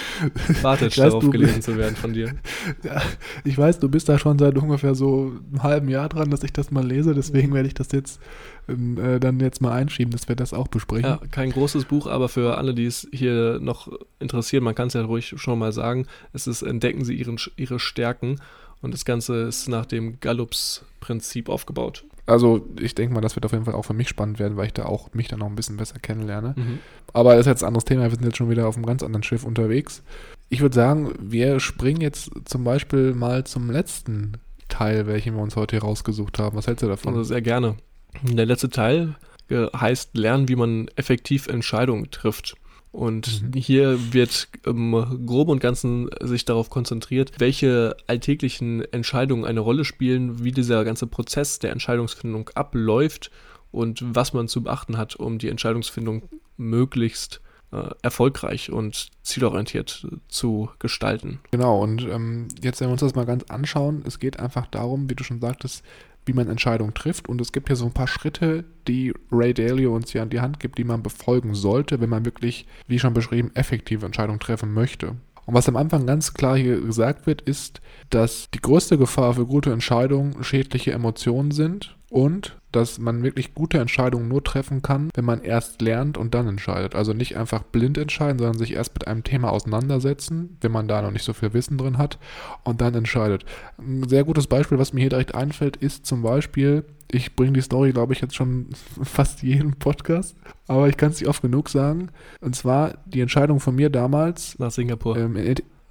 Wartet 0.62 0.96
darauf, 0.98 1.28
gelesen 1.30 1.62
zu 1.62 1.76
werden 1.76 1.96
von 1.96 2.12
dir. 2.12 2.34
Ja, 2.82 3.02
ich 3.44 3.56
weiß, 3.56 3.78
du 3.78 3.88
bist 3.88 4.08
da 4.08 4.18
schon 4.18 4.38
seit 4.38 4.56
ungefähr 4.56 4.94
so 4.94 5.32
einem 5.50 5.62
halben 5.62 5.88
Jahr 5.88 6.08
dran, 6.08 6.30
dass 6.30 6.42
ich 6.42 6.52
das 6.52 6.70
mal 6.70 6.84
lese. 6.84 7.14
Deswegen 7.14 7.52
werde 7.54 7.68
ich 7.68 7.74
das 7.74 7.92
jetzt 7.92 8.20
ähm, 8.68 8.98
äh, 8.98 9.20
dann 9.20 9.40
jetzt 9.40 9.60
mal 9.60 9.72
einschieben, 9.72 10.12
dass 10.12 10.28
wir 10.28 10.36
das 10.36 10.52
auch 10.52 10.68
besprechen. 10.68 11.10
Ja, 11.10 11.20
kein 11.30 11.50
großes 11.50 11.84
Buch, 11.84 12.06
aber 12.06 12.28
für 12.28 12.58
alle, 12.58 12.74
die 12.74 12.86
es 12.86 13.08
hier 13.12 13.58
noch 13.60 13.88
interessieren, 14.20 14.64
man 14.64 14.74
kann 14.74 14.88
es 14.88 14.94
ja 14.94 15.02
ruhig 15.02 15.34
schon 15.36 15.58
mal 15.58 15.72
sagen, 15.72 16.06
es 16.32 16.46
ist 16.46 16.62
Entdecken 16.62 17.04
Sie 17.04 17.14
ihren, 17.14 17.38
Ihre 17.56 17.78
Stärken 17.78 18.40
und 18.80 18.94
das 18.94 19.04
Ganze 19.04 19.42
ist 19.42 19.68
nach 19.68 19.86
dem 19.86 20.20
Gallups-Prinzip 20.20 21.48
aufgebaut. 21.48 22.04
Also 22.26 22.68
ich 22.80 22.94
denke 22.94 23.14
mal, 23.14 23.20
das 23.20 23.34
wird 23.34 23.44
auf 23.44 23.52
jeden 23.52 23.64
Fall 23.64 23.74
auch 23.74 23.84
für 23.84 23.94
mich 23.94 24.08
spannend 24.08 24.38
werden, 24.38 24.56
weil 24.56 24.66
ich 24.66 24.72
da 24.72 24.84
auch 24.84 25.12
mich 25.12 25.28
dann 25.28 25.40
noch 25.40 25.48
ein 25.48 25.56
bisschen 25.56 25.76
besser 25.76 25.98
kennenlerne. 25.98 26.54
Mhm. 26.56 26.78
Aber 27.12 27.32
das 27.32 27.40
ist 27.40 27.46
jetzt 27.46 27.64
ein 27.64 27.68
anderes 27.68 27.84
Thema, 27.84 28.04
wir 28.04 28.10
sind 28.10 28.24
jetzt 28.24 28.36
schon 28.36 28.50
wieder 28.50 28.68
auf 28.68 28.76
einem 28.76 28.86
ganz 28.86 29.02
anderen 29.02 29.24
Schiff 29.24 29.44
unterwegs. 29.44 30.02
Ich 30.48 30.60
würde 30.60 30.74
sagen, 30.74 31.12
wir 31.18 31.58
springen 31.58 32.00
jetzt 32.00 32.30
zum 32.44 32.62
Beispiel 32.62 33.14
mal 33.14 33.44
zum 33.44 33.70
letzten 33.70 34.34
Teil, 34.68 35.06
welchen 35.06 35.34
wir 35.34 35.42
uns 35.42 35.56
heute 35.56 35.76
hier 35.76 35.82
rausgesucht 35.82 36.38
haben. 36.38 36.56
Was 36.56 36.66
hältst 36.66 36.82
du 36.82 36.88
davon? 36.88 37.12
Also 37.12 37.24
sehr 37.24 37.42
gerne. 37.42 37.76
Der 38.22 38.46
letzte 38.46 38.70
Teil 38.70 39.16
äh, 39.48 39.66
heißt 39.74 40.16
Lernen, 40.16 40.48
wie 40.48 40.56
man 40.56 40.88
effektiv 40.96 41.48
Entscheidungen 41.48 42.10
trifft. 42.10 42.54
Und 42.92 43.42
mhm. 43.42 43.58
hier 43.58 44.12
wird 44.12 44.48
im 44.66 44.92
Groben 45.26 45.52
und 45.52 45.60
Ganzen 45.60 46.10
sich 46.20 46.44
darauf 46.44 46.68
konzentriert, 46.68 47.32
welche 47.38 47.96
alltäglichen 48.06 48.82
Entscheidungen 48.92 49.46
eine 49.46 49.60
Rolle 49.60 49.86
spielen, 49.86 50.44
wie 50.44 50.52
dieser 50.52 50.84
ganze 50.84 51.06
Prozess 51.06 51.58
der 51.58 51.72
Entscheidungsfindung 51.72 52.50
abläuft 52.54 53.30
und 53.70 54.04
was 54.14 54.34
man 54.34 54.46
zu 54.46 54.62
beachten 54.62 54.98
hat, 54.98 55.16
um 55.16 55.38
die 55.38 55.48
Entscheidungsfindung 55.48 56.28
möglichst 56.58 57.40
äh, 57.72 57.88
erfolgreich 58.02 58.70
und 58.70 59.08
zielorientiert 59.22 60.06
zu 60.28 60.68
gestalten. 60.78 61.40
Genau, 61.50 61.82
und 61.82 62.02
ähm, 62.02 62.48
jetzt, 62.62 62.80
wenn 62.80 62.88
wir 62.88 62.92
uns 62.92 63.00
das 63.00 63.14
mal 63.14 63.24
ganz 63.24 63.44
anschauen, 63.44 64.02
es 64.06 64.18
geht 64.18 64.38
einfach 64.38 64.66
darum, 64.66 65.08
wie 65.08 65.14
du 65.14 65.24
schon 65.24 65.40
sagtest, 65.40 65.82
wie 66.26 66.32
man 66.32 66.48
Entscheidungen 66.48 66.94
trifft. 66.94 67.28
Und 67.28 67.40
es 67.40 67.52
gibt 67.52 67.68
hier 67.68 67.76
so 67.76 67.86
ein 67.86 67.92
paar 67.92 68.08
Schritte, 68.08 68.64
die 68.88 69.12
Ray 69.30 69.54
Dalio 69.54 69.94
uns 69.94 70.12
hier 70.12 70.22
an 70.22 70.30
die 70.30 70.40
Hand 70.40 70.60
gibt, 70.60 70.78
die 70.78 70.84
man 70.84 71.02
befolgen 71.02 71.54
sollte, 71.54 72.00
wenn 72.00 72.10
man 72.10 72.24
wirklich, 72.24 72.66
wie 72.86 72.98
schon 72.98 73.14
beschrieben, 73.14 73.50
effektive 73.54 74.06
Entscheidungen 74.06 74.40
treffen 74.40 74.72
möchte. 74.72 75.16
Und 75.44 75.54
was 75.54 75.68
am 75.68 75.76
Anfang 75.76 76.06
ganz 76.06 76.34
klar 76.34 76.56
hier 76.56 76.80
gesagt 76.80 77.26
wird, 77.26 77.42
ist, 77.42 77.80
dass 78.10 78.48
die 78.54 78.60
größte 78.60 78.96
Gefahr 78.96 79.34
für 79.34 79.46
gute 79.46 79.72
Entscheidungen 79.72 80.42
schädliche 80.44 80.92
Emotionen 80.92 81.50
sind 81.50 81.96
und 82.10 82.56
dass 82.72 82.98
man 82.98 83.22
wirklich 83.22 83.54
gute 83.54 83.78
Entscheidungen 83.78 84.28
nur 84.28 84.42
treffen 84.42 84.82
kann, 84.82 85.10
wenn 85.14 85.24
man 85.24 85.42
erst 85.42 85.80
lernt 85.82 86.18
und 86.18 86.34
dann 86.34 86.48
entscheidet. 86.48 86.94
Also 86.94 87.12
nicht 87.12 87.36
einfach 87.36 87.62
blind 87.62 87.98
entscheiden, 87.98 88.38
sondern 88.38 88.58
sich 88.58 88.72
erst 88.72 88.94
mit 88.94 89.06
einem 89.06 89.24
Thema 89.24 89.50
auseinandersetzen, 89.50 90.56
wenn 90.60 90.72
man 90.72 90.88
da 90.88 91.02
noch 91.02 91.10
nicht 91.10 91.24
so 91.24 91.32
viel 91.32 91.52
Wissen 91.52 91.78
drin 91.78 91.98
hat 91.98 92.18
und 92.64 92.80
dann 92.80 92.94
entscheidet. 92.94 93.44
Ein 93.78 94.08
sehr 94.08 94.24
gutes 94.24 94.46
Beispiel, 94.46 94.78
was 94.78 94.92
mir 94.92 95.00
hier 95.00 95.10
direkt 95.10 95.34
einfällt, 95.34 95.76
ist 95.76 96.06
zum 96.06 96.22
Beispiel, 96.22 96.84
ich 97.10 97.36
bringe 97.36 97.52
die 97.52 97.60
Story, 97.60 97.92
glaube 97.92 98.14
ich, 98.14 98.20
jetzt 98.20 98.34
schon 98.34 98.68
fast 99.02 99.42
jeden 99.42 99.74
Podcast, 99.74 100.36
aber 100.66 100.88
ich 100.88 100.96
kann 100.96 101.10
es 101.10 101.20
nicht 101.20 101.28
oft 101.28 101.42
genug 101.42 101.68
sagen. 101.68 102.08
Und 102.40 102.56
zwar 102.56 102.94
die 103.06 103.20
Entscheidung 103.20 103.60
von 103.60 103.74
mir 103.74 103.90
damals. 103.90 104.58
Nach 104.58 104.70
Singapur. 104.70 105.16
Ähm, 105.16 105.36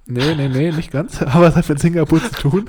Nee, 0.06 0.34
nee, 0.34 0.48
nee, 0.48 0.72
nicht 0.72 0.90
ganz. 0.90 1.22
Aber 1.22 1.48
es 1.48 1.56
hat 1.56 1.68
mit 1.68 1.78
Singapur 1.78 2.20
zu 2.20 2.32
tun. 2.32 2.68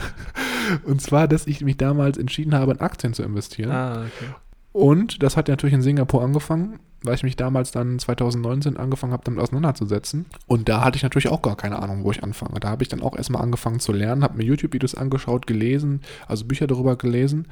Und 0.84 1.02
zwar, 1.02 1.28
dass 1.28 1.48
ich 1.48 1.62
mich 1.62 1.78
damals 1.78 2.18
entschieden 2.18 2.56
habe, 2.56 2.74
in 2.74 2.82
Aktien 2.82 3.14
zu 3.14 3.24
investieren. 3.24 3.72
Ah, 3.72 4.06
okay. 4.06 4.34
Und 4.74 5.22
das 5.22 5.38
hat 5.38 5.48
natürlich 5.48 5.76
in 5.76 5.84
Singapur 5.84 6.24
angefangen, 6.24 6.80
weil 7.04 7.14
ich 7.14 7.24
mich 7.24 7.36
damals 7.36 7.72
dann 7.72 8.00
2019 8.00 8.76
angefangen 8.78 9.14
habe, 9.14 9.24
damit 9.24 9.40
auseinanderzusetzen. 9.40 10.26
Und 10.48 10.68
da 10.68 10.84
hatte 10.84 10.98
ich 10.98 11.04
natürlich 11.04 11.30
auch 11.30 11.44
gar 11.44 11.56
keine 11.56 11.80
Ahnung, 11.80 12.04
wo 12.04 12.12
ich 12.12 12.24
anfange. 12.24 12.60
Da 12.60 12.70
habe 12.70 12.84
ich 12.84 12.90
dann 12.90 13.02
auch 13.02 13.16
erstmal 13.16 13.44
angefangen 13.44 13.80
zu 13.80 13.92
lernen, 13.92 14.24
habe 14.24 14.38
mir 14.38 14.44
YouTube-Videos 14.44 14.96
angeschaut, 14.96 15.46
gelesen, 15.46 16.02
also 16.28 16.46
Bücher 16.46 16.66
darüber 16.66 16.96
gelesen 16.96 17.48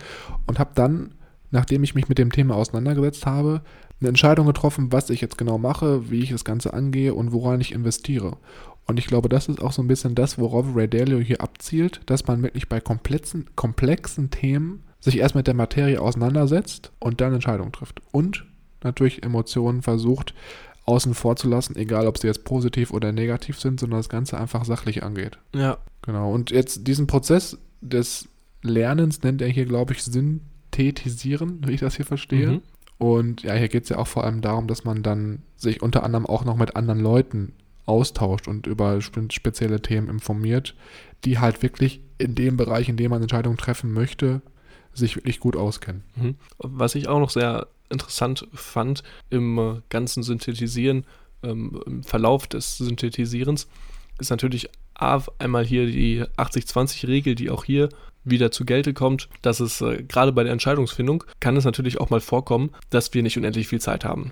und 0.47 0.57
habe 0.57 0.71
dann, 0.73 1.11
nachdem 1.51 1.83
ich 1.83 1.93
mich 1.93 2.09
mit 2.09 2.17
dem 2.17 2.31
Thema 2.31 2.55
auseinandergesetzt 2.55 3.27
habe, 3.27 3.61
eine 3.99 4.09
Entscheidung 4.09 4.47
getroffen, 4.47 4.91
was 4.91 5.11
ich 5.11 5.21
jetzt 5.21 5.37
genau 5.37 5.59
mache, 5.59 6.09
wie 6.09 6.23
ich 6.23 6.31
das 6.31 6.43
Ganze 6.43 6.73
angehe 6.73 7.13
und 7.13 7.31
woran 7.31 7.61
ich 7.61 7.71
investiere. 7.71 8.37
Und 8.91 8.97
ich 8.97 9.07
glaube, 9.07 9.29
das 9.29 9.47
ist 9.47 9.61
auch 9.61 9.71
so 9.71 9.81
ein 9.81 9.87
bisschen 9.87 10.15
das, 10.15 10.37
worauf 10.37 10.75
Ray 10.75 10.85
Dalio 10.85 11.19
hier 11.19 11.39
abzielt, 11.39 12.01
dass 12.07 12.27
man 12.27 12.43
wirklich 12.43 12.67
bei 12.67 12.81
komplexen, 12.81 13.49
komplexen 13.55 14.31
Themen 14.31 14.83
sich 14.99 15.19
erst 15.19 15.33
mit 15.33 15.47
der 15.47 15.53
Materie 15.53 16.01
auseinandersetzt 16.01 16.91
und 16.99 17.21
dann 17.21 17.33
Entscheidungen 17.33 17.71
trifft. 17.71 18.01
Und 18.11 18.45
natürlich 18.83 19.23
Emotionen 19.23 19.81
versucht 19.81 20.33
außen 20.83 21.13
vor 21.13 21.37
zu 21.37 21.47
lassen, 21.47 21.77
egal 21.77 22.05
ob 22.05 22.17
sie 22.17 22.27
jetzt 22.27 22.43
positiv 22.43 22.91
oder 22.91 23.13
negativ 23.13 23.61
sind, 23.61 23.79
sondern 23.79 23.99
das 23.99 24.09
Ganze 24.09 24.37
einfach 24.37 24.65
sachlich 24.65 25.03
angeht. 25.03 25.37
Ja. 25.55 25.77
Genau. 26.01 26.29
Und 26.33 26.51
jetzt 26.51 26.85
diesen 26.85 27.07
Prozess 27.07 27.57
des 27.79 28.27
Lernens 28.61 29.23
nennt 29.23 29.41
er 29.41 29.47
hier, 29.47 29.65
glaube 29.65 29.93
ich, 29.93 30.03
synthetisieren, 30.03 31.65
wie 31.65 31.75
ich 31.75 31.79
das 31.79 31.95
hier 31.95 32.05
verstehe. 32.05 32.51
Mhm. 32.51 32.61
Und 32.97 33.43
ja, 33.43 33.53
hier 33.53 33.69
geht 33.69 33.83
es 33.83 33.89
ja 33.89 33.99
auch 33.99 34.07
vor 34.07 34.25
allem 34.25 34.41
darum, 34.41 34.67
dass 34.67 34.83
man 34.83 35.01
dann 35.01 35.43
sich 35.55 35.81
unter 35.81 36.03
anderem 36.03 36.25
auch 36.25 36.43
noch 36.43 36.57
mit 36.57 36.75
anderen 36.75 36.99
Leuten 36.99 37.53
austauscht 37.85 38.47
und 38.47 38.67
über 38.67 38.99
spezielle 39.01 39.81
Themen 39.81 40.09
informiert, 40.09 40.75
die 41.25 41.39
halt 41.39 41.61
wirklich 41.61 42.01
in 42.17 42.35
dem 42.35 42.57
Bereich, 42.57 42.89
in 42.89 42.97
dem 42.97 43.11
man 43.11 43.21
Entscheidungen 43.21 43.57
treffen 43.57 43.93
möchte, 43.93 44.41
sich 44.93 45.15
wirklich 45.15 45.39
gut 45.39 45.55
auskennen. 45.55 46.03
Mhm. 46.15 46.35
Was 46.57 46.95
ich 46.95 47.07
auch 47.07 47.19
noch 47.19 47.29
sehr 47.29 47.67
interessant 47.89 48.47
fand 48.53 49.03
im 49.29 49.81
ganzen 49.89 50.23
Synthetisieren, 50.23 51.05
ähm, 51.43 51.81
im 51.85 52.03
Verlauf 52.03 52.47
des 52.47 52.77
Synthetisierens, 52.77 53.67
ist 54.19 54.29
natürlich 54.29 54.69
einmal 54.93 55.65
hier 55.65 55.87
die 55.87 56.23
80-20-Regel, 56.37 57.35
die 57.35 57.49
auch 57.49 57.63
hier 57.63 57.89
wieder 58.23 58.51
zu 58.51 58.65
Gelte 58.65 58.93
kommt, 58.93 59.29
dass 59.41 59.59
es 59.59 59.81
äh, 59.81 60.03
gerade 60.03 60.31
bei 60.31 60.43
der 60.43 60.53
Entscheidungsfindung 60.53 61.23
kann 61.39 61.57
es 61.57 61.65
natürlich 61.65 61.99
auch 61.99 62.11
mal 62.11 62.21
vorkommen, 62.21 62.69
dass 62.91 63.13
wir 63.15 63.23
nicht 63.23 63.37
unendlich 63.37 63.67
viel 63.67 63.81
Zeit 63.81 64.05
haben 64.05 64.31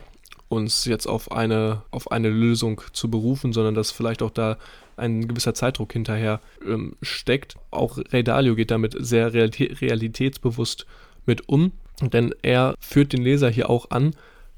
uns 0.50 0.86
jetzt 0.86 1.08
auf 1.08 1.32
eine, 1.32 1.84
auf 1.92 2.12
eine 2.12 2.30
Lösung 2.30 2.82
zu 2.92 3.10
berufen, 3.10 3.54
sondern 3.54 3.76
dass 3.76 3.92
vielleicht 3.92 4.22
auch 4.22 4.32
da 4.32 4.58
ein 4.98 5.28
gewisser 5.28 5.54
Zeitdruck 5.54 5.94
hinterher 5.94 6.42
ähm, 6.66 6.96
steckt. 7.02 7.56
Auch 7.72 7.98
Ray 8.12 8.24
Dalio 8.24 8.56
geht 8.56 8.72
damit 8.72 8.96
sehr 9.00 9.34
realitätsbewusst 9.34 10.86
mit 11.26 11.48
um, 11.48 11.72
denn 12.02 12.34
er 12.42 12.76
führt 12.80 13.14
den 13.14 13.22
Leser 13.22 13.50
hier 13.50 13.70
auch 13.70 13.92
an, 13.92 14.12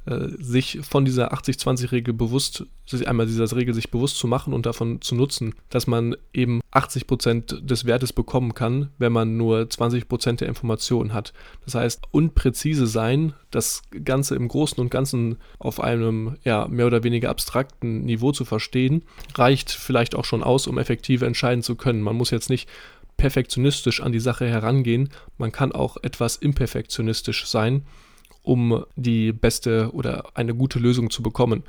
äh, 0.05 0.29
sich 0.39 0.79
von 0.81 1.05
dieser 1.05 1.31
80-20-Regel 1.31 2.13
bewusst, 2.13 2.65
einmal 3.05 3.27
dieser 3.27 3.55
Regel 3.55 3.75
sich 3.75 3.91
bewusst 3.91 4.17
zu 4.17 4.27
machen 4.27 4.51
und 4.51 4.65
davon 4.65 4.99
zu 5.01 5.13
nutzen, 5.13 5.53
dass 5.69 5.85
man 5.85 6.15
eben 6.33 6.59
80% 6.71 7.61
des 7.61 7.85
Wertes 7.85 8.11
bekommen 8.11 8.55
kann, 8.55 8.89
wenn 8.97 9.11
man 9.11 9.37
nur 9.37 9.59
20% 9.59 10.37
der 10.37 10.47
Informationen 10.47 11.13
hat. 11.13 11.33
Das 11.65 11.75
heißt, 11.75 12.01
unpräzise 12.09 12.87
sein, 12.87 13.33
das 13.51 13.83
Ganze 14.03 14.35
im 14.35 14.47
Großen 14.47 14.81
und 14.81 14.89
Ganzen 14.89 15.37
auf 15.59 15.79
einem 15.79 16.35
ja, 16.43 16.67
mehr 16.67 16.87
oder 16.87 17.03
weniger 17.03 17.29
abstrakten 17.29 18.01
Niveau 18.01 18.31
zu 18.31 18.43
verstehen, 18.43 19.03
reicht 19.35 19.69
vielleicht 19.69 20.15
auch 20.15 20.25
schon 20.25 20.41
aus, 20.41 20.65
um 20.65 20.79
effektiv 20.79 21.21
entscheiden 21.21 21.61
zu 21.61 21.75
können. 21.75 22.01
Man 22.01 22.15
muss 22.15 22.31
jetzt 22.31 22.49
nicht 22.49 22.67
perfektionistisch 23.17 24.01
an 24.01 24.11
die 24.11 24.19
Sache 24.19 24.47
herangehen, 24.47 25.09
man 25.37 25.51
kann 25.51 25.71
auch 25.71 25.97
etwas 26.01 26.37
imperfektionistisch 26.37 27.45
sein 27.45 27.83
um 28.43 28.83
die 28.95 29.31
beste 29.31 29.91
oder 29.93 30.25
eine 30.35 30.55
gute 30.55 30.79
Lösung 30.79 31.09
zu 31.09 31.21
bekommen. 31.21 31.63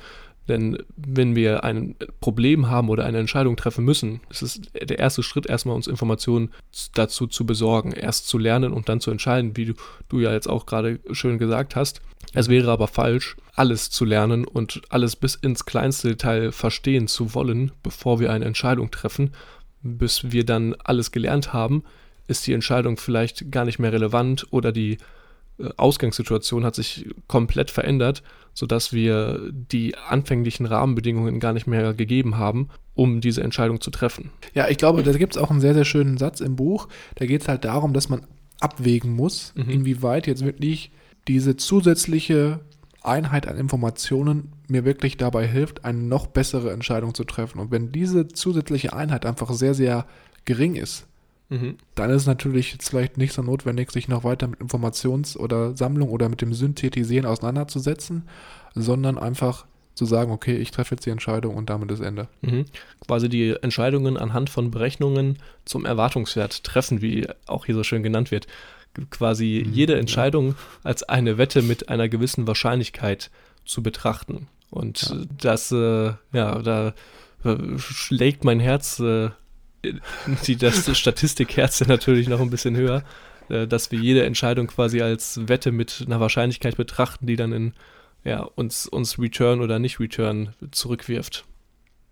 Denn 0.47 0.77
wenn 0.97 1.35
wir 1.35 1.63
ein 1.63 1.95
Problem 2.19 2.69
haben 2.69 2.89
oder 2.89 3.05
eine 3.05 3.19
Entscheidung 3.19 3.55
treffen 3.55 3.85
müssen, 3.85 4.19
ist 4.29 4.41
es 4.41 4.61
der 4.73 4.99
erste 4.99 5.23
Schritt, 5.23 5.45
erstmal 5.45 5.75
uns 5.75 5.87
Informationen 5.87 6.51
dazu 6.93 7.27
zu 7.27 7.45
besorgen, 7.45 7.93
erst 7.93 8.27
zu 8.27 8.37
lernen 8.37 8.73
und 8.73 8.89
dann 8.89 8.99
zu 8.99 9.09
entscheiden, 9.09 9.55
wie 9.55 9.65
du, 9.65 9.73
du 10.09 10.19
ja 10.19 10.33
jetzt 10.33 10.49
auch 10.49 10.65
gerade 10.65 10.99
schön 11.11 11.37
gesagt 11.37 11.77
hast. 11.77 12.01
Es 12.33 12.49
wäre 12.49 12.71
aber 12.71 12.87
falsch, 12.87 13.37
alles 13.55 13.89
zu 13.89 14.03
lernen 14.03 14.45
und 14.45 14.81
alles 14.89 15.15
bis 15.15 15.35
ins 15.35 15.65
kleinste 15.65 16.09
Detail 16.09 16.51
verstehen 16.51 17.07
zu 17.07 17.33
wollen, 17.33 17.71
bevor 17.81 18.19
wir 18.19 18.31
eine 18.31 18.45
Entscheidung 18.45 18.91
treffen. 18.91 19.31
Bis 19.81 20.31
wir 20.31 20.45
dann 20.45 20.75
alles 20.83 21.11
gelernt 21.11 21.53
haben, 21.53 21.83
ist 22.27 22.47
die 22.47 22.53
Entscheidung 22.53 22.97
vielleicht 22.97 23.51
gar 23.51 23.65
nicht 23.65 23.79
mehr 23.79 23.93
relevant 23.93 24.47
oder 24.51 24.71
die 24.71 24.97
Ausgangssituation 25.77 26.65
hat 26.65 26.75
sich 26.75 27.09
komplett 27.27 27.71
verändert, 27.71 28.23
sodass 28.53 28.93
wir 28.93 29.51
die 29.51 29.97
anfänglichen 29.97 30.65
Rahmenbedingungen 30.65 31.39
gar 31.39 31.53
nicht 31.53 31.67
mehr 31.67 31.93
gegeben 31.93 32.37
haben, 32.37 32.69
um 32.93 33.21
diese 33.21 33.41
Entscheidung 33.41 33.81
zu 33.81 33.91
treffen. 33.91 34.31
Ja, 34.53 34.67
ich 34.69 34.77
glaube, 34.77 35.03
da 35.03 35.11
gibt 35.13 35.35
es 35.35 35.41
auch 35.41 35.49
einen 35.49 35.61
sehr, 35.61 35.73
sehr 35.73 35.85
schönen 35.85 36.17
Satz 36.17 36.39
im 36.41 36.55
Buch. 36.55 36.87
Da 37.15 37.25
geht 37.25 37.41
es 37.41 37.47
halt 37.47 37.65
darum, 37.65 37.93
dass 37.93 38.09
man 38.09 38.25
abwägen 38.59 39.13
muss, 39.13 39.53
mhm. 39.55 39.69
inwieweit 39.69 40.27
jetzt 40.27 40.45
wirklich 40.45 40.91
diese 41.27 41.55
zusätzliche 41.55 42.59
Einheit 43.01 43.47
an 43.47 43.57
Informationen 43.57 44.53
mir 44.67 44.85
wirklich 44.85 45.17
dabei 45.17 45.47
hilft, 45.47 45.83
eine 45.83 45.99
noch 45.99 46.27
bessere 46.27 46.71
Entscheidung 46.71 47.13
zu 47.13 47.23
treffen. 47.23 47.59
Und 47.59 47.71
wenn 47.71 47.91
diese 47.91 48.27
zusätzliche 48.27 48.93
Einheit 48.93 49.25
einfach 49.25 49.51
sehr, 49.51 49.73
sehr 49.73 50.05
gering 50.45 50.75
ist, 50.75 51.05
mhm. 51.49 51.77
dann 51.95 52.09
ist 52.09 52.23
es 52.23 52.27
natürlich 52.27 52.71
jetzt 52.71 52.89
vielleicht 52.89 53.17
nicht 53.17 53.33
so 53.33 53.41
notwendig, 53.41 53.91
sich 53.91 54.07
noch 54.07 54.23
weiter 54.23 54.47
mit 54.47 54.59
Informations- 54.59 55.37
oder 55.37 55.75
Sammlung 55.75 56.09
oder 56.09 56.29
mit 56.29 56.41
dem 56.41 56.53
Synthetisieren 56.53 57.25
auseinanderzusetzen, 57.25 58.23
sondern 58.75 59.17
einfach 59.17 59.65
zu 59.95 60.05
sagen, 60.05 60.31
okay, 60.31 60.55
ich 60.57 60.71
treffe 60.71 60.95
jetzt 60.95 61.05
die 61.05 61.11
Entscheidung 61.11 61.55
und 61.55 61.69
damit 61.69 61.91
ist 61.91 61.99
Ende. 61.99 62.27
Mhm. 62.41 62.65
Quasi 63.05 63.29
die 63.29 63.55
Entscheidungen 63.61 64.17
anhand 64.17 64.49
von 64.49 64.71
Berechnungen 64.71 65.37
zum 65.65 65.85
Erwartungswert 65.85 66.63
treffen, 66.63 67.01
wie 67.01 67.27
auch 67.45 67.65
hier 67.65 67.75
so 67.75 67.83
schön 67.83 68.03
genannt 68.03 68.31
wird. 68.31 68.47
Quasi 69.11 69.63
mhm, 69.65 69.73
jede 69.73 69.97
Entscheidung 69.97 70.49
ja. 70.49 70.55
als 70.83 71.03
eine 71.03 71.37
Wette 71.37 71.61
mit 71.61 71.89
einer 71.89 72.09
gewissen 72.09 72.47
Wahrscheinlichkeit 72.47 73.29
zu 73.65 73.83
betrachten. 73.83 74.47
Und 74.69 75.01
ja. 75.03 75.17
das, 75.39 75.71
äh, 75.71 76.13
ja, 76.31 76.59
da 76.61 76.93
äh, 77.43 77.77
schlägt 77.77 78.43
mein 78.43 78.59
Herz, 78.59 78.99
äh, 78.99 79.29
die, 80.47 80.55
das 80.55 80.97
Statistikherz 80.97 81.85
natürlich 81.85 82.27
noch 82.27 82.39
ein 82.39 82.49
bisschen 82.49 82.75
höher, 82.75 83.03
äh, 83.49 83.67
dass 83.67 83.91
wir 83.91 83.99
jede 83.99 84.25
Entscheidung 84.25 84.67
quasi 84.67 85.01
als 85.01 85.47
Wette 85.47 85.71
mit 85.71 86.03
einer 86.05 86.19
Wahrscheinlichkeit 86.19 86.77
betrachten, 86.77 87.27
die 87.27 87.35
dann 87.35 87.51
in 87.51 87.73
ja, 88.23 88.41
uns, 88.41 88.87
uns 88.87 89.19
Return 89.19 89.61
oder 89.61 89.79
nicht 89.79 89.99
Return 89.99 90.53
zurückwirft. 90.71 91.45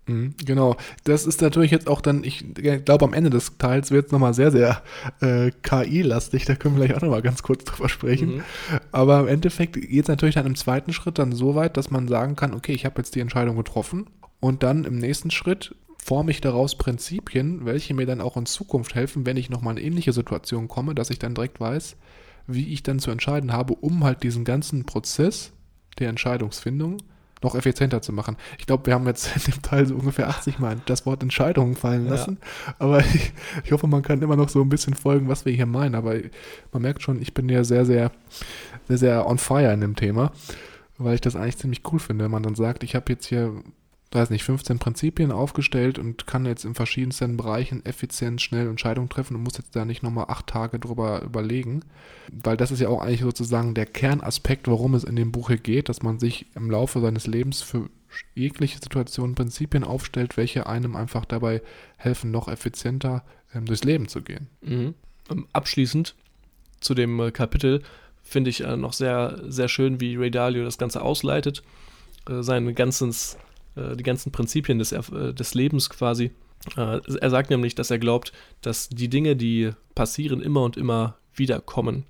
Mhm, 0.06 0.34
genau, 0.44 0.76
das 1.04 1.26
ist 1.26 1.40
natürlich 1.42 1.70
jetzt 1.70 1.86
auch 1.86 2.00
dann, 2.00 2.24
ich 2.24 2.44
glaube, 2.54 3.04
am 3.04 3.12
Ende 3.12 3.30
des 3.30 3.56
Teils 3.58 3.92
wird 3.92 4.06
es 4.06 4.12
nochmal 4.12 4.34
sehr, 4.34 4.50
sehr 4.50 4.82
äh, 5.20 5.52
KI-lastig, 5.62 6.44
da 6.44 6.56
können 6.56 6.76
wir 6.76 6.84
gleich 6.84 6.96
auch 6.96 7.02
nochmal 7.02 7.22
ganz 7.22 7.42
kurz 7.44 7.64
drüber 7.64 7.88
sprechen. 7.88 8.36
Mhm. 8.36 8.42
Aber 8.90 9.20
im 9.20 9.28
Endeffekt 9.28 9.74
geht 9.74 10.02
es 10.02 10.08
natürlich 10.08 10.34
dann 10.34 10.46
im 10.46 10.56
zweiten 10.56 10.92
Schritt 10.92 11.18
dann 11.18 11.30
so 11.32 11.54
weit, 11.54 11.76
dass 11.76 11.90
man 11.90 12.08
sagen 12.08 12.34
kann, 12.34 12.52
okay, 12.52 12.72
ich 12.72 12.84
habe 12.84 12.98
jetzt 12.98 13.14
die 13.14 13.20
Entscheidung 13.20 13.56
getroffen 13.56 14.06
und 14.40 14.64
dann 14.64 14.84
im 14.84 14.98
nächsten 14.98 15.30
Schritt 15.30 15.76
forme 16.04 16.32
ich 16.32 16.40
daraus 16.40 16.74
Prinzipien, 16.74 17.64
welche 17.64 17.94
mir 17.94 18.06
dann 18.06 18.20
auch 18.20 18.36
in 18.36 18.44
Zukunft 18.44 18.96
helfen, 18.96 19.24
wenn 19.24 19.36
ich 19.36 19.50
nochmal 19.50 19.78
in 19.78 19.84
ähnliche 19.84 20.12
Situationen 20.12 20.66
komme, 20.66 20.96
dass 20.96 21.10
ich 21.10 21.20
dann 21.20 21.36
direkt 21.36 21.60
weiß, 21.60 21.96
wie 22.48 22.72
ich 22.72 22.82
dann 22.82 22.98
zu 22.98 23.12
entscheiden 23.12 23.52
habe, 23.52 23.74
um 23.74 24.02
halt 24.02 24.24
diesen 24.24 24.44
ganzen 24.44 24.84
Prozess 24.84 25.52
der 26.00 26.08
Entscheidungsfindung 26.08 26.98
noch 27.40 27.54
effizienter 27.54 28.02
zu 28.02 28.12
machen. 28.12 28.36
Ich 28.58 28.66
glaube, 28.66 28.86
wir 28.86 28.94
haben 28.94 29.06
jetzt 29.06 29.36
in 29.36 29.52
dem 29.52 29.62
Teil 29.62 29.86
so 29.86 29.94
ungefähr 29.94 30.28
80 30.28 30.58
Mal 30.58 30.80
das 30.86 31.06
Wort 31.06 31.22
Entscheidungen 31.22 31.76
fallen 31.76 32.08
lassen. 32.08 32.38
Ja. 32.40 32.74
Aber 32.80 32.98
ich, 33.14 33.32
ich, 33.64 33.70
hoffe, 33.70 33.86
man 33.86 34.02
kann 34.02 34.22
immer 34.22 34.36
noch 34.36 34.48
so 34.48 34.60
ein 34.60 34.68
bisschen 34.68 34.94
folgen, 34.94 35.28
was 35.28 35.44
wir 35.44 35.52
hier 35.52 35.66
meinen. 35.66 35.94
Aber 35.94 36.16
man 36.72 36.82
merkt 36.82 37.02
schon, 37.02 37.22
ich 37.22 37.32
bin 37.32 37.48
ja 37.48 37.62
sehr, 37.62 37.86
sehr, 37.86 38.10
sehr, 38.88 38.98
sehr 38.98 39.26
on 39.28 39.38
fire 39.38 39.72
in 39.72 39.80
dem 39.80 39.94
Thema, 39.94 40.32
weil 40.98 41.14
ich 41.14 41.20
das 41.20 41.36
eigentlich 41.36 41.58
ziemlich 41.58 41.82
cool 41.92 42.00
finde, 42.00 42.24
wenn 42.24 42.30
man 42.32 42.42
dann 42.42 42.56
sagt, 42.56 42.82
ich 42.82 42.96
habe 42.96 43.12
jetzt 43.12 43.26
hier 43.26 43.54
weiß 44.14 44.30
nicht, 44.30 44.44
15 44.44 44.78
Prinzipien 44.78 45.32
aufgestellt 45.32 45.98
und 45.98 46.26
kann 46.26 46.46
jetzt 46.46 46.64
in 46.64 46.74
verschiedensten 46.74 47.36
Bereichen 47.36 47.84
effizient, 47.84 48.40
schnell 48.40 48.68
Entscheidungen 48.68 49.08
treffen 49.08 49.36
und 49.36 49.42
muss 49.42 49.56
jetzt 49.56 49.74
da 49.74 49.84
nicht 49.84 50.02
nochmal 50.02 50.26
acht 50.28 50.46
Tage 50.46 50.78
drüber 50.78 51.22
überlegen. 51.22 51.84
Weil 52.30 52.56
das 52.56 52.70
ist 52.70 52.80
ja 52.80 52.88
auch 52.88 53.00
eigentlich 53.00 53.20
sozusagen 53.20 53.74
der 53.74 53.86
Kernaspekt, 53.86 54.68
warum 54.68 54.94
es 54.94 55.04
in 55.04 55.16
dem 55.16 55.32
Buch 55.32 55.48
hier 55.48 55.58
geht, 55.58 55.88
dass 55.88 56.02
man 56.02 56.18
sich 56.18 56.46
im 56.54 56.70
Laufe 56.70 57.00
seines 57.00 57.26
Lebens 57.26 57.62
für 57.62 57.88
jegliche 58.34 58.78
Situationen 58.78 59.34
Prinzipien 59.34 59.84
aufstellt, 59.84 60.36
welche 60.36 60.66
einem 60.66 60.96
einfach 60.96 61.24
dabei 61.24 61.62
helfen, 61.96 62.30
noch 62.30 62.48
effizienter 62.48 63.24
ähm, 63.54 63.66
durchs 63.66 63.84
Leben 63.84 64.08
zu 64.08 64.22
gehen. 64.22 64.48
Mhm. 64.60 64.94
Ähm, 65.30 65.46
abschließend 65.52 66.14
zu 66.80 66.94
dem 66.94 67.18
äh, 67.20 67.30
Kapitel 67.30 67.82
finde 68.22 68.50
ich 68.50 68.62
äh, 68.62 68.76
noch 68.76 68.92
sehr, 68.92 69.40
sehr 69.46 69.68
schön, 69.68 70.00
wie 70.00 70.16
Ray 70.16 70.30
Dalio 70.30 70.64
das 70.64 70.78
Ganze 70.78 71.02
ausleitet. 71.02 71.62
Äh, 72.28 72.42
sein 72.42 72.74
ganzes 72.74 73.36
äh, 73.76 73.96
die 73.96 74.02
ganzen 74.02 74.32
Prinzipien 74.32 74.78
des, 74.78 74.92
äh, 74.92 75.34
des 75.34 75.54
Lebens 75.54 75.90
quasi. 75.90 76.32
Äh, 76.76 77.00
er 77.20 77.30
sagt 77.30 77.50
nämlich, 77.50 77.74
dass 77.74 77.90
er 77.90 77.98
glaubt, 77.98 78.32
dass 78.60 78.88
die 78.88 79.08
Dinge, 79.08 79.36
die 79.36 79.70
passieren, 79.94 80.40
immer 80.42 80.62
und 80.62 80.76
immer 80.76 81.16
wieder 81.34 81.60
kommen. 81.60 82.04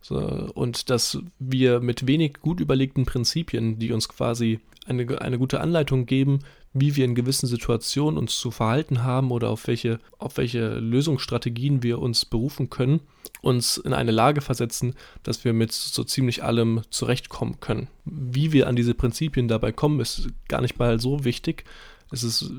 So, 0.00 0.18
und 0.18 0.90
dass 0.90 1.18
wir 1.38 1.80
mit 1.80 2.06
wenig 2.06 2.40
gut 2.40 2.60
überlegten 2.60 3.06
Prinzipien, 3.06 3.78
die 3.78 3.92
uns 3.92 4.08
quasi 4.08 4.60
eine, 4.86 5.20
eine 5.20 5.38
gute 5.38 5.60
Anleitung 5.60 6.04
geben, 6.04 6.40
wie 6.74 6.96
wir 6.96 7.04
in 7.04 7.14
gewissen 7.14 7.46
Situationen 7.46 8.18
uns 8.18 8.38
zu 8.38 8.50
verhalten 8.50 9.02
haben 9.02 9.30
oder 9.30 9.48
auf 9.48 9.66
welche, 9.66 10.00
auf 10.18 10.36
welche 10.36 10.74
Lösungsstrategien 10.78 11.82
wir 11.82 12.00
uns 12.00 12.24
berufen 12.24 12.68
können, 12.68 13.00
uns 13.44 13.76
in 13.76 13.92
eine 13.92 14.10
Lage 14.10 14.40
versetzen, 14.40 14.94
dass 15.22 15.44
wir 15.44 15.52
mit 15.52 15.72
so 15.72 16.04
ziemlich 16.04 16.42
allem 16.42 16.82
zurechtkommen 16.90 17.60
können. 17.60 17.88
Wie 18.04 18.52
wir 18.52 18.66
an 18.66 18.76
diese 18.76 18.94
Prinzipien 18.94 19.48
dabei 19.48 19.72
kommen, 19.72 20.00
ist 20.00 20.28
gar 20.48 20.60
nicht 20.60 20.78
mal 20.78 20.98
so 21.00 21.24
wichtig. 21.24 21.64
Es 22.10 22.22
ist 22.22 22.52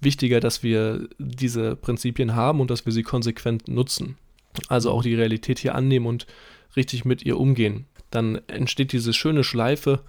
wichtiger, 0.00 0.40
dass 0.40 0.62
wir 0.62 1.08
diese 1.18 1.76
Prinzipien 1.76 2.34
haben 2.34 2.60
und 2.60 2.70
dass 2.70 2.86
wir 2.86 2.92
sie 2.92 3.02
konsequent 3.02 3.68
nutzen. 3.68 4.16
Also 4.68 4.90
auch 4.90 5.02
die 5.02 5.14
Realität 5.14 5.58
hier 5.58 5.74
annehmen 5.74 6.06
und 6.06 6.26
richtig 6.76 7.04
mit 7.04 7.22
ihr 7.22 7.38
umgehen. 7.38 7.86
Dann 8.10 8.40
entsteht 8.46 8.92
diese 8.92 9.12
schöne 9.12 9.44
Schleife, 9.44 10.00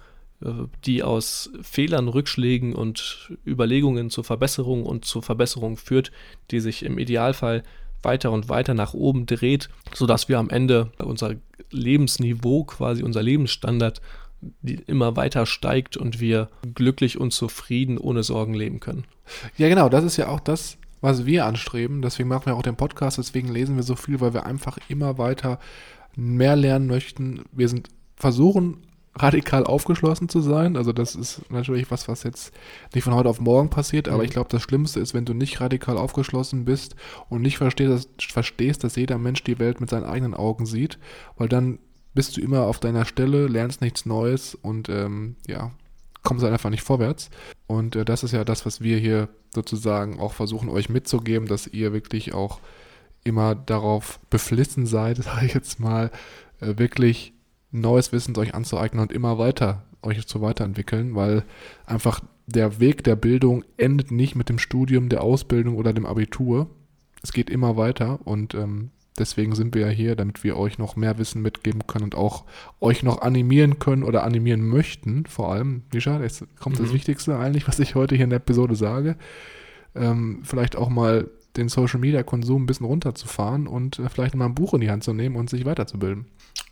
äh, 0.42 0.50
die 0.84 1.02
aus 1.02 1.50
Fehlern, 1.62 2.08
Rückschlägen 2.08 2.74
und 2.74 3.32
Überlegungen 3.46 4.10
zur 4.10 4.24
Verbesserung 4.24 4.84
und 4.84 5.04
zur 5.04 5.22
Verbesserung 5.22 5.76
führt, 5.76 6.12
die 6.50 6.60
sich 6.60 6.84
im 6.84 6.98
Idealfall 6.98 7.62
weiter 8.04 8.30
und 8.32 8.48
weiter 8.48 8.74
nach 8.74 8.94
oben 8.94 9.26
dreht, 9.26 9.68
sodass 9.94 10.28
wir 10.28 10.38
am 10.38 10.50
Ende 10.50 10.90
unser 10.98 11.34
Lebensniveau, 11.70 12.64
quasi 12.64 13.02
unser 13.02 13.22
Lebensstandard, 13.22 14.00
immer 14.86 15.16
weiter 15.16 15.46
steigt 15.46 15.96
und 15.96 16.20
wir 16.20 16.48
glücklich 16.74 17.18
und 17.18 17.32
zufrieden 17.32 17.96
ohne 17.98 18.22
Sorgen 18.22 18.54
leben 18.54 18.80
können. 18.80 19.04
Ja, 19.56 19.68
genau, 19.68 19.88
das 19.88 20.04
ist 20.04 20.18
ja 20.18 20.28
auch 20.28 20.40
das, 20.40 20.76
was 21.00 21.24
wir 21.24 21.46
anstreben. 21.46 22.02
Deswegen 22.02 22.28
machen 22.28 22.46
wir 22.46 22.54
auch 22.54 22.62
den 22.62 22.76
Podcast, 22.76 23.18
deswegen 23.18 23.48
lesen 23.48 23.76
wir 23.76 23.82
so 23.82 23.96
viel, 23.96 24.20
weil 24.20 24.34
wir 24.34 24.44
einfach 24.46 24.78
immer 24.88 25.16
weiter 25.18 25.58
mehr 26.14 26.56
lernen 26.56 26.86
möchten. 26.86 27.42
Wir 27.52 27.68
sind 27.68 27.88
versuchen 28.16 28.78
radikal 29.16 29.64
aufgeschlossen 29.64 30.28
zu 30.28 30.40
sein. 30.40 30.76
Also 30.76 30.92
das 30.92 31.14
ist 31.14 31.50
natürlich 31.50 31.90
was, 31.90 32.08
was 32.08 32.24
jetzt 32.24 32.52
nicht 32.94 33.04
von 33.04 33.14
heute 33.14 33.28
auf 33.28 33.40
morgen 33.40 33.70
passiert, 33.70 34.08
aber 34.08 34.18
mhm. 34.18 34.24
ich 34.24 34.30
glaube, 34.30 34.48
das 34.50 34.62
Schlimmste 34.62 35.00
ist, 35.00 35.14
wenn 35.14 35.24
du 35.24 35.34
nicht 35.34 35.60
radikal 35.60 35.96
aufgeschlossen 35.96 36.64
bist 36.64 36.96
und 37.28 37.42
nicht 37.42 37.58
verstehst 37.58 38.08
dass, 38.18 38.26
verstehst, 38.32 38.82
dass 38.82 38.96
jeder 38.96 39.18
Mensch 39.18 39.44
die 39.44 39.58
Welt 39.58 39.80
mit 39.80 39.90
seinen 39.90 40.04
eigenen 40.04 40.34
Augen 40.34 40.66
sieht, 40.66 40.98
weil 41.36 41.48
dann 41.48 41.78
bist 42.14 42.36
du 42.36 42.40
immer 42.40 42.62
auf 42.62 42.80
deiner 42.80 43.04
Stelle, 43.04 43.46
lernst 43.46 43.80
nichts 43.80 44.06
Neues 44.06 44.54
und 44.54 44.88
ähm, 44.88 45.36
ja, 45.46 45.72
kommst 46.22 46.42
halt 46.42 46.52
einfach 46.52 46.70
nicht 46.70 46.82
vorwärts. 46.82 47.30
Und 47.66 47.96
äh, 47.96 48.04
das 48.04 48.24
ist 48.24 48.32
ja 48.32 48.44
das, 48.44 48.66
was 48.66 48.80
wir 48.80 48.98
hier 48.98 49.28
sozusagen 49.54 50.18
auch 50.18 50.32
versuchen, 50.32 50.68
euch 50.68 50.88
mitzugeben, 50.88 51.46
dass 51.46 51.66
ihr 51.66 51.92
wirklich 51.92 52.34
auch 52.34 52.60
immer 53.22 53.54
darauf 53.54 54.18
beflissen 54.30 54.86
seid, 54.86 55.16
sage 55.22 55.46
ich 55.46 55.54
jetzt 55.54 55.78
mal, 55.78 56.10
äh, 56.60 56.78
wirklich 56.78 57.33
neues 57.80 58.12
Wissen 58.12 58.36
euch 58.38 58.54
anzueignen 58.54 59.02
und 59.02 59.12
immer 59.12 59.38
weiter 59.38 59.84
euch 60.02 60.26
zu 60.26 60.40
weiterentwickeln, 60.40 61.14
weil 61.14 61.44
einfach 61.86 62.20
der 62.46 62.78
Weg 62.78 63.04
der 63.04 63.16
Bildung 63.16 63.64
endet 63.76 64.10
nicht 64.10 64.34
mit 64.36 64.48
dem 64.48 64.58
Studium, 64.58 65.08
der 65.08 65.22
Ausbildung 65.22 65.76
oder 65.76 65.92
dem 65.92 66.06
Abitur. 66.06 66.68
Es 67.22 67.32
geht 67.32 67.48
immer 67.48 67.76
weiter 67.76 68.20
und 68.24 68.54
ähm, 68.54 68.90
deswegen 69.18 69.54
sind 69.54 69.74
wir 69.74 69.86
ja 69.86 69.88
hier, 69.88 70.14
damit 70.14 70.44
wir 70.44 70.56
euch 70.56 70.78
noch 70.78 70.96
mehr 70.96 71.18
Wissen 71.18 71.40
mitgeben 71.40 71.86
können 71.86 72.04
und 72.04 72.14
auch 72.14 72.44
euch 72.80 73.02
noch 73.02 73.22
animieren 73.22 73.78
können 73.78 74.02
oder 74.02 74.24
animieren 74.24 74.66
möchten. 74.66 75.24
Vor 75.26 75.52
allem, 75.52 75.82
Misha, 75.92 76.20
jetzt 76.20 76.44
kommt 76.60 76.78
mhm. 76.78 76.84
das 76.84 76.92
Wichtigste 76.92 77.36
eigentlich, 77.38 77.66
was 77.66 77.78
ich 77.78 77.94
heute 77.94 78.14
hier 78.14 78.24
in 78.24 78.30
der 78.30 78.38
Episode 78.38 78.76
sage. 78.76 79.16
Ähm, 79.94 80.40
vielleicht 80.44 80.76
auch 80.76 80.90
mal 80.90 81.30
den 81.56 81.68
Social 81.68 82.00
Media 82.00 82.22
Konsum 82.22 82.64
ein 82.64 82.66
bisschen 82.66 82.86
runterzufahren 82.86 83.66
und 83.66 83.98
äh, 84.00 84.08
vielleicht 84.08 84.34
mal 84.34 84.46
ein 84.46 84.54
Buch 84.54 84.74
in 84.74 84.80
die 84.80 84.90
Hand 84.90 85.04
zu 85.04 85.14
nehmen 85.14 85.36
und 85.36 85.48
sich 85.48 85.64
weiterzubilden. 85.64 86.26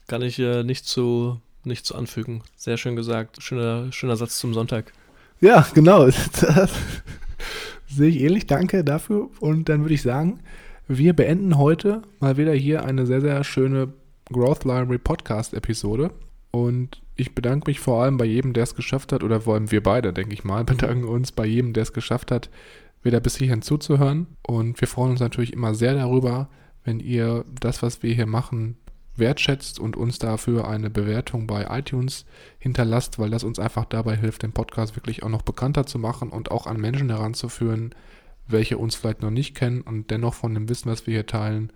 Kann 0.07 0.23
ich 0.23 0.39
äh, 0.39 0.63
nicht, 0.65 0.87
zu, 0.87 1.41
nicht 1.65 1.87
zu 1.87 1.95
anfügen. 1.95 2.43
Sehr 2.57 2.77
schön 2.77 2.97
gesagt. 2.97 3.43
Schöner, 3.43 3.93
schöner 3.93 4.17
Satz 4.17 4.39
zum 4.39 4.55
Sonntag. 4.55 4.93
Ja, 5.41 5.67
genau. 5.75 6.09
Sehe 7.89 8.09
ich 8.09 8.21
ähnlich. 8.21 8.47
Danke 8.47 8.85
dafür. 8.85 9.31
Und 9.41 9.69
dann 9.69 9.83
würde 9.83 9.95
ich 9.95 10.03
sagen, 10.03 10.41
wir 10.89 11.15
beenden 11.15 11.59
heute 11.59 12.03
mal 12.21 12.37
wieder 12.37 12.53
hier 12.53 12.85
eine 12.85 13.07
sehr, 13.07 13.21
sehr 13.21 13.43
schöne 13.45 13.93
Growth 14.31 14.65
Library 14.65 14.99
Podcast 14.99 15.55
Episode. 15.55 16.11
Und 16.51 17.03
ich 17.17 17.35
bedanke 17.35 17.71
mich 17.71 17.81
vor 17.81 18.03
allem 18.03 18.17
bei 18.17 18.25
jedem, 18.25 18.53
der 18.53 18.65
es 18.65 18.75
geschafft 18.75 19.13
hat, 19.13 19.23
oder 19.23 19.43
vor 19.43 19.55
allem 19.55 19.71
wir 19.71 19.83
beide, 19.83 20.13
denke 20.13 20.35
ich 20.35 20.45
mal, 20.45 20.65
bedanken 20.65 21.05
uns 21.05 21.33
bei 21.33 21.47
jedem, 21.47 21.73
der 21.73 21.83
es 21.83 21.93
geschafft 21.93 22.31
hat, 22.31 22.51
wieder 23.03 23.21
bis 23.21 23.37
hierhin 23.37 23.63
zuzuhören. 23.63 24.27
Und 24.43 24.81
wir 24.81 24.89
freuen 24.89 25.13
uns 25.13 25.21
natürlich 25.21 25.53
immer 25.53 25.75
sehr 25.75 25.95
darüber, 25.95 26.49
wenn 26.85 27.01
ihr 27.01 27.45
das, 27.61 27.83
was 27.83 28.03
wir 28.03 28.15
hier 28.15 28.27
machen, 28.27 28.77
wertschätzt 29.17 29.79
und 29.79 29.97
uns 29.97 30.19
dafür 30.19 30.69
eine 30.69 30.91
Bewertung 30.91 31.47
bei 31.47 31.67
iTunes 31.79 32.25
hinterlasst, 32.59 33.19
weil 33.19 33.31
das 33.31 33.45
uns 33.45 33.59
einfach 33.59 33.85
dabei 33.85 34.17
hilft, 34.17 34.43
den 34.43 34.53
Podcast 34.53 34.97
wirklich 34.97 35.23
auch 35.23 35.29
noch 35.29 35.43
bekannter 35.43 35.87
zu 35.87 35.99
machen 35.99 36.31
und 36.31 36.51
auch 36.51 36.67
an 36.67 36.81
Menschen 36.81 37.11
heranzuführen, 37.11 37.95
welche 38.49 38.79
uns 38.79 38.95
vielleicht 38.95 39.23
noch 39.23 39.31
nicht 39.31 39.55
kennen 39.55 39.83
und 39.83 40.11
dennoch 40.11 40.35
von 40.35 40.55
dem 40.55 40.69
Wissen, 40.69 40.91
was 40.91 41.07
wir 41.07 41.15
hier 41.15 41.27
teilen, 41.27 41.73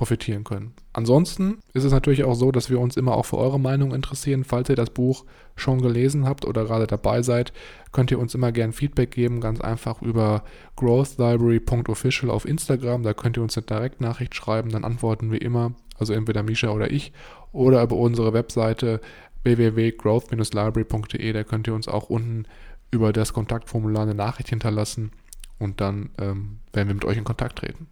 profitieren 0.00 0.44
können. 0.44 0.72
Ansonsten 0.94 1.58
ist 1.74 1.84
es 1.84 1.92
natürlich 1.92 2.24
auch 2.24 2.34
so, 2.34 2.50
dass 2.52 2.70
wir 2.70 2.80
uns 2.80 2.96
immer 2.96 3.14
auch 3.14 3.26
für 3.26 3.36
eure 3.36 3.60
Meinung 3.60 3.94
interessieren. 3.94 4.44
Falls 4.44 4.70
ihr 4.70 4.76
das 4.76 4.88
Buch 4.88 5.26
schon 5.56 5.82
gelesen 5.82 6.24
habt 6.24 6.46
oder 6.46 6.64
gerade 6.64 6.86
dabei 6.86 7.20
seid, 7.20 7.52
könnt 7.92 8.10
ihr 8.10 8.18
uns 8.18 8.34
immer 8.34 8.50
gerne 8.50 8.72
Feedback 8.72 9.10
geben, 9.10 9.42
ganz 9.42 9.60
einfach 9.60 10.00
über 10.00 10.42
growthlibrary.official 10.76 12.30
auf 12.30 12.46
Instagram. 12.46 13.02
Da 13.02 13.12
könnt 13.12 13.36
ihr 13.36 13.42
uns 13.42 13.58
eine 13.58 13.66
Direktnachricht 13.66 14.34
schreiben, 14.34 14.70
dann 14.70 14.84
antworten 14.84 15.30
wir 15.32 15.42
immer, 15.42 15.72
also 16.00 16.12
entweder 16.12 16.42
Misha 16.42 16.70
oder 16.70 16.90
ich, 16.90 17.12
oder 17.52 17.82
über 17.82 17.96
unsere 17.96 18.32
Webseite 18.32 19.00
www.growth-library.de. 19.44 21.32
Da 21.32 21.44
könnt 21.44 21.66
ihr 21.66 21.74
uns 21.74 21.88
auch 21.88 22.10
unten 22.10 22.46
über 22.90 23.12
das 23.12 23.32
Kontaktformular 23.32 24.02
eine 24.02 24.14
Nachricht 24.14 24.48
hinterlassen 24.48 25.12
und 25.58 25.80
dann 25.80 26.10
ähm, 26.18 26.58
werden 26.72 26.88
wir 26.88 26.94
mit 26.94 27.04
euch 27.04 27.18
in 27.18 27.24
Kontakt 27.24 27.58
treten. 27.58 27.86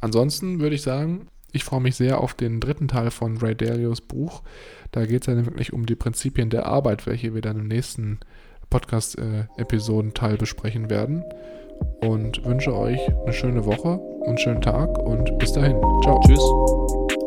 Ansonsten 0.00 0.60
würde 0.60 0.74
ich 0.74 0.82
sagen, 0.82 1.28
ich 1.52 1.62
freue 1.62 1.80
mich 1.80 1.94
sehr 1.94 2.20
auf 2.20 2.34
den 2.34 2.58
dritten 2.58 2.88
Teil 2.88 3.10
von 3.10 3.36
Ray 3.36 3.54
Dalios 3.54 4.00
Buch. 4.00 4.42
Da 4.90 5.06
geht 5.06 5.22
es 5.22 5.26
dann 5.26 5.46
wirklich 5.46 5.72
um 5.72 5.86
die 5.86 5.94
Prinzipien 5.94 6.50
der 6.50 6.66
Arbeit, 6.66 7.06
welche 7.06 7.34
wir 7.34 7.42
dann 7.42 7.60
im 7.60 7.68
nächsten 7.68 8.18
Podcast-Episodenteil 8.70 10.36
besprechen 10.36 10.90
werden. 10.90 11.24
Und 12.00 12.44
wünsche 12.44 12.74
euch 12.74 13.00
eine 13.08 13.32
schöne 13.32 13.64
Woche 13.66 13.98
und 13.98 14.28
einen 14.28 14.38
schönen 14.38 14.62
Tag 14.62 14.98
und 14.98 15.38
bis 15.38 15.52
dahin. 15.52 15.80
Ciao. 16.02 16.20
Tschüss. 16.26 17.23